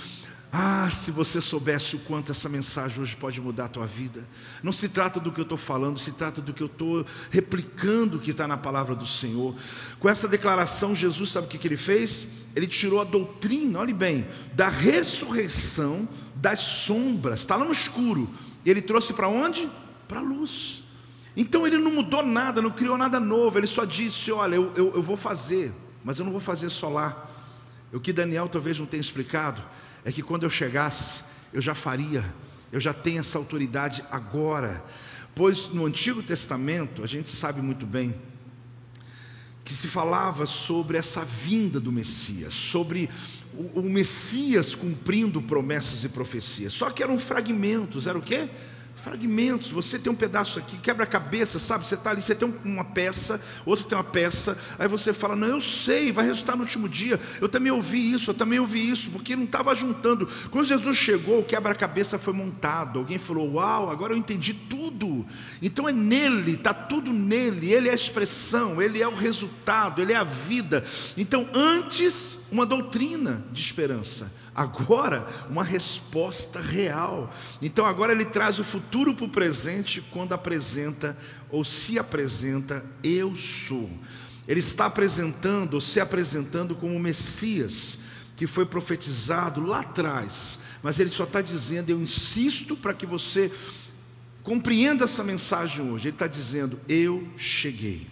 ah, 0.51 0.87
se 0.91 1.09
você 1.09 1.41
soubesse 1.41 1.95
o 1.95 1.99
quanto 1.99 2.31
essa 2.31 2.47
mensagem 2.47 3.01
hoje 3.01 3.15
pode 3.15 3.41
mudar 3.41 3.65
a 3.65 3.69
tua 3.69 3.87
vida. 3.87 4.27
Não 4.61 4.71
se 4.71 4.87
trata 4.87 5.19
do 5.19 5.31
que 5.31 5.39
eu 5.39 5.43
estou 5.43 5.57
falando, 5.57 5.97
se 5.97 6.11
trata 6.11 6.41
do 6.41 6.53
que 6.53 6.61
eu 6.61 6.67
estou 6.67 7.03
replicando 7.31 8.19
que 8.19 8.31
está 8.31 8.47
na 8.47 8.55
palavra 8.55 8.93
do 8.93 9.07
Senhor. 9.07 9.55
Com 9.99 10.07
essa 10.07 10.27
declaração, 10.27 10.95
Jesus 10.95 11.31
sabe 11.31 11.47
o 11.47 11.49
que, 11.49 11.57
que 11.57 11.67
ele 11.67 11.77
fez? 11.77 12.27
Ele 12.55 12.67
tirou 12.67 13.01
a 13.01 13.03
doutrina, 13.03 13.79
olhe 13.79 13.93
bem, 13.93 14.27
da 14.53 14.69
ressurreição 14.69 16.07
das 16.43 16.59
sombras, 16.59 17.39
está 17.39 17.55
lá 17.55 17.63
no 17.63 17.71
escuro. 17.71 18.29
Ele 18.65 18.81
trouxe 18.81 19.13
para 19.13 19.29
onde? 19.29 19.69
Para 20.09 20.19
a 20.19 20.21
luz. 20.21 20.83
Então 21.37 21.65
ele 21.65 21.77
não 21.77 21.93
mudou 21.93 22.21
nada, 22.21 22.61
não 22.61 22.69
criou 22.69 22.97
nada 22.97 23.17
novo, 23.17 23.57
ele 23.57 23.65
só 23.65 23.85
disse: 23.85 24.29
Olha, 24.29 24.55
eu, 24.55 24.73
eu, 24.75 24.93
eu 24.93 25.01
vou 25.01 25.15
fazer, 25.15 25.73
mas 26.03 26.19
eu 26.19 26.25
não 26.25 26.33
vou 26.33 26.41
fazer 26.41 26.69
só 26.69 26.89
lá. 26.89 27.29
O 27.93 27.99
que 27.99 28.11
Daniel 28.11 28.49
talvez 28.49 28.77
não 28.77 28.85
tenha 28.85 28.99
explicado 28.99 29.63
é 30.03 30.11
que 30.11 30.21
quando 30.21 30.43
eu 30.43 30.49
chegasse, 30.49 31.23
eu 31.53 31.61
já 31.61 31.73
faria, 31.73 32.21
eu 32.73 32.79
já 32.79 32.93
tenho 32.93 33.21
essa 33.21 33.37
autoridade 33.37 34.03
agora. 34.11 34.83
Pois 35.33 35.69
no 35.69 35.85
Antigo 35.85 36.21
Testamento, 36.21 37.05
a 37.05 37.07
gente 37.07 37.29
sabe 37.29 37.61
muito 37.61 37.85
bem, 37.85 38.13
que 39.63 39.73
se 39.73 39.87
falava 39.87 40.45
sobre 40.45 40.97
essa 40.97 41.23
vinda 41.23 41.79
do 41.79 41.91
Messias, 41.91 42.53
sobre 42.53 43.09
o, 43.57 43.79
o 43.79 43.83
Messias 43.83 44.75
cumprindo 44.75 45.41
promessas 45.41 46.03
e 46.03 46.09
profecias. 46.09 46.73
Só 46.73 46.89
que 46.89 47.03
eram 47.03 47.19
fragmentos, 47.19 48.07
era 48.07 48.17
o 48.17 48.21
quê? 48.21 48.49
fragmentos. 49.03 49.69
Você 49.69 49.99
tem 49.99 50.11
um 50.11 50.15
pedaço 50.15 50.57
aqui, 50.57 50.77
quebra-cabeça, 50.77 51.59
sabe? 51.59 51.85
Você 51.85 51.95
está 51.95 52.11
ali, 52.11 52.21
você 52.21 52.33
tem 52.33 52.51
uma 52.63 52.85
peça, 52.85 53.39
outro 53.65 53.85
tem 53.85 53.97
uma 53.97 54.03
peça. 54.03 54.57
Aí 54.79 54.87
você 54.87 55.11
fala: 55.11 55.35
Não, 55.35 55.47
eu 55.47 55.61
sei, 55.61 56.11
vai 56.11 56.25
resultar 56.25 56.55
no 56.55 56.63
último 56.63 56.87
dia. 56.87 57.19
Eu 57.41 57.49
também 57.49 57.71
ouvi 57.71 58.13
isso, 58.13 58.31
eu 58.31 58.33
também 58.33 58.59
ouvi 58.59 58.89
isso, 58.89 59.11
porque 59.11 59.35
não 59.35 59.43
estava 59.43 59.75
juntando. 59.75 60.27
Quando 60.49 60.65
Jesus 60.65 60.95
chegou, 60.95 61.39
o 61.39 61.43
quebra-cabeça 61.43 62.17
foi 62.17 62.33
montado. 62.33 62.99
Alguém 62.99 63.17
falou: 63.17 63.55
Uau, 63.55 63.89
agora 63.89 64.13
eu 64.13 64.17
entendi 64.17 64.53
tudo. 64.53 65.25
Então 65.61 65.87
é 65.87 65.91
nele, 65.91 66.53
está 66.53 66.73
tudo 66.73 67.11
nele. 67.11 67.73
Ele 67.73 67.89
é 67.89 67.91
a 67.91 67.95
expressão, 67.95 68.81
ele 68.81 69.01
é 69.01 69.07
o 69.07 69.15
resultado, 69.15 70.01
ele 70.01 70.13
é 70.13 70.17
a 70.17 70.23
vida. 70.23 70.83
Então, 71.17 71.47
antes, 71.53 72.32
uma 72.53 72.67
doutrina 72.67 73.43
de 73.51 73.59
esperança 73.59 74.31
agora 74.53 75.25
uma 75.49 75.63
resposta 75.63 76.61
real. 76.61 77.33
Então 77.59 77.83
agora 77.83 78.13
ele 78.13 78.25
traz 78.25 78.59
o 78.59 78.63
futuro 78.63 79.15
para 79.15 79.25
o 79.25 79.29
presente 79.29 80.01
quando 80.11 80.33
apresenta 80.33 81.17
ou 81.49 81.65
se 81.65 81.97
apresenta 81.97 82.85
eu 83.03 83.35
sou. 83.35 83.89
Ele 84.47 84.59
está 84.59 84.85
apresentando 84.85 85.73
ou 85.73 85.81
se 85.81 85.99
apresentando 85.99 86.75
como 86.75 86.95
o 86.95 86.99
Messias 86.99 87.97
que 88.35 88.45
foi 88.45 88.67
profetizado 88.67 89.65
lá 89.65 89.79
atrás, 89.79 90.59
mas 90.83 90.99
ele 90.99 91.09
só 91.09 91.23
está 91.23 91.41
dizendo, 91.41 91.89
eu 91.89 91.99
insisto 91.99 92.75
para 92.75 92.93
que 92.93 93.05
você 93.05 93.51
compreenda 94.43 95.05
essa 95.05 95.23
mensagem 95.23 95.89
hoje. 95.91 96.09
Ele 96.09 96.15
está 96.15 96.27
dizendo, 96.27 96.79
eu 96.87 97.27
cheguei. 97.35 98.07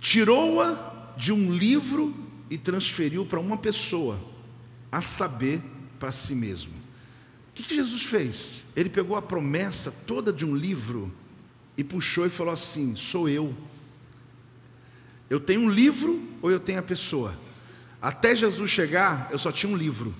Tirou-a 0.00 1.12
de 1.16 1.32
um 1.32 1.52
livro 1.52 2.29
e 2.50 2.58
transferiu 2.58 3.24
para 3.24 3.38
uma 3.38 3.56
pessoa 3.56 4.20
a 4.90 5.00
saber, 5.00 5.62
para 5.98 6.10
si 6.10 6.34
mesmo. 6.34 6.72
O 6.72 7.52
que, 7.54 7.62
que 7.62 7.74
Jesus 7.76 8.02
fez? 8.02 8.64
Ele 8.74 8.90
pegou 8.90 9.16
a 9.16 9.22
promessa 9.22 9.90
toda 9.90 10.32
de 10.32 10.44
um 10.44 10.56
livro 10.56 11.12
e 11.76 11.84
puxou 11.84 12.26
e 12.26 12.30
falou 12.30 12.52
assim: 12.52 12.96
Sou 12.96 13.28
eu. 13.28 13.54
Eu 15.28 15.38
tenho 15.38 15.60
um 15.60 15.70
livro 15.70 16.20
ou 16.42 16.50
eu 16.50 16.58
tenho 16.58 16.80
a 16.80 16.82
pessoa? 16.82 17.38
Até 18.02 18.34
Jesus 18.34 18.70
chegar, 18.70 19.28
eu 19.30 19.38
só 19.38 19.52
tinha 19.52 19.72
um 19.72 19.76
livro. 19.76 20.12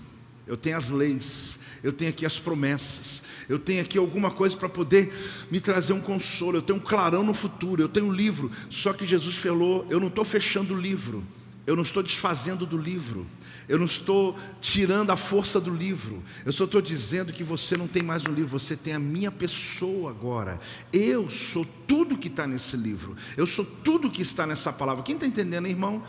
Eu 0.47 0.57
tenho 0.57 0.76
as 0.76 0.91
leis, 0.91 1.59
eu 1.83 1.93
tenho 1.93 2.11
aqui 2.11 2.26
as 2.26 2.39
promessas, 2.39 3.22
eu 3.49 3.59
tenho 3.59 3.81
aqui 3.81 3.97
alguma 3.97 4.31
coisa 4.31 4.57
para 4.57 4.68
poder 4.68 5.12
me 5.51 5.61
trazer 5.61 5.93
um 5.93 6.01
consolo, 6.01 6.59
eu 6.59 6.62
tenho 6.62 6.78
um 6.78 6.83
clarão 6.83 7.22
no 7.22 7.33
futuro, 7.33 7.81
eu 7.81 7.89
tenho 7.89 8.07
um 8.07 8.12
livro. 8.12 8.51
Só 8.68 8.93
que 8.93 9.07
Jesus 9.07 9.37
falou: 9.37 9.87
eu 9.89 10.01
não 10.01 10.09
estou 10.09 10.24
fechando 10.24 10.74
o 10.74 10.81
livro, 10.81 11.24
eu 11.71 11.77
não 11.77 11.85
estou 11.85 12.03
desfazendo 12.03 12.66
do 12.66 12.77
livro. 12.77 13.25
Eu 13.68 13.79
não 13.79 13.87
estou 13.87 14.37
tirando 14.61 15.11
a 15.11 15.16
força 15.16 15.61
do 15.61 15.73
livro. 15.73 16.21
Eu 16.45 16.53
só 16.53 16.64
estou 16.64 16.83
dizendo 16.83 17.33
que 17.33 17.45
você 17.45 17.77
não 17.77 17.87
tem 17.87 18.03
mais 18.03 18.25
um 18.27 18.33
livro, 18.33 18.59
você 18.59 18.77
tem 18.77 18.93
a 18.93 18.99
minha 18.99 19.31
pessoa 19.31 20.11
agora. 20.11 20.59
Eu 20.93 21.31
sou 21.31 21.64
tudo 21.87 22.18
que 22.18 22.27
está 22.27 22.45
nesse 22.45 22.77
livro. 22.77 23.16
Eu 23.37 23.47
sou 23.47 23.64
tudo 23.64 24.11
que 24.11 24.21
está 24.21 24.49
nessa 24.49 24.73
palavra. 24.73 25.05
Quem 25.05 25.14
está 25.14 25.29
entendendo, 25.29 25.68
irmão? 25.68 26.03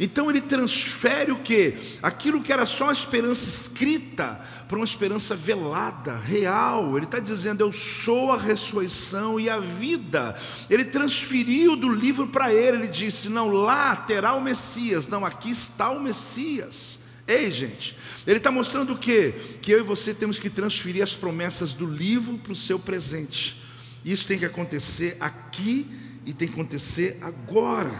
Então 0.00 0.30
ele 0.30 0.40
transfere 0.40 1.32
o 1.32 1.40
que? 1.40 1.74
Aquilo 2.02 2.42
que 2.42 2.52
era 2.52 2.64
só 2.64 2.84
uma 2.84 2.92
esperança 2.92 3.48
escrita 3.48 4.40
para 4.68 4.76
uma 4.76 4.84
esperança 4.84 5.34
velada, 5.34 6.16
real. 6.16 6.96
Ele 6.96 7.06
está 7.06 7.18
dizendo: 7.18 7.62
Eu 7.62 7.72
sou 7.72 8.32
a 8.32 8.38
ressurreição 8.38 9.40
e 9.40 9.50
a 9.50 9.58
vida. 9.58 10.36
Ele 10.70 10.84
transferiu 10.84 11.74
do 11.74 11.88
livro 11.88 12.28
para 12.28 12.52
ele. 12.52 12.78
Ele 12.78 12.88
disse: 12.88 13.28
Não, 13.28 13.48
lá 13.48 13.96
terá 13.96 14.34
o 14.34 14.42
Messias. 14.42 15.08
Não, 15.08 15.24
aqui 15.24 15.50
está 15.50 15.90
o 15.90 16.00
Messias. 16.00 16.98
Ei, 17.26 17.50
gente, 17.50 17.94
ele 18.26 18.38
está 18.38 18.50
mostrando 18.50 18.94
o 18.94 18.98
quê? 18.98 19.34
Que 19.60 19.72
eu 19.72 19.80
e 19.80 19.82
você 19.82 20.14
temos 20.14 20.38
que 20.38 20.48
transferir 20.48 21.02
as 21.02 21.14
promessas 21.14 21.74
do 21.74 21.84
livro 21.84 22.38
para 22.38 22.52
o 22.52 22.56
seu 22.56 22.78
presente. 22.78 23.60
Isso 24.02 24.26
tem 24.26 24.38
que 24.38 24.46
acontecer 24.46 25.16
aqui 25.20 25.86
e 26.24 26.32
tem 26.32 26.48
que 26.48 26.54
acontecer 26.54 27.18
agora. 27.20 27.92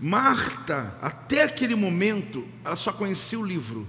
Marta, 0.00 0.96
até 1.02 1.42
aquele 1.42 1.74
momento, 1.74 2.46
ela 2.64 2.76
só 2.76 2.92
conhecia 2.92 3.38
o 3.38 3.44
livro. 3.44 3.86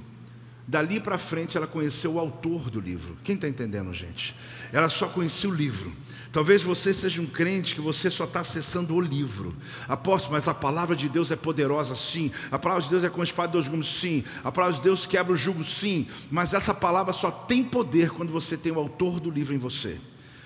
Dali 0.67 0.99
para 0.99 1.17
frente, 1.17 1.57
ela 1.57 1.65
conheceu 1.65 2.13
o 2.13 2.19
autor 2.19 2.69
do 2.69 2.79
livro. 2.79 3.17
Quem 3.23 3.35
está 3.35 3.47
entendendo, 3.47 3.93
gente? 3.93 4.35
Ela 4.71 4.89
só 4.89 5.07
conhecia 5.07 5.49
o 5.49 5.53
livro. 5.53 5.91
Talvez 6.31 6.61
você 6.61 6.93
seja 6.93 7.21
um 7.21 7.25
crente 7.25 7.73
que 7.73 7.81
você 7.81 8.11
só 8.11 8.25
está 8.25 8.41
acessando 8.41 8.93
o 8.93 9.01
livro. 9.01 9.55
Apóstolo, 9.87 10.33
mas 10.33 10.47
a 10.47 10.53
palavra 10.53 10.95
de 10.95 11.09
Deus 11.09 11.31
é 11.31 11.35
poderosa, 11.35 11.95
sim. 11.95 12.31
A 12.51 12.59
palavra 12.59 12.83
de 12.83 12.89
Deus 12.89 13.03
é 13.03 13.09
com 13.09 13.23
espada 13.23 13.47
de 13.47 13.53
dois 13.53 13.67
gumes, 13.67 13.87
sim. 13.87 14.23
A 14.43 14.51
palavra 14.51 14.77
de 14.77 14.83
Deus 14.83 15.07
quebra 15.07 15.33
o 15.33 15.35
jugo, 15.35 15.63
sim. 15.63 16.07
Mas 16.29 16.53
essa 16.53 16.73
palavra 16.73 17.13
só 17.13 17.31
tem 17.31 17.63
poder 17.63 18.11
quando 18.11 18.31
você 18.31 18.55
tem 18.55 18.71
o 18.71 18.77
autor 18.77 19.19
do 19.19 19.31
livro 19.31 19.55
em 19.55 19.57
você. 19.57 19.99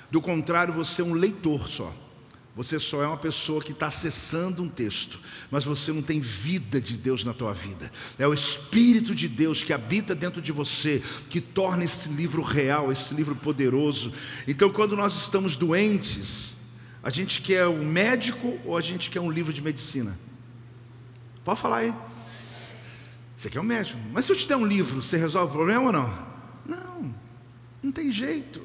Do 0.09 0.21
contrário, 0.21 0.73
você 0.73 1.01
é 1.01 1.05
um 1.05 1.13
leitor 1.13 1.67
só. 1.67 1.93
Você 2.55 2.79
só 2.79 3.01
é 3.01 3.07
uma 3.07 3.17
pessoa 3.17 3.63
que 3.63 3.71
está 3.71 3.87
acessando 3.87 4.61
um 4.61 4.69
texto, 4.69 5.19
mas 5.49 5.63
você 5.63 5.91
não 5.91 6.03
tem 6.03 6.19
vida 6.19 6.79
de 6.79 6.97
Deus 6.97 7.23
na 7.23 7.33
tua 7.33 7.51
vida. 7.51 7.91
É 8.19 8.27
o 8.27 8.33
Espírito 8.33 9.15
de 9.15 9.27
Deus 9.27 9.63
que 9.63 9.73
habita 9.73 10.13
dentro 10.13 10.39
de 10.39 10.51
você, 10.51 11.01
que 11.31 11.41
torna 11.41 11.83
esse 11.83 12.09
livro 12.09 12.43
real, 12.43 12.91
esse 12.91 13.15
livro 13.15 13.35
poderoso. 13.35 14.13
Então, 14.47 14.69
quando 14.69 14.95
nós 14.95 15.13
estamos 15.23 15.55
doentes, 15.55 16.55
a 17.01 17.09
gente 17.09 17.41
quer 17.41 17.67
um 17.67 17.85
médico 17.85 18.59
ou 18.63 18.77
a 18.77 18.81
gente 18.81 19.09
quer 19.09 19.19
um 19.19 19.31
livro 19.31 19.51
de 19.51 19.61
medicina? 19.61 20.17
Pode 21.43 21.59
falar 21.59 21.77
aí. 21.77 21.93
Você 23.35 23.49
quer 23.49 23.61
um 23.61 23.63
médico? 23.63 23.99
Mas 24.11 24.25
se 24.25 24.31
eu 24.31 24.35
te 24.35 24.47
der 24.47 24.57
um 24.57 24.65
livro, 24.65 25.01
você 25.01 25.17
resolve 25.17 25.51
o 25.51 25.55
problema 25.55 25.87
ou 25.87 25.91
não? 25.91 26.27
Não, 26.67 27.15
não 27.81 27.91
tem 27.91 28.11
jeito. 28.11 28.61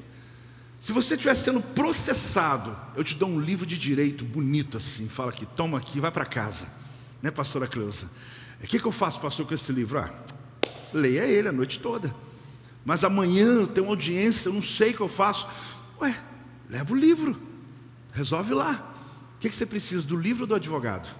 Se 0.81 0.93
você 0.93 1.15
estiver 1.15 1.35
sendo 1.35 1.61
processado, 1.61 2.77
eu 2.95 3.03
te 3.03 3.15
dou 3.15 3.29
um 3.29 3.41
livro 3.41 3.67
de 3.67 3.77
direito 3.77 4.25
bonito 4.25 4.77
assim, 4.77 5.09
fala 5.09 5.31
aqui, 5.31 5.45
toma 5.45 5.79
aqui, 5.79 5.99
vai 5.99 6.11
para 6.11 6.25
casa, 6.25 6.69
né, 7.21 7.31
pastora 7.31 7.67
Cleusa? 7.67 8.09
O 8.63 8.67
que, 8.67 8.79
que 8.79 8.87
eu 8.87 8.93
faço, 8.93 9.21
pastor, 9.21 9.47
com 9.47 9.55
esse 9.55 9.73
livro? 9.73 9.99
Ah, 9.99 10.13
leia 10.93 11.25
ele 11.27 11.49
a 11.49 11.53
noite 11.53 11.81
toda. 11.81 12.15
Mas 12.85 13.05
amanhã 13.05 13.45
eu 13.45 13.67
tenho 13.67 13.87
uma 13.87 13.93
audiência, 13.93 14.49
eu 14.49 14.53
não 14.53 14.63
sei 14.63 14.91
o 14.91 14.95
que 14.95 15.01
eu 15.01 15.09
faço. 15.09 15.49
Ué, 16.01 16.17
leva 16.69 16.93
o 16.93 16.97
livro, 16.97 17.41
resolve 18.13 18.55
lá. 18.55 18.95
O 19.37 19.41
que, 19.41 19.49
que 19.49 19.55
você 19.55 19.67
precisa, 19.67 20.07
do 20.07 20.17
livro 20.17 20.43
ou 20.43 20.47
do 20.47 20.55
advogado? 20.55 21.15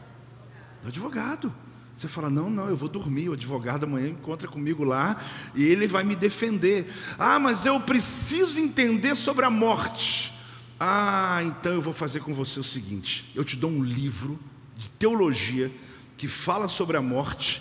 Do 0.83 0.89
advogado. 0.89 1.55
Você 1.99 2.07
fala: 2.07 2.31
não, 2.31 2.49
não, 2.49 2.69
eu 2.69 2.77
vou 2.77 2.89
dormir. 2.89 3.29
O 3.29 3.33
advogado 3.33 3.83
amanhã 3.83 4.09
encontra 4.11 4.47
comigo 4.47 4.85
lá 4.85 5.21
e 5.53 5.65
ele 5.65 5.89
vai 5.89 6.05
me 6.05 6.15
defender. 6.15 6.87
Ah, 7.19 7.41
mas 7.41 7.67
eu 7.67 7.81
preciso 7.81 8.61
entender 8.61 9.17
sobre 9.17 9.45
a 9.45 9.51
morte. 9.51 10.33
Ah, 10.79 11.41
então 11.43 11.73
eu 11.73 11.83
vou 11.83 11.93
fazer 11.93 12.21
com 12.21 12.33
você 12.33 12.61
o 12.61 12.65
seguinte: 12.65 13.33
eu 13.35 13.45
te 13.45 13.57
dou 13.57 13.69
um 13.69 13.83
livro 13.83 14.39
de 14.77 14.89
teologia 14.91 15.73
que 16.17 16.29
fala 16.29 16.69
sobre 16.69 16.97
a 16.97 17.03
morte. 17.03 17.61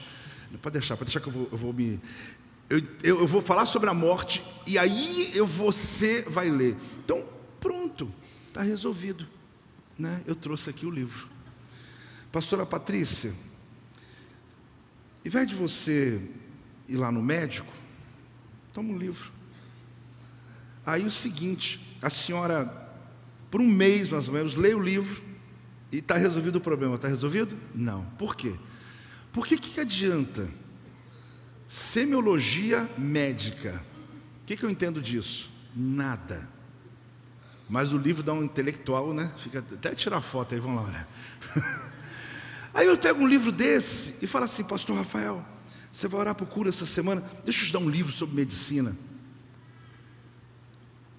Pode 0.62 0.74
deixar, 0.74 0.96
pode 0.96 1.10
deixar 1.12 1.20
que 1.20 1.30
eu 1.30 1.34
vou, 1.34 1.50
eu 1.52 1.58
vou 1.58 1.74
me. 1.74 2.00
Eu, 2.70 2.78
eu, 3.02 3.20
eu 3.22 3.28
vou 3.28 3.42
falar 3.42 3.66
sobre 3.66 3.90
a 3.90 3.94
morte 3.94 4.44
e 4.68 4.78
aí 4.78 5.32
eu, 5.34 5.48
você 5.48 6.22
vai 6.30 6.52
ler. 6.52 6.78
Então, 7.04 7.26
pronto, 7.60 8.12
está 8.50 8.62
resolvido. 8.62 9.26
Né? 9.98 10.22
Eu 10.28 10.36
trouxe 10.36 10.70
aqui 10.70 10.86
o 10.86 10.92
livro. 10.92 11.28
Pastora 12.32 12.68
Patrícia, 12.68 13.34
em 15.28 15.30
vez 15.30 15.46
de 15.46 15.56
você 15.56 16.22
ir 16.88 16.96
lá 16.96 17.12
no 17.12 17.22
médico, 17.22 17.68
toma 18.72 18.94
um 18.94 18.98
livro. 18.98 19.30
Aí 20.86 21.04
o 21.04 21.12
seguinte, 21.12 21.98
a 22.02 22.10
senhora, 22.10 22.66
por 23.52 23.60
um 23.60 23.68
mês 23.68 24.08
mais 24.08 24.30
ou 24.30 24.34
menos, 24.34 24.56
lê 24.56 24.74
o 24.74 24.80
livro 24.80 25.22
e 25.92 25.98
está 25.98 26.16
resolvido 26.16 26.56
o 26.56 26.62
problema. 26.62 26.96
Está 26.96 27.10
resolvido? 27.10 27.58
Não. 27.76 28.06
Por 28.18 28.38
quê? 28.38 28.56
Porque 29.34 29.56
o 29.56 29.60
que, 29.60 29.72
que 29.72 29.82
adianta? 29.82 30.50
Semiologia 31.68 32.90
médica. 32.98 33.84
O 34.44 34.46
que, 34.46 34.56
que 34.56 34.64
eu 34.64 34.70
entendo 34.70 35.02
disso? 35.02 35.52
Nada. 35.76 36.48
Mas 37.68 37.92
o 37.92 37.98
livro 37.98 38.24
dá 38.24 38.32
um 38.32 38.46
intelectual, 38.46 39.14
né? 39.14 39.30
Fica 39.36 39.60
até 39.60 39.94
tirar 39.94 40.22
foto 40.22 40.56
aí, 40.56 40.62
vamos 40.62 40.86
lá, 40.86 40.90
né? 40.90 41.08
Aí 42.74 42.88
eu 42.88 42.98
pego 42.98 43.24
um 43.24 43.28
livro 43.28 43.52
desse 43.52 44.16
e 44.22 44.28
falo 44.28 44.46
assim, 44.46 44.64
pastor 44.64 44.98
Rafael, 44.98 45.44
você 45.92 46.08
vai 46.08 46.22
orar 46.22 46.36
por 46.36 46.48
cura 46.48 46.70
essa 46.70 46.86
semana? 46.86 47.22
Deixa 47.44 47.64
eu 47.64 47.68
te 47.68 47.74
dar 47.74 47.80
um 47.80 47.90
livro 47.90 48.12
sobre 48.12 48.36
medicina. 48.36 48.96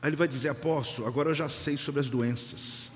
Aí 0.01 0.11
ele 0.11 0.17
vai 0.17 0.29
dizer, 0.29 0.51
apóstolo, 0.51 1.09
agora 1.09 1.31
eu 1.31 1.35
já 1.35 1.49
sei 1.49 1.77
sobre 1.77 2.01
as 2.01 2.09
doenças. 2.09 2.93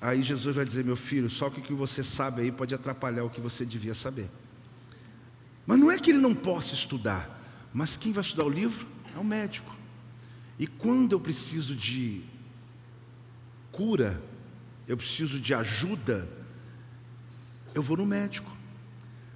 Aí 0.00 0.22
Jesus 0.22 0.54
vai 0.54 0.64
dizer, 0.64 0.84
meu 0.84 0.96
filho, 0.96 1.28
só 1.28 1.50
que 1.50 1.58
o 1.58 1.62
que 1.62 1.72
você 1.72 2.04
sabe 2.04 2.42
aí 2.42 2.52
pode 2.52 2.74
atrapalhar 2.74 3.24
o 3.24 3.30
que 3.30 3.40
você 3.40 3.64
devia 3.64 3.94
saber. 3.94 4.30
Mas 5.66 5.78
não 5.78 5.90
é 5.90 5.98
que 5.98 6.10
ele 6.10 6.20
não 6.20 6.34
possa 6.34 6.74
estudar, 6.74 7.68
mas 7.74 7.96
quem 7.96 8.12
vai 8.12 8.22
estudar 8.22 8.44
o 8.44 8.48
livro 8.48 8.86
é 9.14 9.18
o 9.18 9.24
médico. 9.24 9.76
E 10.58 10.66
quando 10.66 11.12
eu 11.12 11.20
preciso 11.20 11.74
de 11.74 12.22
cura, 13.72 14.22
eu 14.86 14.96
preciso 14.96 15.40
de 15.40 15.52
ajuda, 15.52 16.28
eu 17.74 17.82
vou 17.82 17.96
no 17.96 18.06
médico. 18.06 18.50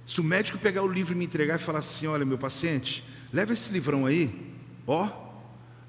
Se 0.05 0.19
o 0.19 0.23
médico 0.23 0.57
pegar 0.57 0.83
o 0.83 0.87
livro 0.87 1.13
e 1.13 1.15
me 1.15 1.25
entregar 1.25 1.59
e 1.59 1.63
falar 1.63 1.79
assim: 1.79 2.07
olha, 2.07 2.25
meu 2.25 2.37
paciente, 2.37 3.03
leva 3.31 3.53
esse 3.53 3.71
livrão 3.71 4.05
aí, 4.05 4.53
ó, 4.85 5.09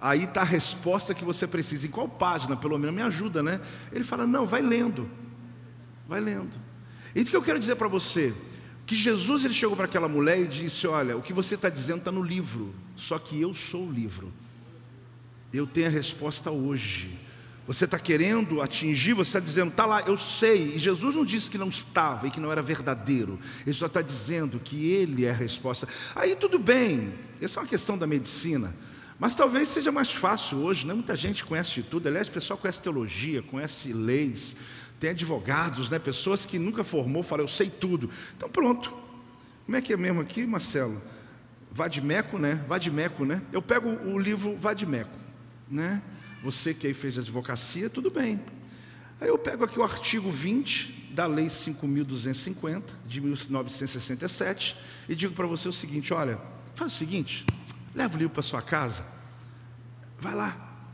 aí 0.01 0.25
está 0.25 0.43
a 0.43 0.45
resposta 0.45 1.15
que 1.15 1.25
você 1.25 1.47
precisa. 1.47 1.87
Em 1.87 1.91
qual 1.91 2.09
página, 2.09 2.57
pelo 2.57 2.79
menos, 2.79 2.95
me 2.95 3.03
ajuda, 3.03 3.43
né? 3.43 3.61
Ele 3.93 4.05
fala: 4.05 4.27
não, 4.27 4.47
vai 4.47 4.63
lendo, 4.63 5.11
vai 6.09 6.21
lendo. 6.21 6.53
E 7.15 7.23
o 7.23 7.25
que 7.25 7.37
eu 7.37 7.43
quero 7.43 7.59
dizer 7.59 7.77
para 7.77 7.89
você? 7.89 8.35
Que 8.87 8.95
Jesus 8.95 9.45
ele 9.45 9.55
chegou 9.55 9.75
para 9.75 9.87
aquela 9.87 10.09
mulher 10.09 10.39
e 10.39 10.47
disse: 10.47 10.87
Olha, 10.87 11.17
o 11.17 11.23
que 11.23 11.33
você 11.33 11.55
está 11.55 11.69
dizendo 11.69 11.99
está 11.99 12.13
no 12.13 12.23
livro, 12.23 12.75
só 12.95 13.19
que 13.19 13.41
eu 13.41 13.53
sou 13.55 13.87
o 13.87 13.93
livro. 13.93 14.33
Eu 15.53 15.67
tenho 15.67 15.87
a 15.87 15.91
resposta 15.91 16.51
hoje. 16.51 17.19
Você 17.67 17.87
está 17.87 17.99
querendo 17.99 18.61
atingir, 18.61 19.15
você 19.15 19.31
está 19.31 19.41
dizendo, 19.41 19.71
está 19.71 19.87
lá, 19.87 20.03
eu 20.03 20.19
sei. 20.19 20.75
E 20.75 20.79
Jesus 20.79 21.15
não 21.15 21.25
disse 21.25 21.51
que 21.51 21.57
não 21.57 21.69
estava 21.69 22.27
e 22.27 22.31
que 22.31 22.39
não 22.39 22.53
era 22.53 22.61
verdadeiro. 22.61 23.39
Ele 23.67 23.75
só 23.75 23.87
está 23.87 24.03
dizendo 24.03 24.61
que 24.63 24.91
Ele 24.91 25.25
é 25.25 25.31
a 25.31 25.35
resposta. 25.35 25.89
Aí 26.15 26.37
tudo 26.37 26.59
bem, 26.59 27.15
essa 27.41 27.59
é 27.59 27.63
uma 27.63 27.69
questão 27.69 27.97
da 27.97 28.07
medicina. 28.07 28.75
Mas 29.19 29.35
talvez 29.35 29.69
seja 29.69 29.91
mais 29.91 30.13
fácil 30.13 30.59
hoje, 30.59 30.87
né? 30.87 30.93
muita 30.93 31.17
gente 31.17 31.45
conhece 31.45 31.75
de 31.75 31.85
tudo. 31.85 32.07
Aliás, 32.07 32.29
o 32.29 32.33
pessoal 32.33 32.59
conhece 32.59 32.83
teologia, 32.83 33.43
conhece 33.43 33.93
leis, 33.93 34.57
tem 35.01 35.11
advogados, 35.11 35.89
né? 35.89 35.99
pessoas 35.99 36.45
que 36.45 36.59
nunca 36.59 36.85
formou, 36.85 37.23
falam, 37.23 37.45
eu 37.45 37.49
sei 37.49 37.71
tudo. 37.71 38.11
Então 38.37 38.49
pronto. 38.49 38.95
Como 39.65 39.77
é 39.77 39.81
que 39.81 39.95
é 39.95 39.97
mesmo 39.97 40.21
aqui, 40.21 40.47
Marcelo? 40.47 41.01
Vadimeco, 41.73 42.39
né? 42.39 42.63
Vadimeco, 42.69 43.25
né? 43.25 43.41
Eu 43.51 43.63
pego 43.63 43.89
o 43.89 44.19
livro 44.19 44.57
Vadimeco, 44.61 45.17
né? 45.71 46.03
Você 46.45 46.75
que 46.75 46.87
aí 46.87 46.93
fez 46.93 47.17
advocacia, 47.17 47.89
tudo 47.89 48.11
bem. 48.11 48.39
Aí 49.19 49.29
eu 49.29 49.39
pego 49.39 49.65
aqui 49.65 49.79
o 49.79 49.83
artigo 49.83 50.31
20 50.31 51.13
da 51.15 51.27
Lei 51.27 51.47
5.250, 51.47 52.83
de 53.07 53.19
1967, 53.19 54.77
e 55.09 55.15
digo 55.15 55.33
para 55.33 55.47
você 55.47 55.67
o 55.71 55.73
seguinte: 55.73 56.13
olha, 56.13 56.39
faz 56.75 56.93
o 56.93 56.97
seguinte, 56.97 57.47
leva 57.95 58.15
o 58.15 58.19
livro 58.19 58.35
para 58.35 58.43
sua 58.43 58.61
casa, 58.61 59.07
vai 60.21 60.35
lá, 60.35 60.87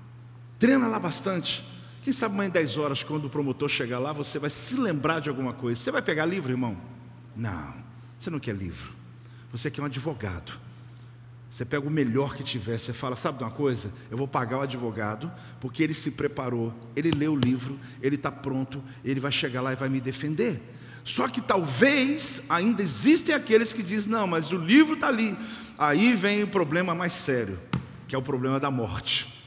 treina 0.57 0.86
lá 0.86 1.01
bastante. 1.01 1.66
Quem 2.01 2.12
sabe 2.12 2.34
amanhã 2.34 2.51
10 2.51 2.78
horas, 2.78 3.03
quando 3.03 3.24
o 3.24 3.30
promotor 3.30 3.68
chegar 3.68 3.98
lá, 3.98 4.12
você 4.12 4.38
vai 4.38 4.51
se 4.51 4.76
lembrar 4.76 5.20
de 5.20 5.28
alguma 5.28 5.53
coisa. 5.53 5.80
Você 5.80 5.90
vai 5.90 6.01
pegar 6.01 6.26
livro, 6.26 6.53
irmão? 6.53 6.80
Não, 7.34 7.74
você 8.16 8.30
não 8.30 8.38
quer 8.38 8.55
livro. 8.55 8.92
Você 9.51 9.68
quer 9.68 9.82
um 9.82 9.86
advogado. 9.86 10.70
Você 11.51 11.64
pega 11.64 11.86
o 11.86 11.90
melhor 11.90 12.36
que 12.36 12.44
tiver, 12.44 12.78
você 12.78 12.92
fala, 12.92 13.16
sabe 13.16 13.38
de 13.38 13.44
uma 13.44 13.51
coisa? 13.51 13.92
Eu 14.09 14.16
vou 14.16 14.28
pagar 14.28 14.59
o 14.59 14.61
advogado, 14.62 15.30
porque 15.61 15.82
ele 15.82 15.92
se 15.92 16.12
preparou, 16.12 16.72
ele 16.94 17.11
leu 17.11 17.32
o 17.32 17.36
livro, 17.36 17.78
ele 18.01 18.14
está 18.14 18.30
pronto, 18.30 18.82
ele 19.05 19.18
vai 19.18 19.32
chegar 19.32 19.61
lá 19.61 19.72
e 19.72 19.76
vai 19.76 19.88
me 19.88 20.01
defender. 20.01 20.62
Só 21.03 21.26
que 21.26 21.40
talvez 21.40 22.42
ainda 22.48 22.82
existem 22.82 23.34
aqueles 23.34 23.72
que 23.72 23.82
dizem, 23.82 24.12
não, 24.12 24.28
mas 24.28 24.53
o 24.53 24.57
livro 24.57 24.94
está 24.94 25.09
ali. 25.09 25.36
Aí 25.76 26.14
vem 26.14 26.44
o 26.44 26.48
problema 26.48 26.94
mais 26.94 27.12
sério, 27.12 27.59
que 28.07 28.14
é 28.14 28.18
o 28.18 28.22
problema 28.22 28.61
da 28.61 28.70
morte. 28.70 29.40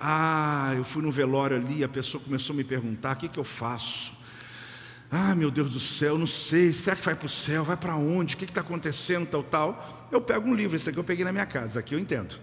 Ah, 0.00 0.72
eu 0.76 0.82
fui 0.82 1.02
no 1.02 1.12
velório 1.12 1.56
ali, 1.56 1.84
a 1.84 1.88
pessoa 1.88 2.22
começou 2.22 2.52
a 2.52 2.56
me 2.56 2.64
perguntar: 2.64 3.14
o 3.14 3.18
que, 3.18 3.28
que 3.28 3.38
eu 3.38 3.44
faço? 3.44 4.12
Ah, 5.16 5.32
meu 5.32 5.48
Deus 5.48 5.70
do 5.70 5.78
céu, 5.78 6.18
não 6.18 6.26
sei, 6.26 6.72
será 6.72 6.96
que 6.96 7.04
vai 7.04 7.14
para 7.14 7.26
o 7.26 7.28
céu? 7.28 7.62
Vai 7.62 7.76
para 7.76 7.94
onde? 7.94 8.34
O 8.34 8.36
que 8.36 8.46
está 8.46 8.62
acontecendo? 8.62 9.24
Tal, 9.28 9.44
tal. 9.44 10.08
Eu 10.10 10.20
pego 10.20 10.50
um 10.50 10.52
livro, 10.52 10.74
esse 10.74 10.90
aqui 10.90 10.98
eu 10.98 11.04
peguei 11.04 11.24
na 11.24 11.30
minha 11.30 11.46
casa, 11.46 11.78
aqui 11.78 11.94
eu 11.94 12.00
entendo. 12.00 12.34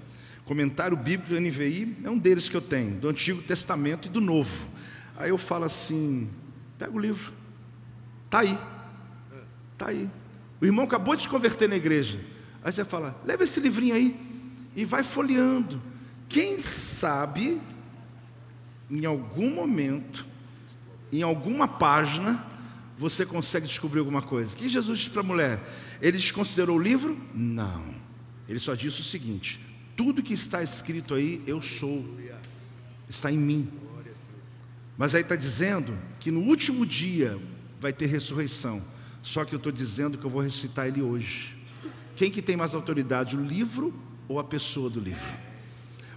Comentário 0.45 0.95
Bíblico 0.95 1.33
do 1.33 1.41
NVI 1.41 1.97
é 2.01 2.09
um 2.09 2.17
deles 2.17 2.47
que 2.47 2.55
eu 2.55 2.61
tenho, 2.61 2.95
do 2.95 3.09
Antigo 3.09 3.41
Testamento 3.41 4.07
e 4.07 4.09
do 4.09 4.21
Novo. 4.21 4.65
Aí 5.17 5.31
eu 5.31 5.37
falo 5.37 5.65
assim: 5.65 6.29
pega 6.79 6.95
o 6.95 6.97
livro, 6.97 7.33
está 8.27 8.39
aí, 8.39 8.57
está 9.73 9.89
aí. 9.89 10.09
O 10.61 10.65
irmão 10.65 10.85
acabou 10.85 11.13
de 11.13 11.23
se 11.23 11.27
converter 11.29 11.67
na 11.67 11.75
igreja. 11.75 12.21
Aí 12.63 12.71
você 12.71 12.85
fala: 12.85 13.19
leva 13.25 13.43
esse 13.43 13.59
livrinho 13.59 13.95
aí 13.95 14.15
e 14.77 14.85
vai 14.85 15.03
folheando. 15.03 15.81
Quem 16.29 16.57
sabe, 16.61 17.59
em 18.89 19.05
algum 19.05 19.55
momento, 19.55 20.25
em 21.11 21.21
alguma 21.21 21.67
página, 21.67 22.49
você 23.01 23.25
consegue 23.25 23.65
descobrir 23.65 23.97
alguma 23.97 24.21
coisa. 24.21 24.53
O 24.53 24.55
que 24.55 24.69
Jesus 24.69 24.99
disse 24.99 25.09
para 25.09 25.21
a 25.21 25.23
mulher? 25.23 25.59
Ele 25.99 26.19
desconsiderou 26.19 26.77
o 26.77 26.79
livro? 26.79 27.19
Não. 27.33 27.83
Ele 28.47 28.59
só 28.59 28.75
disse 28.75 29.01
o 29.01 29.03
seguinte: 29.03 29.59
tudo 29.97 30.21
que 30.21 30.35
está 30.35 30.61
escrito 30.61 31.15
aí, 31.15 31.41
eu 31.47 31.63
sou, 31.63 32.05
está 33.09 33.31
em 33.31 33.39
mim. 33.39 33.67
Mas 34.95 35.15
aí 35.15 35.23
está 35.23 35.35
dizendo 35.35 35.97
que 36.19 36.29
no 36.29 36.41
último 36.41 36.85
dia 36.85 37.39
vai 37.79 37.91
ter 37.91 38.05
ressurreição. 38.05 38.83
Só 39.23 39.45
que 39.45 39.55
eu 39.55 39.57
estou 39.57 39.71
dizendo 39.71 40.15
que 40.15 40.23
eu 40.23 40.29
vou 40.29 40.41
ressuscitar 40.41 40.85
ele 40.85 41.01
hoje. 41.01 41.57
Quem 42.15 42.29
que 42.29 42.41
tem 42.41 42.55
mais 42.55 42.75
autoridade, 42.75 43.35
o 43.35 43.43
livro 43.43 43.91
ou 44.27 44.37
a 44.37 44.43
pessoa 44.43 44.91
do 44.91 44.99
livro? 44.99 45.25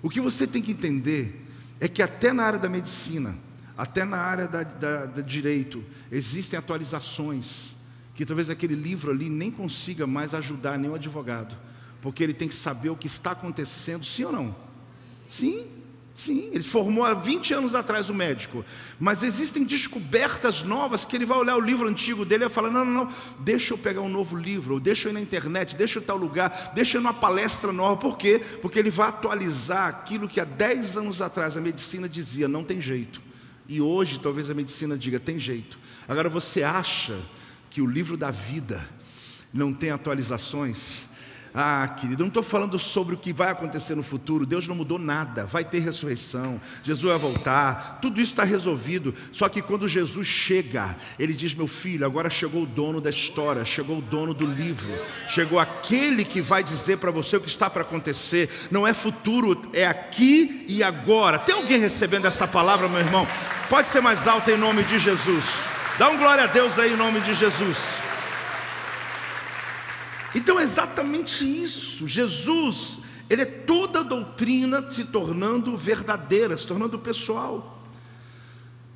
O 0.02 0.10
que 0.10 0.20
você 0.20 0.46
tem 0.46 0.60
que 0.60 0.72
entender 0.72 1.46
é 1.80 1.88
que 1.88 2.02
até 2.02 2.30
na 2.30 2.42
área 2.42 2.58
da 2.58 2.68
medicina, 2.68 3.38
até 3.76 4.04
na 4.04 4.18
área 4.18 4.46
da, 4.46 4.62
da, 4.62 5.06
da 5.06 5.22
direito, 5.22 5.84
existem 6.10 6.58
atualizações 6.58 7.74
que 8.14 8.24
talvez 8.24 8.48
aquele 8.48 8.74
livro 8.74 9.10
ali 9.10 9.28
nem 9.28 9.50
consiga 9.50 10.06
mais 10.06 10.34
ajudar 10.34 10.78
nenhum 10.78 10.94
advogado, 10.94 11.56
porque 12.00 12.22
ele 12.22 12.32
tem 12.32 12.46
que 12.46 12.54
saber 12.54 12.90
o 12.90 12.96
que 12.96 13.08
está 13.08 13.32
acontecendo, 13.32 14.04
sim 14.04 14.24
ou 14.24 14.32
não? 14.32 14.56
Sim, 15.26 15.66
sim, 16.14 16.48
ele 16.52 16.62
formou 16.62 17.02
há 17.02 17.12
20 17.12 17.54
anos 17.54 17.74
atrás 17.74 18.08
o 18.08 18.14
médico, 18.14 18.64
mas 19.00 19.24
existem 19.24 19.64
descobertas 19.64 20.62
novas 20.62 21.04
que 21.04 21.16
ele 21.16 21.26
vai 21.26 21.36
olhar 21.38 21.56
o 21.56 21.60
livro 21.60 21.88
antigo 21.88 22.24
dele 22.24 22.44
e 22.44 22.46
vai 22.46 22.54
falar: 22.54 22.70
não, 22.70 22.84
não, 22.84 23.04
não, 23.06 23.12
deixa 23.40 23.74
eu 23.74 23.78
pegar 23.78 24.02
um 24.02 24.08
novo 24.08 24.36
livro, 24.36 24.78
deixa 24.78 25.08
eu 25.08 25.10
ir 25.10 25.14
na 25.14 25.20
internet, 25.20 25.74
deixa 25.74 25.98
eu 25.98 26.02
ir 26.02 26.06
tal 26.06 26.16
lugar, 26.16 26.72
deixa 26.72 26.96
eu 26.96 27.00
ir 27.00 27.02
numa 27.02 27.14
palestra 27.14 27.72
nova, 27.72 27.96
por 27.96 28.16
quê? 28.16 28.40
Porque 28.62 28.78
ele 28.78 28.90
vai 28.90 29.08
atualizar 29.08 29.88
aquilo 29.88 30.28
que 30.28 30.38
há 30.38 30.44
10 30.44 30.98
anos 30.98 31.20
atrás 31.20 31.56
a 31.56 31.60
medicina 31.60 32.08
dizia: 32.08 32.46
não 32.46 32.62
tem 32.62 32.80
jeito, 32.80 33.20
e 33.68 33.80
hoje 33.80 34.20
talvez 34.20 34.50
a 34.50 34.54
medicina 34.54 34.96
diga: 34.96 35.18
tem 35.18 35.38
jeito. 35.38 35.78
Agora 36.08 36.28
você 36.28 36.62
acha 36.62 37.18
que 37.70 37.80
o 37.80 37.86
livro 37.86 38.16
da 38.16 38.30
vida 38.30 38.86
não 39.52 39.72
tem 39.72 39.90
atualizações. 39.90 41.08
Ah, 41.56 41.86
querido, 42.00 42.20
eu 42.20 42.24
não 42.24 42.28
estou 42.30 42.42
falando 42.42 42.76
sobre 42.80 43.14
o 43.14 43.16
que 43.16 43.32
vai 43.32 43.48
acontecer 43.48 43.94
no 43.94 44.02
futuro. 44.02 44.44
Deus 44.44 44.66
não 44.66 44.74
mudou 44.74 44.98
nada. 44.98 45.46
Vai 45.46 45.64
ter 45.64 45.78
ressurreição. 45.78 46.60
Jesus 46.82 47.08
vai 47.08 47.16
voltar. 47.16 48.00
Tudo 48.02 48.20
isso 48.20 48.32
está 48.32 48.42
resolvido. 48.42 49.14
Só 49.30 49.48
que 49.48 49.62
quando 49.62 49.88
Jesus 49.88 50.26
chega, 50.26 50.96
ele 51.16 51.32
diz: 51.32 51.54
Meu 51.54 51.68
filho, 51.68 52.04
agora 52.04 52.28
chegou 52.28 52.64
o 52.64 52.66
dono 52.66 53.00
da 53.00 53.08
história, 53.08 53.64
chegou 53.64 53.98
o 53.98 54.02
dono 54.02 54.34
do 54.34 54.44
livro, 54.44 54.92
chegou 55.28 55.60
aquele 55.60 56.24
que 56.24 56.42
vai 56.42 56.64
dizer 56.64 56.98
para 56.98 57.12
você 57.12 57.36
o 57.36 57.40
que 57.40 57.48
está 57.48 57.70
para 57.70 57.82
acontecer. 57.82 58.50
Não 58.72 58.84
é 58.84 58.92
futuro, 58.92 59.62
é 59.72 59.86
aqui 59.86 60.64
e 60.68 60.82
agora. 60.82 61.38
Tem 61.38 61.54
alguém 61.54 61.78
recebendo 61.78 62.26
essa 62.26 62.48
palavra, 62.48 62.88
meu 62.88 62.98
irmão? 62.98 63.28
Pode 63.68 63.88
ser 63.88 64.00
mais 64.00 64.26
alto 64.26 64.50
em 64.50 64.56
nome 64.56 64.82
de 64.84 64.98
Jesus. 64.98 65.44
Dá 65.98 66.10
um 66.10 66.18
glória 66.18 66.44
a 66.44 66.46
Deus 66.46 66.78
aí 66.78 66.92
em 66.92 66.96
nome 66.96 67.20
de 67.20 67.34
Jesus. 67.34 67.78
Então 70.34 70.58
é 70.58 70.62
exatamente 70.64 71.44
isso. 71.44 72.06
Jesus, 72.06 72.98
ele 73.30 73.42
é 73.42 73.46
toda 73.46 74.00
a 74.00 74.02
doutrina 74.02 74.90
se 74.90 75.04
tornando 75.04 75.76
verdadeira, 75.76 76.56
se 76.56 76.66
tornando 76.66 76.98
pessoal. 76.98 77.82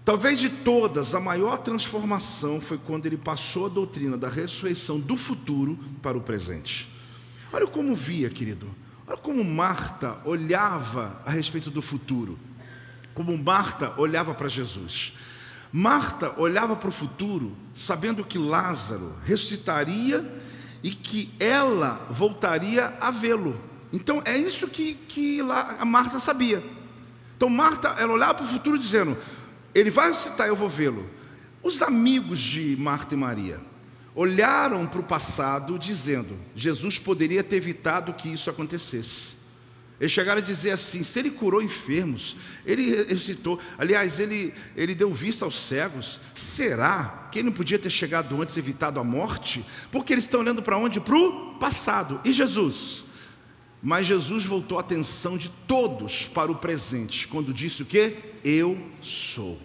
Talvez 0.04 0.38
de 0.38 0.48
todas, 0.48 1.14
a 1.14 1.20
maior 1.20 1.58
transformação 1.58 2.60
foi 2.60 2.78
quando 2.78 3.06
ele 3.06 3.16
passou 3.16 3.66
a 3.66 3.68
doutrina 3.68 4.16
da 4.16 4.28
ressurreição 4.28 4.98
do 4.98 5.16
futuro 5.16 5.78
para 6.02 6.16
o 6.16 6.20
presente. 6.20 6.88
Olha 7.52 7.66
como 7.66 7.94
via, 7.94 8.28
querido. 8.28 8.66
Olha 9.06 9.16
como 9.16 9.44
Marta 9.44 10.18
olhava 10.24 11.20
a 11.24 11.30
respeito 11.30 11.70
do 11.70 11.80
futuro. 11.80 12.38
Como 13.18 13.36
Marta 13.36 13.92
olhava 13.96 14.32
para 14.32 14.46
Jesus. 14.46 15.12
Marta 15.72 16.32
olhava 16.36 16.76
para 16.76 16.88
o 16.88 16.92
futuro, 16.92 17.52
sabendo 17.74 18.24
que 18.24 18.38
Lázaro 18.38 19.12
ressuscitaria 19.24 20.24
e 20.84 20.90
que 20.92 21.28
ela 21.40 22.06
voltaria 22.08 22.96
a 23.00 23.10
vê-lo. 23.10 23.60
Então 23.92 24.22
é 24.24 24.38
isso 24.38 24.68
que, 24.68 24.94
que 24.94 25.40
a 25.80 25.84
Marta 25.84 26.20
sabia. 26.20 26.62
Então 27.36 27.50
Marta, 27.50 27.88
ela 27.98 28.12
olhava 28.12 28.34
para 28.34 28.44
o 28.44 28.48
futuro 28.48 28.78
dizendo: 28.78 29.18
Ele 29.74 29.90
vai 29.90 30.10
ressuscitar, 30.10 30.46
eu 30.46 30.54
vou 30.54 30.68
vê-lo. 30.68 31.04
Os 31.60 31.82
amigos 31.82 32.38
de 32.38 32.76
Marta 32.78 33.16
e 33.16 33.18
Maria 33.18 33.60
olharam 34.14 34.86
para 34.86 35.00
o 35.00 35.02
passado 35.02 35.76
dizendo: 35.76 36.38
Jesus 36.54 37.00
poderia 37.00 37.42
ter 37.42 37.56
evitado 37.56 38.12
que 38.12 38.32
isso 38.32 38.48
acontecesse. 38.48 39.37
Eles 40.00 40.12
chegaram 40.12 40.40
a 40.40 40.44
dizer 40.44 40.70
assim: 40.70 41.02
se 41.02 41.18
ele 41.18 41.30
curou 41.30 41.60
enfermos, 41.60 42.36
ele 42.64 43.04
ressuscitou, 43.04 43.58
aliás, 43.76 44.20
ele, 44.20 44.54
ele 44.76 44.94
deu 44.94 45.12
vista 45.12 45.44
aos 45.44 45.60
cegos, 45.60 46.20
será 46.34 47.28
que 47.32 47.38
ele 47.38 47.48
não 47.48 47.56
podia 47.56 47.78
ter 47.78 47.90
chegado 47.90 48.40
antes, 48.40 48.56
evitado 48.56 49.00
a 49.00 49.04
morte? 49.04 49.64
Porque 49.90 50.12
eles 50.12 50.24
estão 50.24 50.40
olhando 50.40 50.62
para 50.62 50.78
onde? 50.78 51.00
Para 51.00 51.16
o 51.16 51.54
passado. 51.58 52.20
E 52.24 52.32
Jesus? 52.32 53.04
Mas 53.82 54.06
Jesus 54.06 54.44
voltou 54.44 54.78
a 54.78 54.80
atenção 54.80 55.38
de 55.38 55.48
todos 55.66 56.24
para 56.24 56.50
o 56.50 56.56
presente, 56.56 57.28
quando 57.28 57.52
disse 57.54 57.82
o 57.82 57.86
que? 57.86 58.16
Eu 58.44 58.78
sou. 59.02 59.58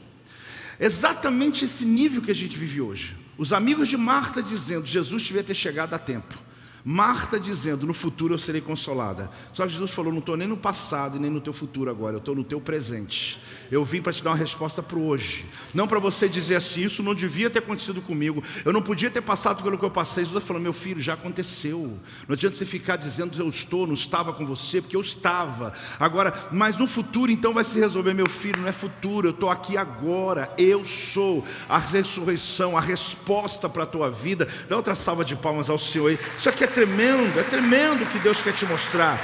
Exatamente 0.80 1.66
esse 1.66 1.86
nível 1.86 2.22
que 2.22 2.32
a 2.32 2.36
gente 2.36 2.58
vive 2.58 2.82
hoje. 2.82 3.16
Os 3.38 3.54
amigos 3.54 3.88
de 3.88 3.98
Marta 3.98 4.42
dizendo: 4.42 4.86
Jesus 4.86 5.22
devia 5.22 5.44
ter 5.44 5.54
chegado 5.54 5.94
a 5.94 6.00
tempo. 6.00 6.42
Marta 6.86 7.40
dizendo: 7.40 7.88
No 7.88 7.94
futuro 7.94 8.34
eu 8.34 8.38
serei 8.38 8.60
consolada. 8.60 9.30
Só 9.54 9.66
que 9.66 9.72
Jesus 9.72 9.92
falou: 9.92 10.12
Não 10.12 10.20
estou 10.20 10.36
nem 10.36 10.48
no 10.48 10.58
passado 10.58 11.18
e 11.18 11.20
nem 11.20 11.32
no 11.32 11.40
teu 11.40 11.54
futuro 11.54 11.90
agora, 11.90 12.16
eu 12.16 12.20
estou 12.20 12.36
no 12.36 12.44
teu 12.44 12.60
presente. 12.60 13.40
Eu 13.72 13.86
vim 13.86 14.02
para 14.02 14.12
te 14.12 14.24
dar 14.24 14.32
uma 14.32 14.36
resposta 14.36 14.84
para 14.84 15.00
hoje. 15.00 15.46
Não 15.74 15.88
para 15.88 16.00
você 16.00 16.28
dizer 16.28 16.56
assim: 16.56 16.82
Isso 16.82 17.02
não 17.02 17.16
devia 17.16 17.50
ter 17.50 17.60
acontecido 17.60 18.02
comigo. 18.02 18.44
Eu 18.66 18.74
não 18.74 18.82
podia 18.82 19.10
ter 19.10 19.22
passado 19.22 19.64
pelo 19.64 19.78
que 19.78 19.86
eu 19.86 19.92
passei. 19.92 20.26
Jesus 20.26 20.44
falou: 20.44 20.62
Meu 20.62 20.74
filho, 20.74 21.00
já 21.00 21.14
aconteceu. 21.14 21.98
Não 22.28 22.34
adianta 22.34 22.58
você 22.58 22.66
ficar 22.66 22.98
dizendo: 22.98 23.42
Eu 23.42 23.48
estou, 23.48 23.88
não 23.88 23.94
estava 23.94 24.34
com 24.34 24.46
você, 24.46 24.82
porque 24.82 24.96
eu 24.96 25.02
estava. 25.02 25.72
Agora, 26.00 26.34
mas 26.52 26.78
no 26.78 26.88
futuro 26.88 27.32
então 27.32 27.54
vai 27.54 27.64
se 27.64 27.80
resolver. 27.80 28.14
Meu 28.14 28.30
filho, 28.30 28.62
não 28.62 28.68
é 28.68 28.74
futuro, 28.74 29.30
eu 29.30 29.32
estou 29.32 29.50
aqui 29.50 29.78
agora. 29.78 30.54
Eu 30.58 30.86
sou 30.86 31.46
a 31.70 31.78
ressurreição, 31.78 32.78
a 32.78 32.82
resposta 32.82 33.70
para 33.70 33.84
a 33.84 33.88
tua 33.88 34.12
vida. 34.12 34.48
Dá 34.68 34.76
outra 34.76 34.96
salva 34.96 35.24
de 35.24 35.36
palmas 35.36 35.70
ao 35.70 35.80
Senhor 35.80 36.10
aí. 36.10 36.20
Isso 36.38 36.50
aqui 36.50 36.66
é 36.66 36.73
tremendo, 36.74 37.40
é 37.40 37.44
tremendo 37.44 38.04
o 38.04 38.08
que 38.08 38.20
Deus 38.20 38.42
quer 38.42 38.54
te 38.54 38.66
mostrar. 38.66 39.20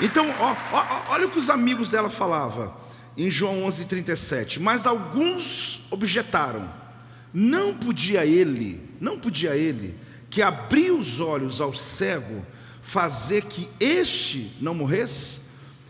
Então, 0.00 0.28
ó, 0.40 0.56
ó, 0.72 1.12
olha 1.12 1.26
o 1.26 1.30
que 1.30 1.38
os 1.38 1.48
amigos 1.48 1.88
dela 1.88 2.10
falavam 2.10 2.74
em 3.16 3.30
João 3.30 3.64
11:37. 3.66 4.60
Mas 4.60 4.86
alguns 4.86 5.82
objetaram: 5.90 6.68
não 7.32 7.74
podia 7.74 8.26
ele, 8.26 8.82
não 9.00 9.18
podia 9.18 9.56
ele, 9.56 9.98
que 10.28 10.42
abriu 10.42 10.98
os 10.98 11.20
olhos 11.20 11.60
ao 11.60 11.72
cego, 11.72 12.44
fazer 12.82 13.42
que 13.42 13.68
este 13.78 14.52
não 14.60 14.74
morresse? 14.74 15.44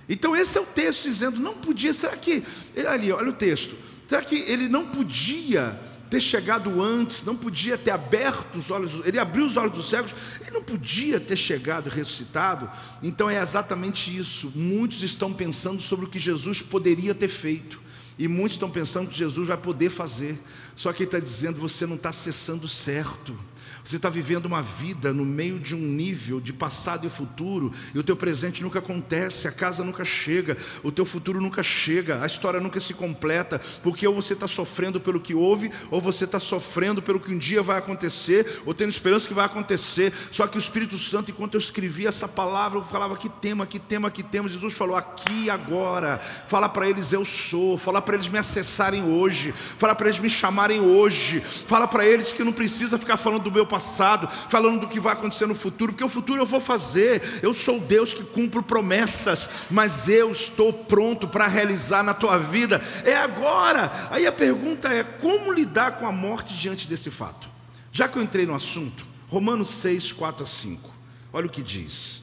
Então, 0.06 0.36
esse 0.36 0.58
é 0.58 0.60
o 0.60 0.66
texto 0.66 1.04
dizendo: 1.04 1.40
não 1.40 1.54
podia, 1.54 1.92
será 1.94 2.16
que, 2.16 2.42
ali, 2.86 3.10
olha 3.10 3.30
o 3.30 3.34
texto, 3.34 3.74
será 4.06 4.22
que 4.22 4.36
ele 4.36 4.68
não 4.68 4.86
podia 4.86 5.78
ter 6.14 6.20
chegado 6.20 6.80
antes, 6.80 7.24
não 7.24 7.34
podia 7.34 7.76
ter 7.76 7.90
aberto 7.90 8.56
os 8.56 8.70
olhos, 8.70 9.04
ele 9.04 9.18
abriu 9.18 9.44
os 9.44 9.56
olhos 9.56 9.72
dos 9.72 9.88
cegos, 9.88 10.12
ele 10.40 10.52
não 10.52 10.62
podia 10.62 11.18
ter 11.18 11.34
chegado 11.34 11.90
ressuscitado. 11.90 12.70
Então 13.02 13.28
é 13.28 13.42
exatamente 13.42 14.16
isso. 14.16 14.52
Muitos 14.54 15.02
estão 15.02 15.32
pensando 15.32 15.82
sobre 15.82 16.06
o 16.06 16.08
que 16.08 16.20
Jesus 16.20 16.62
poderia 16.62 17.16
ter 17.16 17.26
feito. 17.26 17.82
E 18.16 18.28
muitos 18.28 18.54
estão 18.54 18.70
pensando 18.70 19.10
que 19.10 19.18
Jesus 19.18 19.48
vai 19.48 19.56
poder 19.56 19.90
fazer. 19.90 20.40
Só 20.76 20.92
que 20.92 21.02
ele 21.02 21.08
está 21.08 21.18
dizendo: 21.18 21.58
você 21.58 21.84
não 21.84 21.96
está 21.96 22.10
acessando 22.10 22.68
certo. 22.68 23.36
Você 23.84 23.96
está 23.96 24.08
vivendo 24.08 24.46
uma 24.46 24.62
vida 24.62 25.12
no 25.12 25.26
meio 25.26 25.60
de 25.60 25.74
um 25.74 25.78
nível 25.78 26.40
de 26.40 26.54
passado 26.54 27.06
e 27.06 27.10
futuro, 27.10 27.70
e 27.94 27.98
o 27.98 28.02
teu 28.02 28.16
presente 28.16 28.62
nunca 28.62 28.78
acontece, 28.78 29.46
a 29.46 29.52
casa 29.52 29.84
nunca 29.84 30.06
chega, 30.06 30.56
o 30.82 30.90
teu 30.90 31.04
futuro 31.04 31.38
nunca 31.38 31.62
chega, 31.62 32.22
a 32.22 32.26
história 32.26 32.60
nunca 32.60 32.80
se 32.80 32.94
completa, 32.94 33.60
porque 33.82 34.06
ou 34.08 34.14
você 34.14 34.32
está 34.32 34.46
sofrendo 34.46 34.98
pelo 34.98 35.20
que 35.20 35.34
houve, 35.34 35.70
ou 35.90 36.00
você 36.00 36.24
está 36.24 36.38
sofrendo 36.38 37.02
pelo 37.02 37.20
que 37.20 37.30
um 37.30 37.36
dia 37.36 37.62
vai 37.62 37.76
acontecer, 37.76 38.62
ou 38.64 38.72
tendo 38.72 38.88
esperança 38.88 39.28
que 39.28 39.34
vai 39.34 39.44
acontecer. 39.44 40.14
Só 40.32 40.46
que 40.46 40.56
o 40.56 40.58
Espírito 40.58 40.96
Santo, 40.96 41.30
enquanto 41.30 41.54
eu 41.54 41.60
escrevia 41.60 42.08
essa 42.08 42.26
palavra, 42.26 42.78
eu 42.78 42.84
falava 42.84 43.18
que 43.18 43.28
tema, 43.28 43.66
que 43.66 43.78
tema, 43.78 44.10
que 44.10 44.22
tema. 44.22 44.48
Jesus 44.48 44.72
falou 44.72 44.96
aqui 44.96 45.50
agora. 45.50 46.18
Fala 46.48 46.70
para 46.70 46.88
eles 46.88 47.12
eu 47.12 47.24
sou, 47.26 47.76
fala 47.76 48.00
para 48.00 48.14
eles 48.14 48.28
me 48.28 48.38
acessarem 48.38 49.02
hoje, 49.02 49.52
fala 49.52 49.94
para 49.94 50.08
eles 50.08 50.20
me 50.20 50.30
chamarem 50.30 50.80
hoje, 50.80 51.40
fala 51.40 51.86
para 51.86 52.06
eles 52.06 52.32
que 52.32 52.42
não 52.42 52.52
precisa 52.52 52.98
ficar 52.98 53.18
falando 53.18 53.42
do 53.42 53.52
meu 53.52 53.66
passado, 53.74 54.28
falando 54.48 54.82
do 54.82 54.88
que 54.88 55.00
vai 55.00 55.12
acontecer 55.12 55.46
no 55.46 55.54
futuro, 55.54 55.92
porque 55.92 56.04
o 56.04 56.08
futuro 56.08 56.40
eu 56.40 56.46
vou 56.46 56.60
fazer. 56.60 57.40
Eu 57.42 57.52
sou 57.52 57.80
Deus 57.80 58.14
que 58.14 58.22
cumpro 58.22 58.62
promessas, 58.62 59.66
mas 59.68 60.08
eu 60.08 60.30
estou 60.30 60.72
pronto 60.72 61.26
para 61.26 61.48
realizar 61.48 62.04
na 62.04 62.14
tua 62.14 62.38
vida. 62.38 62.80
É 63.04 63.16
agora. 63.16 63.90
Aí 64.10 64.26
a 64.26 64.32
pergunta 64.32 64.88
é: 64.88 65.02
como 65.02 65.52
lidar 65.52 65.98
com 65.98 66.06
a 66.06 66.12
morte 66.12 66.54
diante 66.54 66.86
desse 66.86 67.10
fato? 67.10 67.48
Já 67.90 68.06
que 68.06 68.16
eu 68.16 68.22
entrei 68.22 68.46
no 68.46 68.54
assunto, 68.54 69.04
Romanos 69.28 69.70
6, 69.70 70.12
4 70.12 70.44
a 70.44 70.46
5. 70.46 70.90
Olha 71.32 71.46
o 71.46 71.50
que 71.50 71.62
diz. 71.62 72.22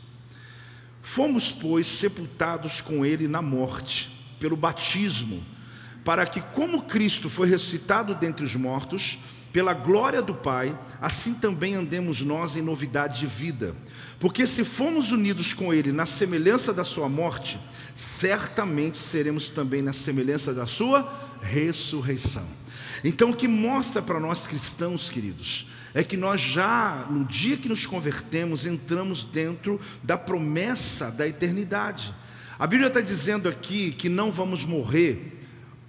Fomos, 1.02 1.52
pois, 1.52 1.86
sepultados 1.86 2.80
com 2.80 3.06
ele 3.06 3.28
na 3.28 3.42
morte, 3.42 4.10
pelo 4.40 4.56
batismo, 4.56 5.44
para 6.06 6.26
que, 6.26 6.40
como 6.54 6.84
Cristo 6.84 7.30
foi 7.30 7.50
ressuscitado 7.50 8.16
dentre 8.16 8.46
os 8.46 8.56
mortos, 8.56 9.20
pela 9.52 9.74
glória 9.74 10.22
do 10.22 10.34
Pai, 10.34 10.78
assim 11.02 11.34
também 11.34 11.76
andemos 11.76 12.22
nós 12.22 12.56
em 12.56 12.62
novidade 12.62 13.20
de 13.20 13.28
vida. 13.28 13.76
Porque 14.20 14.46
se 14.48 14.64
formos 14.64 15.12
unidos 15.12 15.54
com 15.54 15.74
Ele 15.74 15.92
na 15.92 16.06
semelhança 16.06 16.74
da 16.74 16.84
Sua 16.84 17.10
morte, 17.10 17.60
certamente 17.96 18.98
seremos 18.98 19.50
também 19.50 19.82
na 19.82 19.94
semelhança 19.94 20.54
da 20.54 20.66
Sua 20.66 21.12
ressurreição. 21.42 22.46
Então, 23.04 23.32
o 23.32 23.36
que 23.36 23.48
mostra 23.48 24.02
para 24.02 24.20
nós 24.20 24.46
cristãos, 24.46 25.10
queridos, 25.10 25.68
é 25.94 26.04
que 26.04 26.16
nós 26.16 26.40
já, 26.40 27.08
no 27.10 27.26
dia 27.26 27.58
que 27.58 27.68
nos 27.68 27.86
convertemos, 27.86 28.66
entramos 28.66 29.24
dentro 29.24 29.80
da 30.04 30.18
promessa 30.18 31.12
da 31.12 31.28
eternidade. 31.28 32.14
A 32.58 32.68
Bíblia 32.68 32.88
está 32.88 33.02
dizendo 33.02 33.50
aqui 33.50 33.92
que 33.92 34.08
não 34.08 34.32
vamos 34.32 34.64
morrer 34.64 35.40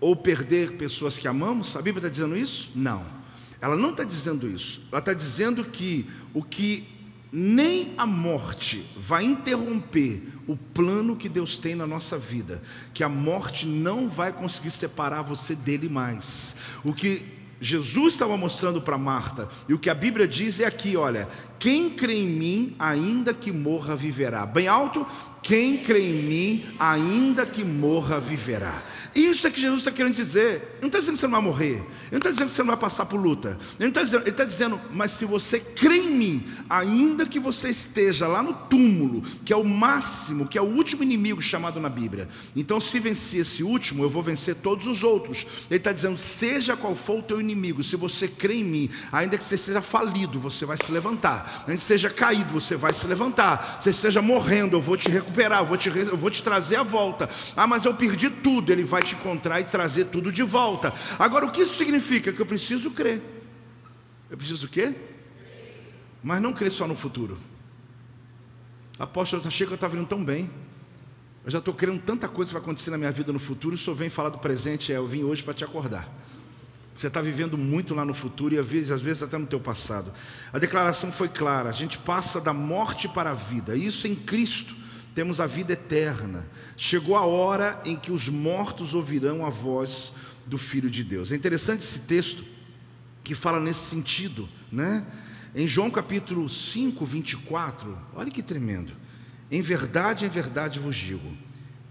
ou 0.00 0.16
perder 0.16 0.72
pessoas 0.72 1.18
que 1.18 1.28
amamos? 1.28 1.76
A 1.76 1.82
Bíblia 1.82 2.00
está 2.00 2.08
dizendo 2.08 2.36
isso? 2.36 2.72
Não. 2.74 3.21
Ela 3.62 3.76
não 3.76 3.92
está 3.92 4.02
dizendo 4.02 4.50
isso. 4.50 4.82
Ela 4.90 4.98
está 4.98 5.14
dizendo 5.14 5.64
que 5.64 6.04
o 6.34 6.42
que 6.42 6.84
nem 7.32 7.94
a 7.96 8.04
morte 8.04 8.84
vai 8.98 9.24
interromper 9.24 10.22
o 10.46 10.56
plano 10.56 11.16
que 11.16 11.28
Deus 11.28 11.56
tem 11.56 11.76
na 11.76 11.86
nossa 11.86 12.18
vida, 12.18 12.60
que 12.92 13.04
a 13.04 13.08
morte 13.08 13.64
não 13.64 14.10
vai 14.10 14.32
conseguir 14.32 14.70
separar 14.70 15.22
você 15.22 15.54
dele 15.54 15.88
mais. 15.88 16.56
O 16.84 16.92
que 16.92 17.22
Jesus 17.60 18.14
estava 18.14 18.36
mostrando 18.36 18.82
para 18.82 18.98
Marta, 18.98 19.48
e 19.68 19.72
o 19.72 19.78
que 19.78 19.88
a 19.88 19.94
Bíblia 19.94 20.26
diz 20.26 20.58
é 20.58 20.66
aqui: 20.66 20.96
olha, 20.96 21.28
quem 21.60 21.88
crê 21.88 22.16
em 22.16 22.28
mim, 22.28 22.76
ainda 22.78 23.32
que 23.32 23.52
morra, 23.52 23.94
viverá. 23.94 24.44
Bem 24.44 24.66
alto, 24.66 25.06
quem 25.43 25.76
crê 25.76 26.11
em 26.11 26.22
mim, 26.22 26.64
ainda 26.78 27.45
que 27.45 27.64
morra, 27.64 28.20
viverá. 28.20 28.80
Isso 29.12 29.47
é 29.47 29.51
que 29.51 29.61
Jesus 29.61 29.80
está 29.80 29.90
querendo 29.90 30.14
dizer. 30.14 30.62
Ele 30.74 30.82
não 30.82 30.86
está 30.86 31.01
dizendo 31.01 31.14
que 31.14 31.20
você 31.20 31.26
não 31.26 31.32
vai 31.32 31.43
morrer. 31.43 31.74
Ele 31.74 31.86
não 32.12 32.18
está 32.18 32.30
dizendo 32.30 32.49
que 32.49 32.55
você 32.55 32.62
não 32.62 32.68
vai 32.68 32.76
passar 32.76 33.07
por 33.07 33.20
luta. 33.20 33.59
Ele 33.78 33.88
está 33.88 34.03
dizendo, 34.03 34.28
está 34.28 34.45
dizendo, 34.45 34.80
mas 34.93 35.11
se 35.11 35.24
você 35.24 35.59
crê 35.59 35.97
em 35.97 36.11
mim, 36.11 36.47
ainda 36.70 37.26
que 37.26 37.40
você 37.40 37.70
esteja 37.70 38.28
lá 38.28 38.40
no 38.40 38.55
túmulo, 38.55 39.22
que 39.45 39.53
é 39.53 39.57
o 39.57 39.64
máximo, 39.64 40.47
que 40.47 40.57
é 40.57 40.62
o 40.62 40.66
último 40.66 41.03
inimigo 41.03 41.43
chamado 41.43 41.80
na 41.80 41.88
Bíblia. 41.88 42.28
Então, 42.55 42.80
se 42.80 43.01
vencer 43.01 43.40
esse 43.40 43.64
último, 43.64 44.05
eu 44.05 44.11
vou 44.11 44.22
vencer 44.22 44.55
todos 44.55 44.86
os 44.86 45.03
outros. 45.03 45.45
Ele 45.68 45.78
está 45.78 45.93
dizendo, 45.93 46.16
seja 46.18 46.76
qual 46.76 46.95
for 46.95 47.18
o 47.18 47.22
teu 47.22 47.40
inimigo, 47.40 47.82
se 47.82 47.97
você 47.97 48.28
crê 48.28 48.55
em 48.55 48.64
mim, 48.64 48.90
ainda 49.11 49.36
que 49.36 49.45
você 49.45 49.57
seja 49.57 49.82
falido, 49.82 50.38
você 50.38 50.64
vai 50.64 50.76
se 50.76 50.90
levantar. 50.93 51.64
Ainda 51.66 51.78
que 51.78 51.84
seja 51.84 52.09
caído, 52.09 52.53
você 52.53 52.76
vai 52.76 52.93
se 52.93 53.07
levantar. 53.09 53.80
Se 53.80 53.84
você 53.84 53.90
esteja 53.90 54.22
morrendo, 54.22 54.76
eu 54.76 54.80
vou 54.80 54.97
te 54.97 55.11
recuperar 55.11 55.31
recuperar, 55.32 55.60
eu 55.60 55.66
vou, 55.66 55.76
te, 55.76 55.88
eu 55.88 56.16
vou 56.16 56.30
te 56.30 56.42
trazer 56.42 56.76
a 56.76 56.82
volta. 56.82 57.28
Ah, 57.56 57.66
mas 57.66 57.84
eu 57.84 57.94
perdi 57.94 58.28
tudo. 58.28 58.70
Ele 58.70 58.84
vai 58.84 59.02
te 59.02 59.14
encontrar 59.14 59.60
e 59.60 59.64
trazer 59.64 60.06
tudo 60.06 60.30
de 60.30 60.42
volta. 60.42 60.92
Agora, 61.18 61.46
o 61.46 61.50
que 61.50 61.62
isso 61.62 61.74
significa? 61.74 62.32
Que 62.32 62.40
eu 62.40 62.46
preciso 62.46 62.90
crer. 62.90 63.22
Eu 64.30 64.36
preciso 64.36 64.66
o 64.66 64.68
quê? 64.68 64.94
Mas 66.22 66.40
não 66.40 66.52
crer 66.52 66.70
só 66.70 66.86
no 66.86 66.94
futuro. 66.94 67.38
Apóstolo, 68.98 69.42
achei 69.46 69.66
que 69.66 69.72
eu 69.72 69.76
estava 69.76 69.96
vindo 69.96 70.06
tão 70.06 70.22
bem. 70.22 70.50
Eu 71.44 71.50
já 71.50 71.58
estou 71.58 71.74
querendo 71.74 72.00
tanta 72.00 72.28
coisa 72.28 72.50
que 72.50 72.52
vai 72.52 72.62
acontecer 72.62 72.90
na 72.90 72.98
minha 72.98 73.10
vida 73.10 73.32
no 73.32 73.40
futuro. 73.40 73.74
E 73.74 73.76
o 73.76 73.78
senhor 73.78 73.96
vem 73.96 74.10
falar 74.10 74.28
do 74.28 74.38
presente. 74.38 74.92
É, 74.92 74.96
eu 74.96 75.08
vim 75.08 75.24
hoje 75.24 75.42
para 75.42 75.54
te 75.54 75.64
acordar. 75.64 76.08
Você 76.94 77.06
está 77.06 77.22
vivendo 77.22 77.56
muito 77.56 77.94
lá 77.94 78.04
no 78.04 78.12
futuro 78.12 78.54
e 78.54 78.58
às 78.58 78.66
vezes, 78.66 78.90
às 78.90 79.00
vezes 79.00 79.22
até 79.22 79.38
no 79.38 79.46
teu 79.46 79.58
passado. 79.58 80.12
A 80.52 80.58
declaração 80.58 81.10
foi 81.10 81.26
clara: 81.26 81.70
a 81.70 81.72
gente 81.72 81.98
passa 81.98 82.38
da 82.38 82.52
morte 82.52 83.08
para 83.08 83.30
a 83.30 83.34
vida, 83.34 83.74
isso 83.74 84.06
em 84.06 84.14
Cristo 84.14 84.81
temos 85.14 85.40
a 85.40 85.46
vida 85.46 85.72
eterna. 85.72 86.48
Chegou 86.76 87.16
a 87.16 87.24
hora 87.24 87.80
em 87.84 87.96
que 87.96 88.12
os 88.12 88.28
mortos 88.28 88.94
ouvirão 88.94 89.44
a 89.44 89.50
voz 89.50 90.12
do 90.46 90.58
Filho 90.58 90.90
de 90.90 91.04
Deus. 91.04 91.32
É 91.32 91.36
interessante 91.36 91.80
esse 91.80 92.00
texto 92.00 92.44
que 93.22 93.34
fala 93.34 93.60
nesse 93.60 93.90
sentido, 93.90 94.48
né? 94.70 95.06
Em 95.54 95.68
João 95.68 95.90
capítulo 95.90 96.48
5, 96.48 97.04
24, 97.04 97.98
olha 98.14 98.30
que 98.30 98.42
tremendo. 98.42 98.92
Em 99.50 99.60
verdade, 99.60 100.24
em 100.24 100.28
verdade 100.28 100.78
vos 100.78 100.96
digo: 100.96 101.30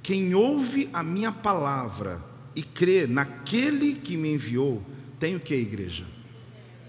quem 0.01 0.33
ouve 0.33 0.89
a 0.91 1.03
minha 1.03 1.31
palavra 1.31 2.23
e 2.55 2.63
crê 2.63 3.05
naquele 3.05 3.93
que 3.93 4.17
me 4.17 4.33
enviou, 4.33 4.83
tem 5.19 5.35
o 5.35 5.39
que, 5.39 5.53
igreja? 5.53 6.05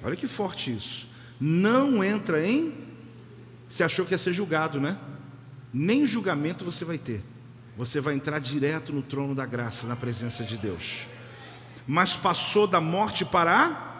Olha 0.02 0.16
que 0.16 0.26
forte 0.26 0.74
isso. 0.74 1.06
Não 1.38 2.02
entra 2.02 2.44
em. 2.44 2.72
Você 3.68 3.82
achou 3.82 4.04
que 4.04 4.12
ia 4.12 4.18
ser 4.18 4.32
julgado, 4.32 4.80
né? 4.80 4.98
Nem 5.72 6.06
julgamento 6.06 6.64
você 6.64 6.84
vai 6.84 6.98
ter. 6.98 7.22
Você 7.76 8.00
vai 8.00 8.14
entrar 8.14 8.38
direto 8.38 8.92
no 8.92 9.02
trono 9.02 9.34
da 9.34 9.46
graça, 9.46 9.86
na 9.86 9.96
presença 9.96 10.44
de 10.44 10.58
Deus. 10.58 11.06
Mas 11.86 12.14
passou 12.14 12.66
da 12.66 12.80
morte 12.80 13.24
para 13.24 13.66
a... 13.66 13.92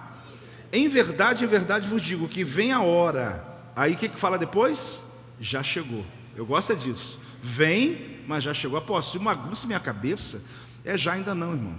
Em 0.72 0.88
verdade, 0.88 1.44
em 1.44 1.48
verdade 1.48 1.88
vos 1.88 2.02
digo 2.02 2.28
que 2.28 2.44
vem 2.44 2.72
a 2.72 2.80
hora. 2.80 3.46
Aí 3.74 3.94
o 3.94 3.96
que, 3.96 4.08
que 4.08 4.20
fala 4.20 4.38
depois? 4.38 5.02
Já 5.40 5.62
chegou. 5.62 6.04
Eu 6.36 6.44
gosto 6.44 6.72
é 6.72 6.74
disso. 6.74 7.18
Vem, 7.42 8.20
mas 8.26 8.44
já 8.44 8.54
chegou. 8.54 8.78
Apóstolo, 8.78 9.18
se 9.18 9.24
maguça 9.24 9.66
minha 9.66 9.80
cabeça, 9.80 10.42
é 10.84 10.96
já 10.96 11.12
ainda 11.12 11.34
não, 11.34 11.52
irmão. 11.52 11.78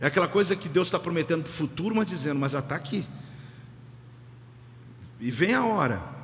É 0.00 0.06
aquela 0.06 0.28
coisa 0.28 0.56
que 0.56 0.68
Deus 0.68 0.88
está 0.88 0.98
prometendo 0.98 1.42
para 1.42 1.50
o 1.50 1.52
futuro, 1.52 1.94
mas 1.94 2.06
dizendo, 2.06 2.38
mas 2.38 2.52
já 2.52 2.60
está 2.60 2.76
aqui. 2.76 3.06
E 5.20 5.30
vem 5.30 5.54
a 5.54 5.64
hora 5.64 6.17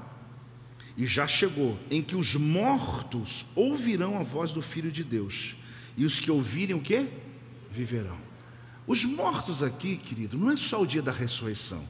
e 0.97 1.07
já 1.07 1.27
chegou, 1.27 1.79
em 1.91 2.03
que 2.03 2.15
os 2.15 2.37
mortos 2.37 3.47
ouvirão 3.55 4.19
a 4.19 4.23
voz 4.23 4.53
do 4.53 4.63
Filho 4.63 4.93
de 4.93 5.03
Deus, 5.03 5.57
e 5.97 6.05
os 6.05 6.21
que 6.21 6.31
ouvirem 6.31 6.77
o 6.77 6.81
que? 6.81 7.09
Viverão. 7.71 8.19
Os 8.87 9.05
mortos 9.05 9.63
aqui, 9.63 9.97
querido, 9.97 10.37
não 10.37 10.51
é 10.51 10.57
só 10.57 10.83
o 10.83 10.87
dia 10.87 11.03
da 11.03 11.11
ressurreição. 11.11 11.83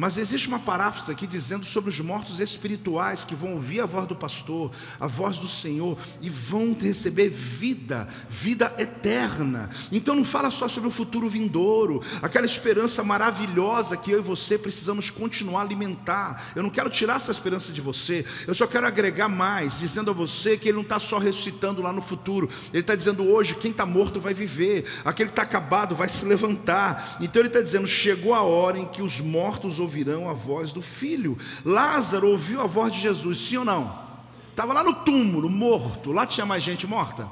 Mas 0.00 0.16
existe 0.16 0.48
uma 0.48 0.58
paráfrase 0.58 1.12
aqui 1.12 1.26
dizendo 1.26 1.66
sobre 1.66 1.90
os 1.90 2.00
mortos 2.00 2.40
espirituais 2.40 3.22
que 3.22 3.34
vão 3.34 3.52
ouvir 3.52 3.82
a 3.82 3.86
voz 3.86 4.08
do 4.08 4.16
pastor, 4.16 4.70
a 4.98 5.06
voz 5.06 5.36
do 5.36 5.46
Senhor 5.46 5.98
e 6.22 6.30
vão 6.30 6.74
receber 6.80 7.28
vida, 7.28 8.08
vida 8.30 8.74
eterna. 8.78 9.68
Então 9.92 10.14
não 10.14 10.24
fala 10.24 10.50
só 10.50 10.68
sobre 10.68 10.88
o 10.88 10.90
futuro 10.90 11.28
vindouro, 11.28 12.02
aquela 12.22 12.46
esperança 12.46 13.04
maravilhosa 13.04 13.94
que 13.94 14.10
eu 14.10 14.20
e 14.20 14.22
você 14.22 14.56
precisamos 14.56 15.10
continuar 15.10 15.60
a 15.60 15.64
alimentar. 15.64 16.50
Eu 16.56 16.62
não 16.62 16.70
quero 16.70 16.88
tirar 16.88 17.16
essa 17.16 17.30
esperança 17.30 17.70
de 17.70 17.82
você, 17.82 18.24
eu 18.46 18.54
só 18.54 18.66
quero 18.66 18.86
agregar 18.86 19.28
mais, 19.28 19.78
dizendo 19.78 20.10
a 20.10 20.14
você 20.14 20.56
que 20.56 20.70
ele 20.70 20.76
não 20.76 20.82
está 20.82 20.98
só 20.98 21.18
ressuscitando 21.18 21.82
lá 21.82 21.92
no 21.92 22.00
futuro, 22.00 22.48
ele 22.72 22.80
está 22.80 22.94
dizendo 22.94 23.22
hoje: 23.30 23.54
quem 23.54 23.70
está 23.70 23.84
morto 23.84 24.18
vai 24.18 24.32
viver, 24.32 24.86
aquele 25.04 25.28
que 25.28 25.34
está 25.34 25.42
acabado 25.42 25.94
vai 25.94 26.08
se 26.08 26.24
levantar. 26.24 27.18
Então 27.20 27.42
ele 27.42 27.48
está 27.48 27.60
dizendo: 27.60 27.86
chegou 27.86 28.32
a 28.32 28.40
hora 28.40 28.78
em 28.78 28.86
que 28.86 29.02
os 29.02 29.20
mortos 29.20 29.78
ouvirão 29.78 29.89
ouvirão 29.90 30.30
a 30.30 30.32
voz 30.32 30.70
do 30.70 30.80
filho. 30.80 31.36
Lázaro 31.64 32.28
ouviu 32.28 32.60
a 32.60 32.66
voz 32.66 32.92
de 32.92 33.00
Jesus, 33.00 33.38
sim 33.38 33.56
ou 33.56 33.64
não? 33.64 34.08
Estava 34.50 34.72
lá 34.72 34.84
no 34.84 34.94
túmulo, 34.94 35.50
morto. 35.50 36.12
Lá 36.12 36.24
tinha 36.24 36.46
mais 36.46 36.62
gente 36.62 36.86
morta. 36.86 37.28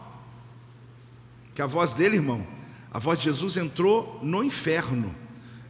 Que 1.54 1.62
a 1.62 1.66
voz 1.66 1.92
dele, 1.92 2.16
irmão, 2.16 2.44
a 2.90 2.98
voz 2.98 3.18
de 3.18 3.26
Jesus 3.26 3.56
entrou 3.56 4.18
no 4.22 4.42
inferno, 4.42 5.14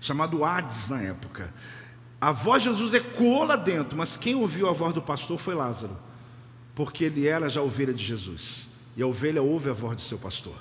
chamado 0.01 0.45
Hades 0.45 0.89
na 0.89 1.03
época. 1.03 1.53
A 2.21 2.33
voz 2.33 2.63
de 2.63 2.71
Jesus 2.71 2.95
ecoou 2.95 3.45
lá 3.45 3.57
dentro, 3.57 3.97
mas 3.97 4.17
quem 4.17 4.35
ouviu 4.35 4.69
a 4.69 4.73
voz 4.73 4.95
do 4.95 5.03
pastor 5.03 5.39
foi 5.39 5.55
Lázaro, 5.55 5.97
porque 6.75 7.05
ele 7.05 7.29
era 7.29 7.49
já 7.49 7.61
ovelha 7.61 7.93
de 7.93 8.05
Jesus. 8.05 8.67
E 8.97 9.03
a 9.03 9.07
ovelha 9.07 9.43
ouve 9.43 9.71
a 9.71 9.73
voz 9.73 9.95
do 9.95 10.03
seu 10.03 10.19
pastor. 10.19 10.55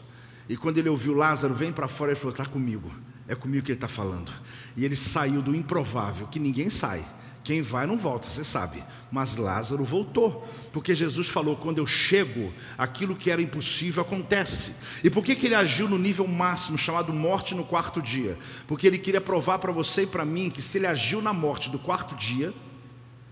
E 0.47 0.55
quando 0.55 0.78
ele 0.78 0.89
ouviu 0.89 1.13
Lázaro, 1.13 1.53
vem 1.53 1.71
para 1.71 1.88
fora, 1.88 2.11
ele 2.11 2.19
falou: 2.19 2.32
Está 2.32 2.45
comigo. 2.45 2.91
É 3.28 3.36
comigo 3.36 3.65
que 3.65 3.71
ele 3.71 3.78
está 3.78 3.88
falando. 3.88 4.32
E 4.75 4.86
ele 4.86 4.95
saiu 4.95 5.41
do 5.41 5.55
improvável, 5.55 6.28
que 6.28 6.39
ninguém 6.39 6.69
sai. 6.69 7.05
Quem 7.47 7.61
vai 7.61 7.88
não 7.88 7.97
volta, 7.97 8.28
você 8.28 8.43
sabe. 8.43 8.84
Mas 9.09 9.38
Lázaro 9.38 9.86
voltou, 9.86 10.45
porque 10.73 10.93
Jesus 10.93 11.30
falou: 11.30 11.55
quando 11.55 11.78
eu 11.78 11.88
chego, 11.88 12.53
aquilo 12.78 13.15
que 13.15 13.32
era 13.32 13.41
impossível 13.41 14.01
acontece. 14.01 14.73
E 15.01 15.09
por 15.09 15.23
que, 15.23 15.34
que 15.34 15.45
ele 15.45 15.55
agiu 15.55 15.88
no 15.88 15.97
nível 15.97 16.28
máximo, 16.28 16.78
chamado 16.78 17.13
morte 17.13 17.55
no 17.55 17.63
quarto 17.63 18.01
dia? 18.01 18.38
Porque 18.67 18.86
ele 18.86 18.97
queria 18.97 19.21
provar 19.21 19.59
para 19.59 19.71
você 19.71 20.03
e 20.03 20.07
para 20.07 20.25
mim 20.25 20.49
que 20.49 20.61
se 20.61 20.78
ele 20.78 20.88
agiu 20.88 21.21
na 21.21 21.32
morte 21.32 21.69
do 21.69 21.80
quarto 21.80 22.15
dia, 22.15 22.53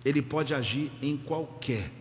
ele 0.05 0.21
pode 0.21 0.53
agir 0.53 0.93
em 1.01 1.17
qualquer, 1.17 1.91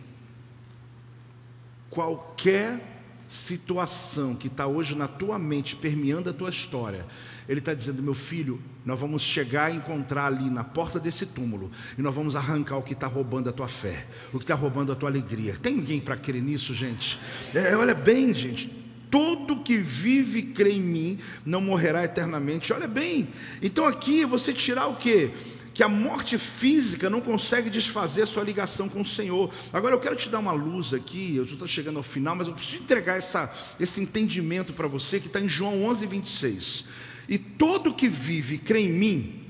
qualquer 1.89 2.94
situação 3.27 4.35
que 4.35 4.47
está 4.47 4.67
hoje 4.67 4.95
na 4.95 5.07
tua 5.07 5.37
mente, 5.39 5.75
permeando 5.75 6.29
a 6.29 6.33
tua 6.33 6.49
história 6.49 7.05
ele 7.47 7.59
está 7.59 7.73
dizendo: 7.73 8.01
meu 8.01 8.13
filho, 8.13 8.61
nós 8.83 8.99
vamos 8.99 9.21
chegar 9.21 9.71
e 9.71 9.77
encontrar 9.77 10.27
ali 10.27 10.49
na 10.49 10.63
porta 10.63 10.99
desse 10.99 11.25
túmulo, 11.25 11.71
e 11.97 12.01
nós 12.01 12.13
vamos 12.13 12.35
arrancar 12.35 12.77
o 12.77 12.83
que 12.83 12.93
está 12.93 13.07
roubando 13.07 13.49
a 13.49 13.53
tua 13.53 13.67
fé, 13.67 14.05
o 14.33 14.37
que 14.37 14.43
está 14.43 14.55
roubando 14.55 14.91
a 14.91 14.95
tua 14.95 15.09
alegria. 15.09 15.55
Tem 15.61 15.75
ninguém 15.75 15.99
para 15.99 16.17
crer 16.17 16.41
nisso, 16.41 16.73
gente? 16.73 17.19
É, 17.53 17.75
olha 17.75 17.93
bem, 17.93 18.33
gente. 18.33 18.83
Todo 19.09 19.61
que 19.61 19.77
vive 19.77 20.39
e 20.39 20.43
crê 20.43 20.73
em 20.73 20.81
mim 20.81 21.19
não 21.45 21.61
morrerá 21.61 22.03
eternamente. 22.03 22.73
Olha 22.73 22.87
bem. 22.87 23.29
Então 23.61 23.85
aqui 23.85 24.25
você 24.25 24.51
tirar 24.51 24.87
o 24.87 24.95
que? 24.95 25.31
Que 25.75 25.83
a 25.83 25.89
morte 25.89 26.37
física 26.37 27.09
não 27.09 27.19
consegue 27.19 27.69
desfazer 27.69 28.21
a 28.21 28.25
sua 28.25 28.43
ligação 28.43 28.87
com 28.87 29.01
o 29.01 29.05
Senhor. 29.05 29.53
Agora 29.73 29.93
eu 29.93 29.99
quero 29.99 30.15
te 30.15 30.29
dar 30.29 30.39
uma 30.39 30.53
luz 30.53 30.93
aqui, 30.93 31.35
eu 31.35 31.43
estou 31.43 31.67
chegando 31.67 31.97
ao 31.97 32.03
final, 32.03 32.33
mas 32.33 32.47
eu 32.47 32.53
preciso 32.53 32.81
entregar 32.81 33.17
essa, 33.17 33.53
esse 33.77 33.99
entendimento 33.99 34.71
para 34.71 34.87
você 34.87 35.19
que 35.19 35.27
está 35.27 35.41
em 35.41 35.49
João 35.49 35.83
11, 35.83 36.07
26. 36.07 36.85
E 37.27 37.37
todo 37.37 37.93
que 37.93 38.07
vive 38.07 38.55
e 38.55 38.57
crê 38.57 38.85
em 38.85 38.89
mim 38.89 39.43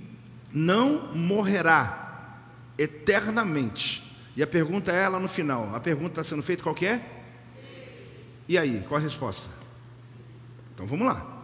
não 0.52 1.14
morrerá 1.14 2.40
eternamente. 2.76 4.04
E 4.36 4.42
a 4.42 4.48
pergunta 4.48 4.92
é 4.92 5.04
ela 5.04 5.20
no 5.20 5.28
final. 5.28 5.76
A 5.76 5.80
pergunta 5.80 6.22
está 6.22 6.24
sendo 6.24 6.42
feita 6.42 6.64
qual 6.64 6.76
é? 6.82 7.02
E 8.50 8.58
aí, 8.58 8.84
qual 8.88 9.00
a 9.00 9.04
resposta? 9.04 9.52
Então 10.74 10.88
vamos 10.88 11.06
lá. 11.06 11.35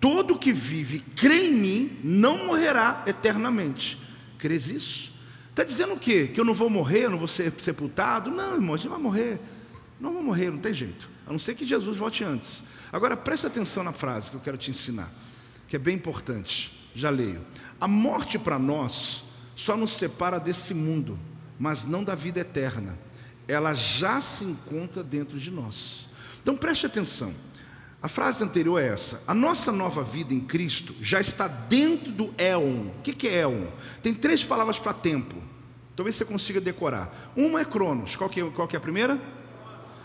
Todo 0.00 0.38
que 0.38 0.52
vive 0.52 1.00
crê 1.14 1.48
em 1.48 1.54
mim 1.54 2.00
não 2.02 2.46
morrerá 2.46 3.04
eternamente. 3.06 4.00
Crês 4.38 4.70
isso? 4.70 5.12
Está 5.50 5.62
dizendo 5.62 5.92
o 5.92 5.98
quê? 5.98 6.28
Que 6.28 6.40
eu 6.40 6.44
não 6.44 6.54
vou 6.54 6.70
morrer, 6.70 7.04
eu 7.04 7.10
não 7.10 7.18
vou 7.18 7.28
ser 7.28 7.52
sepultado? 7.58 8.30
Não, 8.30 8.54
irmão, 8.54 8.74
a 8.74 8.78
gente 8.78 8.88
vai 8.88 8.98
morrer. 8.98 9.38
Não 10.00 10.14
vou 10.14 10.22
morrer, 10.22 10.50
não 10.50 10.58
tem 10.58 10.72
jeito. 10.72 11.10
A 11.26 11.32
não 11.32 11.38
ser 11.38 11.54
que 11.54 11.66
Jesus 11.66 11.98
volte 11.98 12.24
antes. 12.24 12.62
Agora 12.90 13.14
preste 13.16 13.46
atenção 13.46 13.84
na 13.84 13.92
frase 13.92 14.30
que 14.30 14.36
eu 14.36 14.40
quero 14.40 14.56
te 14.56 14.70
ensinar, 14.70 15.12
que 15.68 15.76
é 15.76 15.78
bem 15.78 15.96
importante. 15.96 16.88
Já 16.94 17.10
leio. 17.10 17.44
A 17.78 17.86
morte 17.86 18.38
para 18.38 18.58
nós 18.58 19.22
só 19.54 19.76
nos 19.76 19.92
separa 19.92 20.40
desse 20.40 20.72
mundo, 20.72 21.18
mas 21.58 21.84
não 21.84 22.02
da 22.02 22.14
vida 22.14 22.40
eterna. 22.40 22.98
Ela 23.46 23.74
já 23.74 24.20
se 24.20 24.44
encontra 24.44 25.02
dentro 25.02 25.38
de 25.38 25.50
nós. 25.50 26.06
Então 26.42 26.56
preste 26.56 26.86
atenção. 26.86 27.34
A 28.02 28.08
frase 28.08 28.42
anterior 28.42 28.80
é 28.80 28.88
essa: 28.88 29.22
a 29.26 29.34
nossa 29.34 29.70
nova 29.70 30.02
vida 30.02 30.32
em 30.32 30.40
Cristo 30.40 30.94
já 31.00 31.20
está 31.20 31.46
dentro 31.46 32.10
do 32.10 32.34
éon. 32.38 32.88
O 32.88 33.02
que 33.02 33.28
é 33.28 33.40
éon? 33.40 33.66
Tem 34.02 34.14
três 34.14 34.42
palavras 34.42 34.78
para 34.78 34.92
tempo. 34.92 35.36
Talvez 35.94 36.16
você 36.16 36.24
consiga 36.24 36.60
decorar. 36.60 37.32
Uma 37.36 37.60
é 37.60 37.64
Cronos. 37.64 38.16
Qual 38.16 38.30
que 38.30 38.40
é, 38.40 38.50
qual 38.50 38.66
que 38.66 38.74
é 38.74 38.78
a 38.78 38.80
primeira? 38.80 39.20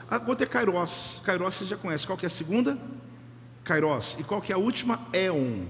A 0.09 0.21
outra 0.27 0.45
é 0.45 0.49
Kairos. 0.49 1.21
Kairos 1.23 1.55
você 1.55 1.65
já 1.65 1.77
conhece. 1.77 2.05
Qual 2.05 2.17
que 2.17 2.25
é 2.25 2.27
a 2.27 2.29
segunda? 2.29 2.77
Kairos. 3.63 4.17
E 4.19 4.23
qual 4.23 4.41
que 4.41 4.51
é 4.51 4.55
a 4.55 4.57
última? 4.57 4.99
Éon. 5.13 5.65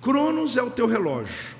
Cronos 0.00 0.56
é 0.56 0.62
o 0.62 0.70
teu 0.70 0.86
relógio. 0.86 1.56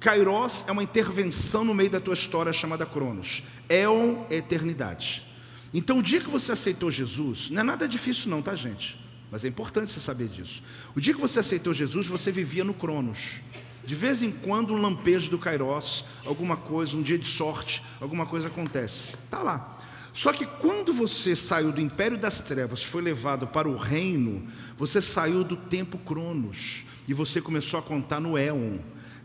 Kairos 0.00 0.64
é 0.66 0.72
uma 0.72 0.82
intervenção 0.82 1.64
no 1.64 1.72
meio 1.72 1.90
da 1.90 2.00
tua 2.00 2.14
história 2.14 2.52
chamada 2.52 2.84
Cronos. 2.84 3.44
Éon 3.68 4.24
é 4.28 4.36
eternidade. 4.36 5.24
Então, 5.72 5.98
o 5.98 6.02
dia 6.02 6.20
que 6.20 6.28
você 6.28 6.52
aceitou 6.52 6.90
Jesus, 6.90 7.48
não 7.48 7.60
é 7.60 7.62
nada 7.62 7.86
difícil, 7.88 8.28
não, 8.28 8.42
tá, 8.42 8.54
gente? 8.54 9.01
Mas 9.32 9.46
é 9.46 9.48
importante 9.48 9.90
você 9.90 9.98
saber 9.98 10.28
disso. 10.28 10.62
O 10.94 11.00
dia 11.00 11.14
que 11.14 11.20
você 11.20 11.40
aceitou 11.40 11.72
Jesus, 11.72 12.06
você 12.06 12.30
vivia 12.30 12.62
no 12.62 12.74
Cronos. 12.74 13.36
De 13.82 13.94
vez 13.94 14.22
em 14.22 14.30
quando, 14.30 14.74
um 14.74 14.80
lampejo 14.80 15.30
do 15.30 15.38
Kairos, 15.38 16.04
alguma 16.26 16.54
coisa, 16.54 16.94
um 16.94 17.02
dia 17.02 17.18
de 17.18 17.26
sorte, 17.26 17.82
alguma 17.98 18.26
coisa 18.26 18.48
acontece. 18.48 19.14
Está 19.14 19.42
lá. 19.42 19.78
Só 20.12 20.34
que 20.34 20.44
quando 20.44 20.92
você 20.92 21.34
saiu 21.34 21.72
do 21.72 21.80
império 21.80 22.18
das 22.18 22.42
trevas, 22.42 22.82
foi 22.82 23.00
levado 23.00 23.46
para 23.46 23.66
o 23.66 23.78
reino, 23.78 24.46
você 24.78 25.00
saiu 25.00 25.42
do 25.42 25.56
tempo 25.56 25.96
Cronos 25.96 26.84
e 27.08 27.14
você 27.14 27.40
começou 27.40 27.80
a 27.80 27.82
contar 27.82 28.20
no 28.20 28.36
Éon, 28.36 28.80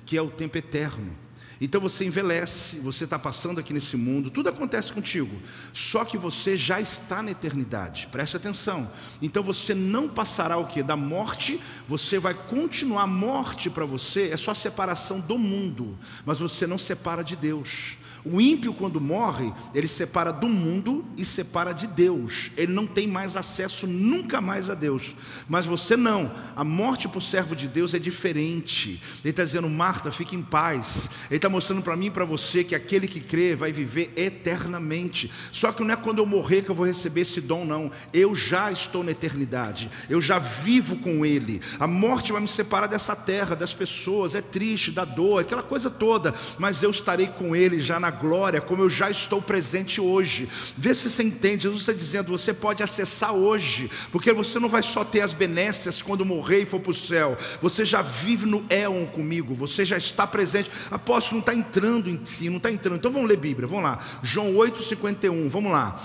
que 0.05 0.15
é 0.15 0.21
o 0.21 0.29
tempo 0.29 0.57
eterno. 0.57 1.13
Então 1.59 1.81
você 1.81 2.05
envelhece, 2.05 2.79
você 2.79 3.05
está 3.05 3.17
passando 3.17 3.59
aqui 3.59 3.73
nesse 3.73 3.97
mundo, 3.97 4.29
tudo 4.29 4.49
acontece 4.49 4.91
contigo, 4.93 5.35
só 5.73 6.05
que 6.05 6.17
você 6.17 6.55
já 6.57 6.79
está 6.79 7.23
na 7.23 7.31
eternidade, 7.31 8.07
preste 8.11 8.37
atenção. 8.37 8.89
Então 9.21 9.41
você 9.41 9.73
não 9.73 10.07
passará 10.07 10.57
o 10.57 10.67
que? 10.67 10.83
Da 10.83 10.95
morte, 10.95 11.59
você 11.87 12.19
vai 12.19 12.33
continuar. 12.33 12.97
A 12.97 13.07
morte 13.07 13.69
para 13.69 13.85
você 13.85 14.29
é 14.29 14.37
só 14.37 14.53
separação 14.53 15.19
do 15.19 15.37
mundo, 15.37 15.97
mas 16.25 16.39
você 16.39 16.65
não 16.65 16.77
separa 16.77 17.23
de 17.23 17.35
Deus. 17.35 17.97
O 18.31 18.41
ímpio, 18.41 18.73
quando 18.73 18.99
morre, 18.99 19.51
ele 19.73 19.87
separa 19.87 20.31
do 20.31 20.47
mundo 20.47 21.05
e 21.17 21.23
separa 21.23 21.71
de 21.71 21.87
Deus. 21.87 22.51
Ele 22.57 22.73
não 22.73 22.85
tem 22.85 23.07
mais 23.07 23.37
acesso 23.37 23.87
nunca 23.87 24.41
mais 24.41 24.69
a 24.69 24.73
Deus. 24.73 25.15
Mas 25.47 25.65
você 25.65 25.95
não. 25.95 26.31
A 26.55 26.63
morte 26.63 27.07
para 27.07 27.19
o 27.19 27.21
servo 27.21 27.55
de 27.55 27.67
Deus 27.67 27.93
é 27.93 27.99
diferente. 27.99 29.01
Ele 29.23 29.29
está 29.29 29.43
dizendo, 29.43 29.69
Marta, 29.69 30.11
fique 30.11 30.35
em 30.35 30.41
paz. 30.41 31.09
Ele 31.29 31.37
está 31.37 31.49
mostrando 31.49 31.81
para 31.81 31.95
mim 31.95 32.07
e 32.07 32.11
para 32.11 32.25
você 32.25 32.63
que 32.63 32.75
aquele 32.75 33.07
que 33.07 33.19
crê 33.19 33.55
vai 33.55 33.71
viver 33.71 34.11
eternamente. 34.15 35.31
Só 35.51 35.71
que 35.71 35.83
não 35.83 35.93
é 35.93 35.95
quando 35.95 36.19
eu 36.19 36.25
morrer 36.25 36.61
que 36.61 36.69
eu 36.69 36.75
vou 36.75 36.85
receber 36.85 37.21
esse 37.21 37.39
dom, 37.39 37.65
não. 37.65 37.91
Eu 38.13 38.35
já 38.35 38.71
estou 38.71 39.03
na 39.03 39.11
eternidade. 39.11 39.89
Eu 40.09 40.21
já 40.21 40.39
vivo 40.39 40.97
com 40.97 41.25
Ele. 41.25 41.61
A 41.79 41.87
morte 41.87 42.31
vai 42.31 42.41
me 42.41 42.47
separar 42.47 42.87
dessa 42.87 43.15
terra, 43.15 43.55
das 43.55 43.73
pessoas. 43.73 44.35
É 44.35 44.41
triste, 44.41 44.91
da 44.91 45.05
dor, 45.05 45.41
aquela 45.41 45.63
coisa 45.63 45.89
toda. 45.89 46.33
Mas 46.57 46.83
eu 46.83 46.91
estarei 46.91 47.27
com 47.27 47.55
Ele 47.55 47.79
já 47.79 47.99
na 47.99 48.11
glória, 48.19 48.59
como 48.59 48.83
eu 48.83 48.89
já 48.89 49.09
estou 49.09 49.41
presente 49.41 50.01
hoje. 50.01 50.49
Vê 50.77 50.93
se 50.93 51.09
você 51.09 51.23
entende. 51.23 51.63
Jesus 51.63 51.81
está 51.81 51.93
dizendo: 51.93 52.31
você 52.31 52.53
pode 52.53 52.83
acessar 52.83 53.33
hoje, 53.33 53.89
porque 54.11 54.33
você 54.33 54.59
não 54.59 54.69
vai 54.69 54.83
só 54.83 55.03
ter 55.03 55.21
as 55.21 55.33
benécias 55.33 56.01
quando 56.01 56.25
morrer 56.25 56.63
e 56.63 56.65
for 56.65 56.79
para 56.79 56.91
o 56.91 56.95
céu. 56.95 57.37
Você 57.61 57.85
já 57.85 58.01
vive 58.01 58.45
no 58.45 58.65
éon 58.69 59.05
comigo, 59.05 59.53
você 59.55 59.85
já 59.85 59.97
está 59.97 60.25
presente. 60.25 60.69
Apóstolo 60.91 61.37
não 61.37 61.39
está 61.39 61.53
entrando 61.53 62.09
em 62.09 62.25
si, 62.25 62.49
não 62.49 62.57
está 62.57 62.71
entrando. 62.71 62.97
Então 62.97 63.11
vamos 63.11 63.27
ler 63.27 63.37
Bíblia, 63.37 63.67
vamos 63.67 63.83
lá. 63.83 63.99
João 64.21 64.53
8,51, 64.53 65.49
vamos 65.49 65.71
lá. 65.71 66.01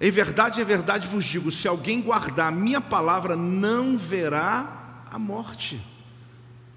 Em 0.00 0.10
verdade, 0.10 0.60
em 0.60 0.64
verdade 0.64 1.06
vos 1.06 1.24
digo: 1.24 1.50
se 1.50 1.68
alguém 1.68 2.00
guardar 2.00 2.48
a 2.48 2.50
minha 2.50 2.80
palavra, 2.80 3.36
não 3.36 3.98
verá 3.98 5.04
a 5.10 5.18
morte. 5.18 5.80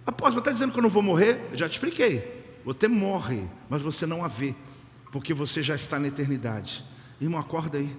Apóstolo, 0.05 0.39
está 0.39 0.51
dizendo 0.51 0.73
que 0.73 0.79
eu 0.79 0.83
não 0.83 0.89
vou 0.89 1.01
morrer? 1.01 1.47
Eu 1.51 1.57
já 1.57 1.69
te 1.69 1.73
expliquei. 1.73 2.42
Você 2.65 2.87
morre, 2.87 3.43
mas 3.69 3.81
você 3.81 4.05
não 4.05 4.23
a 4.23 4.27
vê, 4.27 4.55
porque 5.11 5.33
você 5.33 5.61
já 5.61 5.75
está 5.75 5.99
na 5.99 6.07
eternidade. 6.07 6.83
Irmão, 7.19 7.39
acorda 7.39 7.77
aí. 7.77 7.89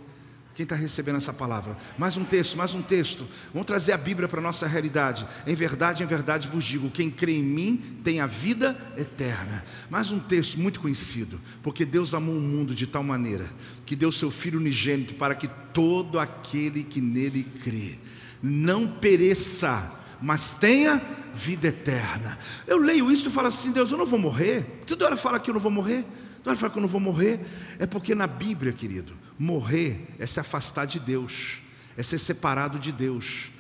Quem 0.55 0.63
está 0.63 0.77
recebendo 0.77 1.17
essa 1.17 1.33
palavra? 1.33 1.77
Mais 1.99 2.17
um 2.17 2.25
texto, 2.25 2.57
mais 2.57 2.75
um 2.75 2.81
texto. 2.81 3.27
Vamos 3.53 3.67
trazer 3.67 3.93
a 3.93 3.99
Bíblia 3.99 4.29
para 4.29 4.39
a 4.39 4.43
nossa 4.43 4.69
realidade. 4.69 5.27
Em 5.49 5.55
verdade, 5.55 6.05
em 6.05 6.07
verdade 6.07 6.47
vos 6.47 6.65
digo: 6.65 6.91
quem 6.91 7.11
crê 7.11 7.33
em 7.33 7.43
mim 7.43 7.77
tem 8.05 8.21
a 8.21 8.27
vida 8.27 8.79
eterna. 8.97 9.65
Mais 9.91 10.13
um 10.13 10.21
texto 10.21 10.61
muito 10.61 10.79
conhecido. 10.79 11.41
Porque 11.61 11.85
Deus 11.85 12.15
amou 12.15 12.37
o 12.37 12.41
mundo 12.41 12.73
de 12.73 12.87
tal 12.87 13.03
maneira 13.03 13.51
que 13.85 13.97
deu 13.97 14.13
seu 14.13 14.31
Filho 14.31 14.61
unigênito 14.61 15.15
para 15.15 15.35
que 15.35 15.49
todo 15.73 16.21
aquele 16.21 16.85
que 16.85 17.01
nele 17.01 17.43
crê 17.65 17.99
não 18.41 18.87
pereça, 18.87 19.91
mas 20.21 20.55
tenha 20.55 21.01
vida 21.35 21.69
eterna. 21.69 22.39
Eu 22.67 22.79
leio 22.79 23.11
isso 23.11 23.29
e 23.29 23.33
falo 23.33 23.49
assim: 23.49 23.73
Deus, 23.73 23.91
eu 23.91 23.99
não 23.99 24.07
vou 24.07 24.19
morrer. 24.19 24.83
Toda 24.87 25.05
hora 25.07 25.17
fala 25.17 25.41
que 25.41 25.51
eu 25.51 25.55
não 25.55 25.61
vou 25.61 25.71
morrer. 25.71 26.05
Toda 26.39 26.51
hora 26.51 26.59
fala 26.59 26.73
que 26.73 26.79
eu 26.79 26.83
não 26.83 26.89
vou 26.89 27.01
morrer. 27.01 27.41
É 27.79 27.87
porque 27.87 28.15
na 28.15 28.27
Bíblia, 28.27 28.73
querido, 28.73 29.17
morrer 29.39 30.07
é 30.19 30.27
se 30.27 30.39
afastar 30.39 30.85
de 30.87 31.01
Deus, 31.01 31.59
é 31.97 32.03
ser 32.03 32.19
separado 32.19 32.79
de 32.79 32.93
Deus. 32.93 33.51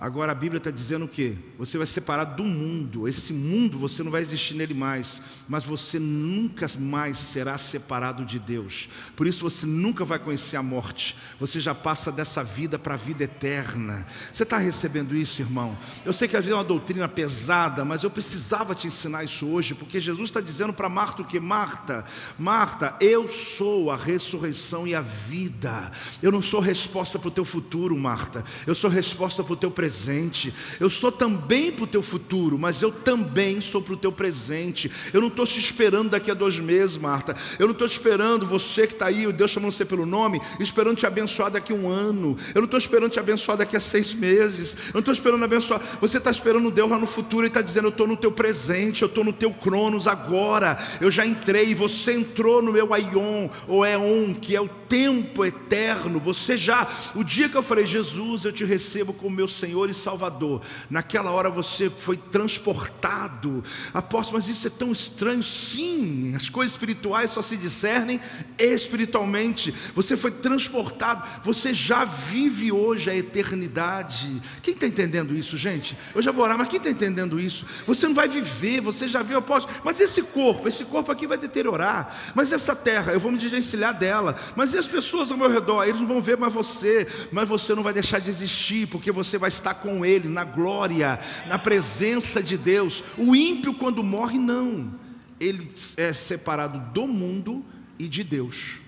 Agora 0.00 0.32
a 0.32 0.34
Bíblia 0.34 0.56
está 0.56 0.70
dizendo 0.70 1.04
o 1.04 1.08
quê? 1.08 1.34
Você 1.58 1.76
vai 1.76 1.86
separar 1.86 2.24
do 2.24 2.42
mundo. 2.42 3.06
Esse 3.06 3.34
mundo 3.34 3.78
você 3.78 4.02
não 4.02 4.10
vai 4.10 4.22
existir 4.22 4.54
nele 4.54 4.72
mais, 4.72 5.20
mas 5.46 5.62
você 5.62 5.98
nunca 5.98 6.66
mais 6.78 7.18
será 7.18 7.58
separado 7.58 8.24
de 8.24 8.38
Deus. 8.38 8.88
Por 9.14 9.26
isso 9.26 9.42
você 9.42 9.66
nunca 9.66 10.02
vai 10.02 10.18
conhecer 10.18 10.56
a 10.56 10.62
morte. 10.62 11.14
Você 11.38 11.60
já 11.60 11.74
passa 11.74 12.10
dessa 12.10 12.42
vida 12.42 12.78
para 12.78 12.94
a 12.94 12.96
vida 12.96 13.24
eterna. 13.24 14.06
Você 14.32 14.42
está 14.42 14.56
recebendo 14.56 15.14
isso, 15.14 15.42
irmão? 15.42 15.76
Eu 16.02 16.14
sei 16.14 16.26
que 16.26 16.34
vezes 16.34 16.50
é 16.50 16.54
uma 16.54 16.64
doutrina 16.64 17.06
pesada, 17.06 17.84
mas 17.84 18.02
eu 18.02 18.10
precisava 18.10 18.74
te 18.74 18.86
ensinar 18.86 19.24
isso 19.24 19.46
hoje, 19.48 19.74
porque 19.74 20.00
Jesus 20.00 20.30
está 20.30 20.40
dizendo 20.40 20.72
para 20.72 20.88
Marta 20.88 21.20
o 21.20 21.26
que? 21.26 21.38
Marta, 21.38 22.06
Marta, 22.38 22.96
eu 23.02 23.28
sou 23.28 23.90
a 23.90 23.96
ressurreição 23.96 24.86
e 24.86 24.94
a 24.94 25.02
vida. 25.02 25.92
Eu 26.22 26.32
não 26.32 26.40
sou 26.40 26.58
resposta 26.58 27.18
para 27.18 27.28
o 27.28 27.30
teu 27.30 27.44
futuro, 27.44 27.98
Marta. 27.98 28.42
Eu 28.66 28.74
sou 28.74 28.88
resposta 28.88 29.44
para 29.44 29.52
o 29.52 29.56
teu 29.56 29.70
presente 29.70 29.89
presente. 29.90 30.54
Eu 30.78 30.88
sou 30.88 31.10
também 31.10 31.72
para 31.72 31.82
o 31.82 31.86
teu 31.86 32.00
futuro, 32.00 32.56
mas 32.56 32.80
eu 32.80 32.92
também 32.92 33.60
sou 33.60 33.82
para 33.82 33.94
o 33.94 33.96
teu 33.96 34.12
presente. 34.12 34.90
Eu 35.12 35.20
não 35.20 35.26
estou 35.26 35.44
te 35.44 35.58
esperando 35.58 36.10
daqui 36.10 36.30
a 36.30 36.34
dois 36.34 36.60
meses, 36.60 36.96
Marta. 36.96 37.34
Eu 37.58 37.66
não 37.66 37.72
estou 37.72 37.88
esperando 37.88 38.46
você 38.46 38.86
que 38.86 38.92
está 38.92 39.06
aí, 39.06 39.26
o 39.26 39.32
Deus 39.32 39.50
chamando 39.50 39.72
você 39.72 39.84
pelo 39.84 40.06
nome, 40.06 40.40
esperando 40.60 40.96
te 40.96 41.06
abençoar 41.06 41.50
daqui 41.50 41.72
a 41.72 41.74
um 41.76 41.88
ano. 41.88 42.36
Eu 42.54 42.60
não 42.60 42.66
estou 42.66 42.78
esperando 42.78 43.10
te 43.10 43.18
abençoar 43.18 43.58
daqui 43.58 43.76
a 43.76 43.80
seis 43.80 44.14
meses. 44.14 44.76
Eu 44.86 44.94
não 44.94 45.00
estou 45.00 45.12
esperando 45.12 45.44
abençoar. 45.44 45.80
Você 46.00 46.18
está 46.18 46.30
esperando 46.30 46.70
Deus 46.70 46.88
lá 46.88 46.98
no 46.98 47.06
futuro 47.06 47.44
e 47.44 47.48
está 47.48 47.60
dizendo: 47.60 47.86
Eu 47.86 47.90
estou 47.90 48.06
no 48.06 48.16
teu 48.16 48.30
presente, 48.30 49.02
eu 49.02 49.08
estou 49.08 49.24
no 49.24 49.32
teu 49.32 49.52
cronos 49.52 50.06
agora. 50.06 50.78
Eu 51.00 51.10
já 51.10 51.26
entrei, 51.26 51.74
você 51.74 52.12
entrou 52.12 52.62
no 52.62 52.72
meu 52.72 52.94
aion, 52.94 53.48
ou 53.66 53.84
éon, 53.84 54.34
que 54.34 54.54
é 54.54 54.60
o 54.60 54.68
tempo 54.68 55.44
eterno. 55.44 56.18
Você 56.20 56.58
já, 56.58 56.86
o 57.14 57.22
dia 57.22 57.48
que 57.48 57.56
eu 57.56 57.62
falei, 57.62 57.86
Jesus, 57.86 58.44
eu 58.44 58.52
te 58.52 58.64
recebo 58.64 59.12
como 59.12 59.36
meu 59.36 59.48
Senhor 59.48 59.79
Senhor 59.80 59.90
e 59.90 59.94
Salvador. 59.94 60.60
Naquela 60.90 61.30
hora 61.30 61.48
você 61.48 61.88
foi 61.88 62.16
transportado. 62.16 63.62
Apóstolo, 63.94 64.38
mas 64.38 64.48
isso 64.48 64.66
é 64.66 64.70
tão 64.70 64.92
estranho. 64.92 65.42
Sim, 65.42 66.34
as 66.36 66.48
coisas 66.48 66.74
espirituais 66.74 67.30
só 67.30 67.42
se 67.42 67.56
discernem 67.56 68.20
espiritualmente. 68.58 69.72
Você 69.94 70.16
foi 70.16 70.30
transportado. 70.30 71.26
Você 71.44 71.72
já 71.72 72.04
vive 72.04 72.72
hoje 72.72 73.08
a 73.08 73.14
eternidade. 73.14 74.40
Quem 74.62 74.74
está 74.74 74.86
entendendo 74.86 75.34
isso, 75.34 75.56
gente? 75.56 75.96
Eu 76.14 76.20
já 76.20 76.32
vou 76.32 76.44
orar, 76.44 76.58
mas 76.58 76.68
quem 76.68 76.78
está 76.78 76.90
entendendo 76.90 77.40
isso? 77.40 77.64
Você 77.86 78.06
não 78.06 78.14
vai 78.14 78.28
viver, 78.28 78.80
você 78.80 79.08
já 79.08 79.22
viu, 79.22 79.38
apóstolo. 79.38 79.74
Mas 79.84 80.00
esse 80.00 80.22
corpo, 80.22 80.68
esse 80.68 80.84
corpo 80.84 81.10
aqui 81.10 81.26
vai 81.26 81.38
deteriorar. 81.38 82.14
Mas 82.34 82.52
essa 82.52 82.74
terra, 82.74 83.12
eu 83.12 83.20
vou 83.20 83.32
me 83.32 83.38
desvencilhar 83.38 83.96
dela. 83.96 84.36
Mas 84.56 84.74
e 84.74 84.78
as 84.78 84.86
pessoas 84.86 85.30
ao 85.30 85.38
meu 85.38 85.48
redor? 85.48 85.84
Eles 85.84 86.00
não 86.00 86.08
vão 86.08 86.20
ver 86.20 86.36
mais 86.36 86.52
você. 86.52 87.06
Mas 87.32 87.48
você 87.48 87.74
não 87.74 87.82
vai 87.82 87.92
deixar 87.92 88.18
de 88.18 88.30
existir, 88.30 88.86
porque 88.88 89.10
você 89.12 89.38
vai 89.38 89.48
estar 89.48 89.69
com 89.74 90.04
Ele 90.04 90.28
na 90.28 90.44
glória, 90.44 91.18
na 91.46 91.58
presença 91.58 92.42
de 92.42 92.56
Deus. 92.56 93.02
O 93.16 93.34
ímpio, 93.34 93.74
quando 93.74 94.02
morre, 94.02 94.38
não, 94.38 94.94
ele 95.40 95.72
é 95.96 96.12
separado 96.12 96.78
do 96.92 97.06
mundo 97.06 97.64
e 97.98 98.06
de 98.06 98.22
Deus. 98.22 98.78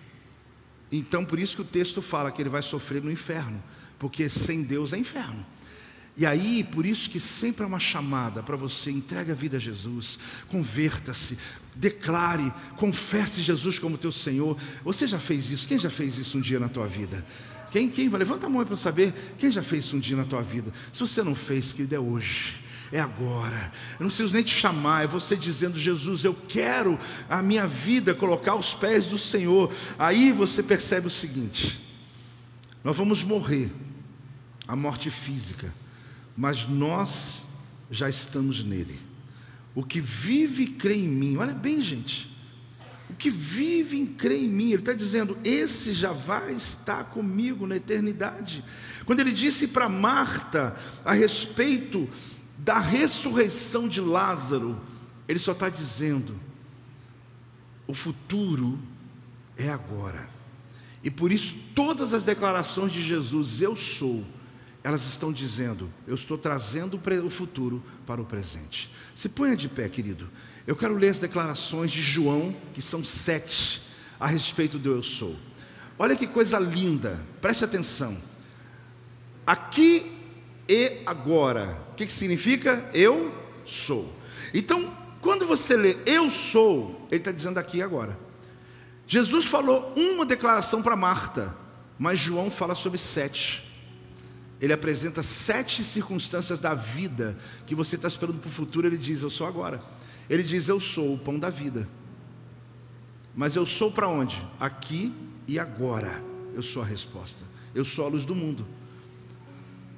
Então, 0.90 1.24
por 1.24 1.38
isso 1.38 1.56
que 1.56 1.62
o 1.62 1.64
texto 1.64 2.02
fala 2.02 2.30
que 2.30 2.42
ele 2.42 2.50
vai 2.50 2.62
sofrer 2.62 3.02
no 3.02 3.10
inferno, 3.10 3.62
porque 3.98 4.28
sem 4.28 4.62
Deus 4.62 4.92
é 4.92 4.98
inferno. 4.98 5.44
E 6.16 6.26
aí, 6.26 6.62
por 6.62 6.84
isso 6.84 7.08
que 7.08 7.18
sempre 7.18 7.64
é 7.64 7.66
uma 7.66 7.80
chamada 7.80 8.42
para 8.42 8.56
você 8.56 8.90
entregue 8.90 9.32
a 9.32 9.34
vida 9.34 9.56
a 9.56 9.60
Jesus, 9.60 10.18
converta-se, 10.48 11.38
declare, 11.74 12.52
confesse 12.76 13.40
Jesus 13.40 13.78
como 13.78 13.96
teu 13.96 14.12
Senhor. 14.12 14.56
Você 14.84 15.06
já 15.06 15.18
fez 15.18 15.50
isso? 15.50 15.66
Quem 15.66 15.78
já 15.78 15.88
fez 15.88 16.18
isso 16.18 16.36
um 16.36 16.40
dia 16.40 16.60
na 16.60 16.68
tua 16.68 16.86
vida? 16.86 17.24
Quem, 17.70 17.88
quem? 17.88 18.10
Levanta 18.10 18.46
a 18.46 18.50
mão 18.50 18.64
para 18.66 18.76
saber. 18.76 19.14
Quem 19.38 19.50
já 19.50 19.62
fez 19.62 19.86
isso 19.86 19.96
um 19.96 20.00
dia 20.00 20.16
na 20.16 20.24
tua 20.24 20.42
vida? 20.42 20.70
Se 20.92 21.00
você 21.00 21.22
não 21.22 21.34
fez, 21.34 21.72
querido, 21.72 21.94
é 21.94 21.98
hoje. 21.98 22.56
É 22.92 23.00
agora. 23.00 23.72
Eu 23.98 24.04
não 24.04 24.08
preciso 24.08 24.34
nem 24.34 24.42
te 24.42 24.54
chamar. 24.54 25.04
É 25.04 25.06
você 25.06 25.34
dizendo, 25.34 25.78
Jesus, 25.78 26.24
eu 26.24 26.34
quero 26.34 26.98
a 27.30 27.40
minha 27.42 27.66
vida 27.66 28.14
colocar 28.14 28.52
aos 28.52 28.74
pés 28.74 29.06
do 29.06 29.16
Senhor. 29.16 29.72
Aí 29.98 30.30
você 30.30 30.62
percebe 30.62 31.06
o 31.06 31.10
seguinte: 31.10 31.80
nós 32.84 32.94
vamos 32.94 33.24
morrer, 33.24 33.72
a 34.68 34.76
morte 34.76 35.10
física, 35.10 35.72
mas 36.36 36.68
nós 36.68 37.42
já 37.90 38.08
estamos 38.08 38.64
nele. 38.64 38.98
O 39.74 39.82
que 39.82 40.00
vive 40.00 40.64
e 40.64 40.68
crê 40.68 40.96
em 40.96 41.08
mim, 41.08 41.36
olha 41.36 41.54
bem, 41.54 41.80
gente. 41.80 42.30
O 43.08 43.14
que 43.14 43.30
vive 43.30 44.02
e 44.02 44.06
crê 44.06 44.44
em 44.44 44.48
mim, 44.48 44.72
ele 44.72 44.80
está 44.80 44.92
dizendo, 44.92 45.36
esse 45.44 45.92
já 45.92 46.12
vai 46.12 46.52
estar 46.54 47.04
comigo 47.04 47.66
na 47.66 47.76
eternidade. 47.76 48.64
Quando 49.04 49.20
ele 49.20 49.32
disse 49.32 49.68
para 49.68 49.88
Marta 49.88 50.74
a 51.04 51.12
respeito 51.12 52.08
da 52.58 52.78
ressurreição 52.78 53.88
de 53.88 54.00
Lázaro, 54.00 54.80
ele 55.28 55.38
só 55.38 55.52
está 55.52 55.68
dizendo: 55.68 56.34
o 57.86 57.94
futuro 57.94 58.78
é 59.56 59.68
agora. 59.68 60.30
E 61.04 61.10
por 61.10 61.32
isso, 61.32 61.56
todas 61.74 62.14
as 62.14 62.22
declarações 62.22 62.92
de 62.92 63.02
Jesus, 63.02 63.60
eu 63.60 63.74
sou, 63.74 64.24
elas 64.84 65.04
estão 65.04 65.32
dizendo: 65.32 65.92
eu 66.06 66.14
estou 66.14 66.36
trazendo 66.36 67.00
o 67.24 67.30
futuro 67.30 67.82
para 68.06 68.20
o 68.20 68.24
presente. 68.24 68.90
Se 69.14 69.28
ponha 69.28 69.56
de 69.56 69.68
pé, 69.68 69.88
querido. 69.88 70.28
Eu 70.66 70.76
quero 70.76 70.94
ler 70.94 71.10
as 71.10 71.18
declarações 71.18 71.90
de 71.90 72.00
João, 72.00 72.54
que 72.72 72.80
são 72.80 73.02
sete, 73.02 73.82
a 74.18 74.26
respeito 74.26 74.78
do 74.78 74.92
eu 74.92 75.02
sou. 75.02 75.36
Olha 75.98 76.16
que 76.16 76.26
coisa 76.26 76.58
linda, 76.58 77.24
preste 77.40 77.64
atenção. 77.64 78.16
Aqui 79.46 80.10
e 80.68 81.02
agora, 81.04 81.80
o 81.90 81.94
que, 81.94 82.06
que 82.06 82.12
significa? 82.12 82.88
Eu 82.94 83.34
sou. 83.64 84.12
Então, 84.54 84.96
quando 85.20 85.46
você 85.46 85.76
lê 85.76 85.96
eu 86.06 86.30
sou, 86.30 87.06
ele 87.10 87.20
está 87.20 87.32
dizendo 87.32 87.58
aqui 87.58 87.78
e 87.78 87.82
agora. 87.82 88.18
Jesus 89.06 89.44
falou 89.44 89.92
uma 89.96 90.24
declaração 90.24 90.82
para 90.82 90.96
Marta, 90.96 91.56
mas 91.98 92.18
João 92.18 92.50
fala 92.50 92.74
sobre 92.74 92.98
sete. 92.98 93.71
Ele 94.62 94.72
apresenta 94.72 95.24
sete 95.24 95.82
circunstâncias 95.82 96.60
da 96.60 96.72
vida 96.72 97.36
que 97.66 97.74
você 97.74 97.96
está 97.96 98.06
esperando 98.06 98.38
para 98.38 98.48
o 98.48 98.52
futuro. 98.52 98.86
Ele 98.86 98.96
diz: 98.96 99.20
Eu 99.20 99.28
sou 99.28 99.44
agora. 99.44 99.82
Ele 100.30 100.44
diz: 100.44 100.68
Eu 100.68 100.78
sou 100.78 101.14
o 101.14 101.18
pão 101.18 101.36
da 101.36 101.50
vida. 101.50 101.88
Mas 103.34 103.56
eu 103.56 103.66
sou 103.66 103.90
para 103.90 104.06
onde? 104.06 104.40
Aqui 104.60 105.12
e 105.48 105.58
agora. 105.58 106.22
Eu 106.54 106.62
sou 106.62 106.80
a 106.80 106.86
resposta. 106.86 107.44
Eu 107.74 107.84
sou 107.84 108.06
a 108.06 108.08
luz 108.08 108.24
do 108.24 108.36
mundo. 108.36 108.64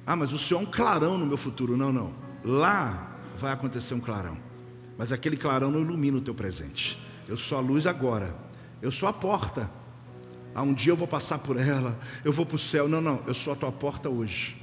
Ah, 0.03 0.15
mas 0.15 0.33
o 0.33 0.39
Senhor 0.39 0.61
é 0.61 0.63
um 0.63 0.65
clarão 0.65 1.15
no 1.15 1.27
meu 1.27 1.37
futuro. 1.37 1.77
Não, 1.77 1.93
não. 1.93 2.11
Lá 2.43 3.19
vai 3.37 3.51
acontecer 3.51 3.93
um 3.93 3.99
clarão. 3.99 4.37
Mas 4.97 5.11
aquele 5.11 5.37
clarão 5.37 5.69
não 5.69 5.81
ilumina 5.81 6.17
o 6.17 6.21
teu 6.21 6.33
presente. 6.33 6.99
Eu 7.27 7.37
sou 7.37 7.59
a 7.59 7.61
luz 7.61 7.85
agora. 7.85 8.35
Eu 8.81 8.91
sou 8.91 9.07
a 9.07 9.13
porta. 9.13 9.69
Ah, 10.55 10.63
um 10.63 10.73
dia 10.73 10.93
eu 10.93 10.95
vou 10.95 11.07
passar 11.07 11.37
por 11.39 11.59
ela, 11.59 11.99
eu 12.23 12.31
vou 12.31 12.45
para 12.45 12.55
o 12.55 12.59
céu. 12.59 12.87
Não, 12.87 13.01
não, 13.01 13.19
eu 13.27 13.33
sou 13.33 13.51
a 13.51 13.55
tua 13.57 13.73
porta 13.73 14.09
hoje. 14.09 14.55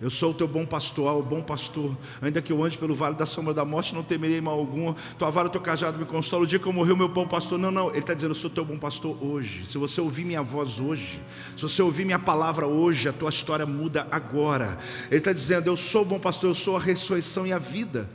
Eu 0.00 0.10
sou 0.10 0.32
o 0.32 0.34
teu 0.34 0.46
bom 0.46 0.66
pastor, 0.66 1.18
o 1.18 1.22
bom 1.22 1.40
pastor. 1.40 1.96
Ainda 2.20 2.42
que 2.42 2.52
eu 2.52 2.62
ande 2.62 2.76
pelo 2.76 2.94
vale 2.94 3.16
da 3.16 3.24
sombra 3.24 3.54
da 3.54 3.64
morte, 3.64 3.94
não 3.94 4.02
temerei 4.02 4.40
mal 4.42 4.58
algum. 4.58 4.92
Tua 5.18 5.30
vara, 5.30 5.48
teu 5.48 5.60
cajado 5.60 5.98
me 5.98 6.04
consola. 6.04 6.44
O 6.44 6.46
dia 6.46 6.58
que 6.58 6.66
eu 6.66 6.72
morrer, 6.72 6.92
o 6.92 6.96
meu 6.96 7.08
bom 7.08 7.26
pastor. 7.26 7.58
Não, 7.58 7.70
não. 7.70 7.88
Ele 7.88 8.00
está 8.00 8.12
dizendo: 8.12 8.32
Eu 8.32 8.36
sou 8.36 8.50
teu 8.50 8.64
bom 8.64 8.78
pastor 8.78 9.16
hoje. 9.20 9.64
Se 9.66 9.78
você 9.78 10.00
ouvir 10.00 10.24
minha 10.24 10.42
voz 10.42 10.78
hoje, 10.78 11.18
se 11.56 11.62
você 11.62 11.80
ouvir 11.80 12.04
minha 12.04 12.18
palavra 12.18 12.66
hoje, 12.66 13.08
a 13.08 13.12
tua 13.12 13.30
história 13.30 13.64
muda 13.64 14.06
agora. 14.10 14.78
Ele 15.08 15.16
está 15.16 15.32
dizendo: 15.32 15.68
Eu 15.68 15.78
sou 15.78 16.02
o 16.02 16.04
bom 16.04 16.20
pastor, 16.20 16.50
eu 16.50 16.54
sou 16.54 16.76
a 16.76 16.80
ressurreição 16.80 17.46
e 17.46 17.52
a 17.52 17.58
vida. 17.58 18.08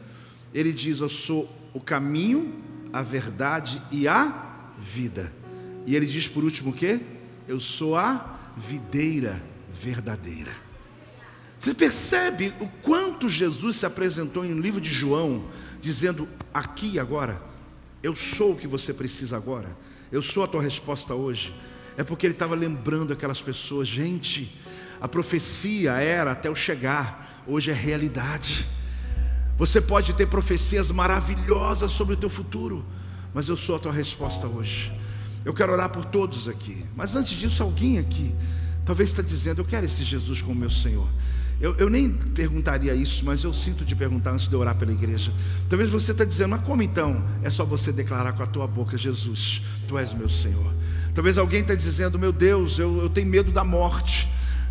Ele 0.54 0.72
diz: 0.72 1.00
Eu 1.00 1.10
sou 1.10 1.50
o 1.74 1.80
caminho, 1.80 2.54
a 2.94 3.02
verdade 3.02 3.82
e 3.92 4.08
a 4.08 4.70
vida. 4.78 5.41
E 5.86 5.96
ele 5.96 6.06
diz 6.06 6.28
por 6.28 6.44
último 6.44 6.72
o 6.72 6.74
quê? 6.74 7.00
Eu 7.48 7.60
sou 7.60 7.96
a 7.96 8.40
videira 8.58 9.42
verdadeira. 9.74 10.52
Você 11.58 11.74
percebe 11.74 12.54
o 12.60 12.68
quanto 12.82 13.30
Jesus 13.30 13.76
se 13.78 13.86
apresentou 13.86 14.44
em 14.44 14.54
um 14.54 14.60
livro 14.60 14.82
de 14.82 14.90
João, 14.90 15.46
dizendo 15.80 16.28
aqui 16.54 16.94
e 16.94 17.00
agora, 17.00 17.42
eu 18.02 18.16
sou 18.16 18.54
o 18.54 18.56
que 18.56 18.68
você 18.68 18.94
precisa 18.94 19.38
agora, 19.38 19.78
eu 20.12 20.24
sou 20.24 20.44
a 20.44 20.48
tua 20.48 20.62
resposta 20.62 21.14
hoje. 21.14 21.54
É 21.98 22.04
porque 22.04 22.26
ele 22.26 22.34
estava 22.34 22.56
lembrando 22.56 23.14
aquelas 23.14 23.42
pessoas, 23.42 23.88
gente, 23.88 24.58
a 25.00 25.08
profecia 25.08 25.94
era 25.94 26.32
até 26.32 26.48
eu 26.48 26.56
chegar, 26.56 27.44
hoje 27.46 27.70
é 27.70 27.74
realidade. 27.74 28.68
Você 29.58 29.80
pode 29.80 30.14
ter 30.14 30.28
profecias 30.28 30.90
maravilhosas 30.90 31.92
sobre 31.92 32.16
o 32.16 32.18
teu 32.18 32.30
futuro, 32.30 32.84
mas 33.34 33.48
eu 33.48 33.58
sou 33.58 33.76
a 33.76 33.80
tua 33.80 33.92
resposta 33.92 34.48
hoje. 34.48 34.92
Eu 35.44 35.54
quero 35.54 35.72
orar 35.72 35.90
por 35.90 36.06
todos 36.06 36.48
aqui, 36.48 36.86
mas 36.96 37.16
antes 37.16 37.38
disso, 37.38 37.64
alguém 37.64 37.98
aqui 37.98 38.36
talvez 38.86 39.10
está 39.10 39.22
dizendo: 39.22 39.62
Eu 39.62 39.66
quero 39.66 39.86
esse 39.86 40.04
Jesus 40.04 40.42
como 40.42 40.60
meu 40.60 40.70
Senhor. 40.70 41.08
Eu, 41.60 41.76
eu, 41.76 41.90
nem 41.92 42.10
perguntaria 42.10 42.94
isso, 42.96 43.24
mas 43.24 43.44
eu 43.44 43.54
sinto 43.54 43.86
de 43.86 43.96
perguntar 43.96 44.32
antes 44.32 44.48
de 44.48 44.56
orar 44.56 44.76
pela 44.76 44.92
igreja. 44.92 45.32
Talvez 45.70 45.92
você 45.92 46.12
está 46.12 46.24
dizendo, 46.24 46.50
mas 46.50 46.62
como 46.62 46.82
então? 46.82 47.24
É 47.44 47.52
só 47.52 47.64
você 47.64 47.92
declarar 47.92 48.34
com 48.34 48.42
a 48.42 48.48
tua 48.48 48.66
boca: 48.66 48.98
Jesus, 48.98 49.62
tu 49.88 49.98
és 49.98 50.12
meu 50.14 50.28
Senhor. 50.28 50.74
Talvez 51.14 51.38
alguém 51.38 51.62
está 51.62 51.76
dizendo, 51.76 52.18
meu 52.18 52.32
Deus, 52.32 52.80
eu, 52.80 53.02
eu 53.02 53.10
tenho 53.10 53.28
medo 53.28 53.52
da 53.52 53.64
morte. 53.64 54.28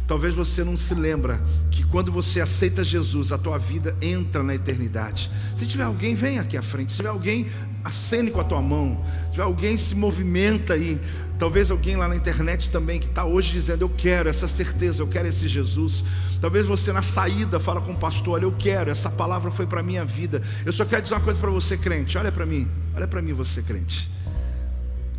Talvez 0.06 0.34
você 0.34 0.64
não 0.64 0.76
se 0.76 0.92
lembra 0.92 1.40
que 1.70 1.84
quando 1.84 2.10
você 2.10 2.40
aceita 2.40 2.82
Jesus, 2.82 3.30
a 3.30 3.38
tua 3.38 3.58
vida 3.58 3.96
entra 4.02 4.42
na 4.42 4.56
eternidade. 4.56 5.30
Se 5.56 5.66
tiver 5.66 5.84
alguém, 5.84 6.16
vem 6.16 6.40
aqui 6.40 6.56
à 6.56 6.62
frente. 6.62 6.90
Se 6.90 6.96
tiver 6.96 7.10
alguém, 7.10 7.46
acene 7.84 8.30
com 8.30 8.40
a 8.40 8.44
tua 8.44 8.60
mão. 8.60 9.02
Tiver 9.30 9.42
alguém, 9.42 9.76
se 9.76 9.94
movimenta 9.94 10.74
aí. 10.74 11.00
Talvez 11.38 11.70
alguém 11.70 11.96
lá 11.96 12.06
na 12.06 12.14
internet 12.14 12.70
também 12.70 13.00
que 13.00 13.06
está 13.06 13.24
hoje 13.24 13.52
dizendo: 13.52 13.82
Eu 13.82 13.88
quero 13.88 14.28
essa 14.28 14.46
certeza, 14.46 15.02
eu 15.02 15.06
quero 15.06 15.26
esse 15.26 15.48
Jesus. 15.48 16.04
Talvez 16.40 16.66
você 16.66 16.92
na 16.92 17.02
saída 17.02 17.58
fala 17.58 17.80
com 17.80 17.92
o 17.92 17.96
pastor: 17.96 18.34
Olha, 18.34 18.44
eu 18.44 18.54
quero, 18.58 18.90
essa 18.90 19.08
palavra 19.08 19.50
foi 19.50 19.66
para 19.66 19.80
a 19.80 19.82
minha 19.82 20.04
vida. 20.04 20.42
Eu 20.66 20.72
só 20.72 20.84
quero 20.84 21.02
dizer 21.02 21.14
uma 21.14 21.20
coisa 21.20 21.40
para 21.40 21.50
você, 21.50 21.76
crente. 21.76 22.18
Olha 22.18 22.30
para 22.30 22.44
mim, 22.44 22.70
olha 22.94 23.08
para 23.08 23.22
mim, 23.22 23.32
você, 23.32 23.62
crente. 23.62 24.10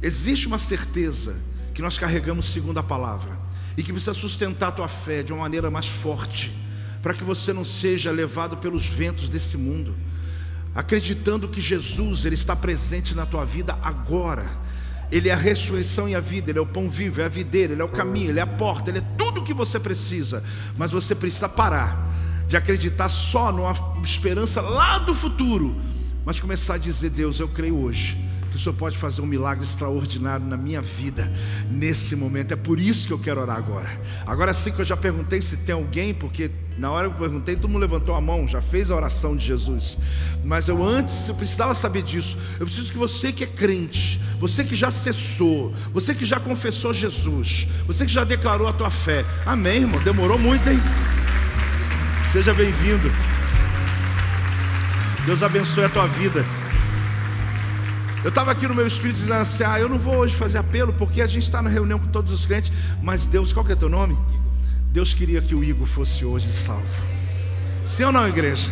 Existe 0.01 0.47
uma 0.47 0.59
certeza 0.59 1.35
que 1.73 1.81
nós 1.81 1.97
carregamos 1.97 2.51
segundo 2.51 2.77
a 2.77 2.83
palavra 2.83 3.31
e 3.77 3.83
que 3.83 3.91
precisa 3.91 4.13
sustentar 4.13 4.69
a 4.69 4.71
tua 4.71 4.87
fé 4.87 5.23
de 5.23 5.31
uma 5.31 5.41
maneira 5.41 5.71
mais 5.71 5.87
forte, 5.87 6.55
para 7.01 7.13
que 7.13 7.23
você 7.23 7.53
não 7.53 7.65
seja 7.65 8.11
levado 8.11 8.57
pelos 8.57 8.85
ventos 8.85 9.29
desse 9.29 9.57
mundo, 9.57 9.95
acreditando 10.73 11.47
que 11.47 11.61
Jesus 11.61 12.25
ele 12.25 12.35
está 12.35 12.55
presente 12.55 13.15
na 13.15 13.25
tua 13.25 13.45
vida 13.45 13.77
agora. 13.81 14.45
Ele 15.11 15.27
é 15.27 15.33
a 15.33 15.37
ressurreição 15.37 16.07
e 16.07 16.15
a 16.15 16.21
vida, 16.21 16.49
Ele 16.49 16.59
é 16.59 16.61
o 16.61 16.65
pão 16.65 16.89
vivo, 16.89 17.19
é 17.19 17.25
a 17.25 17.27
videira, 17.27 17.73
Ele 17.73 17.81
é 17.81 17.83
o 17.85 17.89
caminho, 17.89 18.29
Ele 18.29 18.39
é 18.39 18.43
a 18.43 18.47
porta, 18.47 18.89
Ele 18.89 18.99
é 18.99 19.03
tudo 19.17 19.41
o 19.41 19.43
que 19.43 19.53
você 19.53 19.77
precisa. 19.77 20.41
Mas 20.77 20.91
você 20.91 21.13
precisa 21.13 21.49
parar 21.49 22.09
de 22.47 22.55
acreditar 22.55 23.09
só 23.09 23.51
numa 23.51 23.75
esperança 24.05 24.61
lá 24.61 24.99
do 24.99 25.13
futuro, 25.13 25.75
mas 26.25 26.39
começar 26.39 26.75
a 26.75 26.77
dizer: 26.77 27.09
Deus, 27.09 27.41
eu 27.41 27.49
creio 27.49 27.77
hoje 27.77 28.30
que 28.51 28.57
o 28.57 28.59
Senhor 28.59 28.75
pode 28.75 28.97
fazer 28.97 29.21
um 29.21 29.25
milagre 29.25 29.63
extraordinário 29.63 30.45
na 30.45 30.57
minha 30.57 30.81
vida, 30.81 31.31
nesse 31.69 32.17
momento. 32.17 32.51
É 32.51 32.57
por 32.57 32.79
isso 32.79 33.07
que 33.07 33.13
eu 33.13 33.19
quero 33.19 33.39
orar 33.39 33.55
agora. 33.55 33.89
Agora 34.27 34.53
sim 34.53 34.71
que 34.71 34.81
eu 34.81 34.85
já 34.85 34.97
perguntei 34.97 35.41
se 35.41 35.57
tem 35.57 35.73
alguém, 35.73 36.13
porque 36.13 36.51
na 36.77 36.91
hora 36.91 37.07
que 37.09 37.15
eu 37.15 37.19
perguntei, 37.19 37.55
todo 37.55 37.69
mundo 37.69 37.81
levantou 37.81 38.13
a 38.13 38.19
mão, 38.19 38.47
já 38.47 38.61
fez 38.61 38.91
a 38.91 38.95
oração 38.95 39.37
de 39.37 39.45
Jesus. 39.45 39.97
Mas 40.43 40.67
eu 40.67 40.83
antes, 40.83 41.29
eu 41.29 41.35
precisava 41.35 41.73
saber 41.73 42.03
disso. 42.03 42.37
Eu 42.59 42.65
preciso 42.65 42.91
que 42.91 42.97
você 42.97 43.31
que 43.31 43.45
é 43.45 43.47
crente, 43.47 44.19
você 44.37 44.65
que 44.65 44.75
já 44.75 44.91
cessou, 44.91 45.73
você 45.93 46.13
que 46.13 46.25
já 46.25 46.39
confessou 46.39 46.93
Jesus, 46.93 47.67
você 47.87 48.05
que 48.05 48.11
já 48.11 48.25
declarou 48.25 48.67
a 48.67 48.73
tua 48.73 48.89
fé. 48.89 49.23
Amém, 49.45 49.77
irmão. 49.77 50.01
Demorou 50.03 50.37
muito, 50.37 50.69
hein? 50.69 50.79
Seja 52.33 52.53
bem-vindo. 52.53 53.09
Deus 55.25 55.41
abençoe 55.41 55.85
a 55.85 55.89
tua 55.89 56.07
vida. 56.07 56.43
Eu 58.23 58.29
estava 58.29 58.51
aqui 58.51 58.67
no 58.67 58.75
meu 58.75 58.85
espírito 58.85 59.17
dizendo 59.17 59.33
assim: 59.33 59.63
ah, 59.63 59.79
eu 59.79 59.89
não 59.89 59.97
vou 59.97 60.17
hoje 60.17 60.35
fazer 60.35 60.59
apelo 60.59 60.93
porque 60.93 61.21
a 61.21 61.27
gente 61.27 61.43
está 61.43 61.61
na 61.61 61.69
reunião 61.69 61.97
com 61.97 62.07
todos 62.07 62.31
os 62.31 62.45
crentes, 62.45 62.71
mas 63.01 63.25
Deus, 63.25 63.51
qual 63.51 63.65
que 63.65 63.71
é 63.71 63.75
teu 63.75 63.89
nome? 63.89 64.17
Deus 64.91 65.13
queria 65.13 65.41
que 65.41 65.55
o 65.55 65.63
Igor 65.63 65.87
fosse 65.87 66.23
hoje 66.23 66.47
salvo. 66.51 66.85
Sim 67.85 68.03
ou 68.03 68.11
não, 68.11 68.27
igreja? 68.27 68.69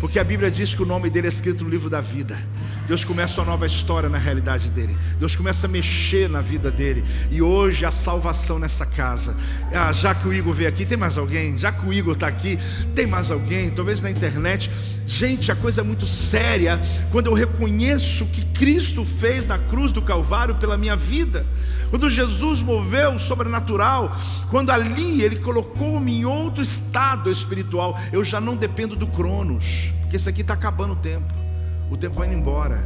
Porque 0.00 0.18
a 0.18 0.24
Bíblia 0.24 0.50
diz 0.50 0.74
que 0.74 0.82
o 0.82 0.86
nome 0.86 1.08
dele 1.08 1.28
é 1.28 1.30
escrito 1.30 1.64
no 1.64 1.70
livro 1.70 1.88
da 1.88 2.00
vida. 2.00 2.38
Deus 2.86 3.02
começa 3.04 3.40
uma 3.40 3.50
nova 3.50 3.66
história 3.66 4.08
na 4.08 4.18
realidade 4.18 4.70
dele. 4.70 4.96
Deus 5.18 5.34
começa 5.34 5.66
a 5.66 5.70
mexer 5.70 6.28
na 6.28 6.40
vida 6.40 6.70
dele. 6.70 7.02
E 7.30 7.40
hoje 7.40 7.84
a 7.84 7.90
salvação 7.90 8.58
nessa 8.58 8.84
casa. 8.84 9.36
Ah, 9.72 9.92
já 9.92 10.14
que 10.14 10.28
o 10.28 10.32
Igor 10.32 10.52
veio 10.52 10.68
aqui, 10.68 10.84
tem 10.84 10.98
mais 10.98 11.16
alguém? 11.16 11.56
Já 11.56 11.72
que 11.72 11.86
o 11.86 11.92
Igor 11.92 12.14
está 12.14 12.28
aqui, 12.28 12.58
tem 12.94 13.06
mais 13.06 13.30
alguém? 13.30 13.70
Talvez 13.70 14.02
na 14.02 14.10
internet. 14.10 14.70
Gente, 15.06 15.52
a 15.52 15.56
coisa 15.56 15.80
é 15.80 15.84
muito 15.84 16.06
séria 16.06 16.80
quando 17.10 17.26
eu 17.26 17.34
reconheço 17.34 18.24
que 18.26 18.44
Cristo 18.46 19.04
fez 19.04 19.46
na 19.46 19.58
cruz 19.58 19.92
do 19.92 20.00
Calvário 20.00 20.54
pela 20.54 20.76
minha 20.76 20.96
vida. 20.96 21.46
Quando 21.90 22.08
Jesus 22.10 22.60
moveu 22.60 23.14
o 23.14 23.18
sobrenatural, 23.18 24.14
quando 24.50 24.70
ali 24.70 25.22
Ele 25.22 25.36
colocou-me 25.36 26.12
em 26.12 26.24
outro 26.24 26.62
estado 26.62 27.30
espiritual, 27.30 27.98
eu 28.12 28.24
já 28.24 28.40
não 28.40 28.56
dependo 28.56 28.96
do 28.96 29.06
Cronos, 29.06 29.92
porque 30.00 30.16
esse 30.16 30.28
aqui 30.28 30.40
está 30.40 30.54
acabando 30.54 30.94
o 30.94 30.96
tempo, 30.96 31.43
o 31.94 31.96
tempo 31.96 32.16
vai 32.16 32.28
indo 32.28 32.36
embora. 32.36 32.84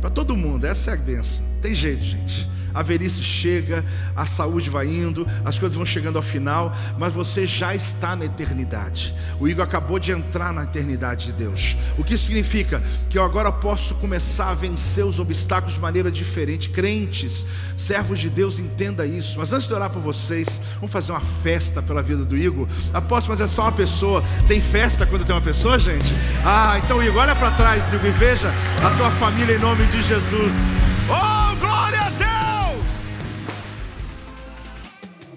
Para 0.00 0.10
todo 0.10 0.36
mundo, 0.36 0.66
essa 0.66 0.90
é 0.90 0.94
a 0.94 0.96
bênção. 0.96 1.44
Tem 1.62 1.74
jeito, 1.74 2.02
gente 2.02 2.57
a 2.74 2.82
velhice 2.82 3.22
chega, 3.22 3.84
a 4.14 4.26
saúde 4.26 4.70
vai 4.70 4.86
indo, 4.86 5.26
as 5.44 5.58
coisas 5.58 5.76
vão 5.76 5.86
chegando 5.86 6.16
ao 6.16 6.22
final, 6.22 6.74
mas 6.98 7.12
você 7.12 7.46
já 7.46 7.74
está 7.74 8.14
na 8.14 8.24
eternidade. 8.24 9.14
O 9.40 9.48
Igor 9.48 9.64
acabou 9.64 9.98
de 9.98 10.12
entrar 10.12 10.52
na 10.52 10.64
eternidade 10.64 11.26
de 11.26 11.32
Deus. 11.32 11.76
O 11.96 12.04
que 12.04 12.16
significa 12.16 12.82
que 13.08 13.18
eu 13.18 13.24
agora 13.24 13.50
posso 13.50 13.94
começar 13.96 14.50
a 14.50 14.54
vencer 14.54 15.04
os 15.04 15.18
obstáculos 15.18 15.74
de 15.74 15.80
maneira 15.80 16.10
diferente. 16.10 16.68
Crentes, 16.68 17.44
servos 17.76 18.18
de 18.18 18.28
Deus, 18.30 18.58
entenda 18.58 19.06
isso. 19.06 19.38
Mas 19.38 19.52
antes 19.52 19.66
de 19.66 19.74
orar 19.74 19.90
por 19.90 20.02
vocês, 20.02 20.60
vamos 20.76 20.92
fazer 20.92 21.12
uma 21.12 21.22
festa 21.42 21.82
pela 21.82 22.02
vida 22.02 22.24
do 22.24 22.36
Igor. 22.36 22.68
Aposto, 22.92 23.28
mas 23.28 23.40
é 23.40 23.46
só 23.46 23.62
uma 23.62 23.72
pessoa. 23.72 24.22
Tem 24.46 24.60
festa 24.60 25.06
quando 25.06 25.24
tem 25.24 25.34
uma 25.34 25.42
pessoa, 25.42 25.78
gente? 25.78 26.12
Ah, 26.44 26.80
então 26.82 27.02
Igor, 27.02 27.22
olha 27.22 27.36
para 27.36 27.50
trás, 27.52 27.92
Igor, 27.92 28.06
e 28.06 28.10
veja 28.10 28.52
a 28.84 28.90
tua 28.96 29.10
família 29.12 29.56
em 29.56 29.58
nome 29.58 29.84
de 29.86 30.02
Jesus. 30.02 30.52
Oh, 31.08 31.37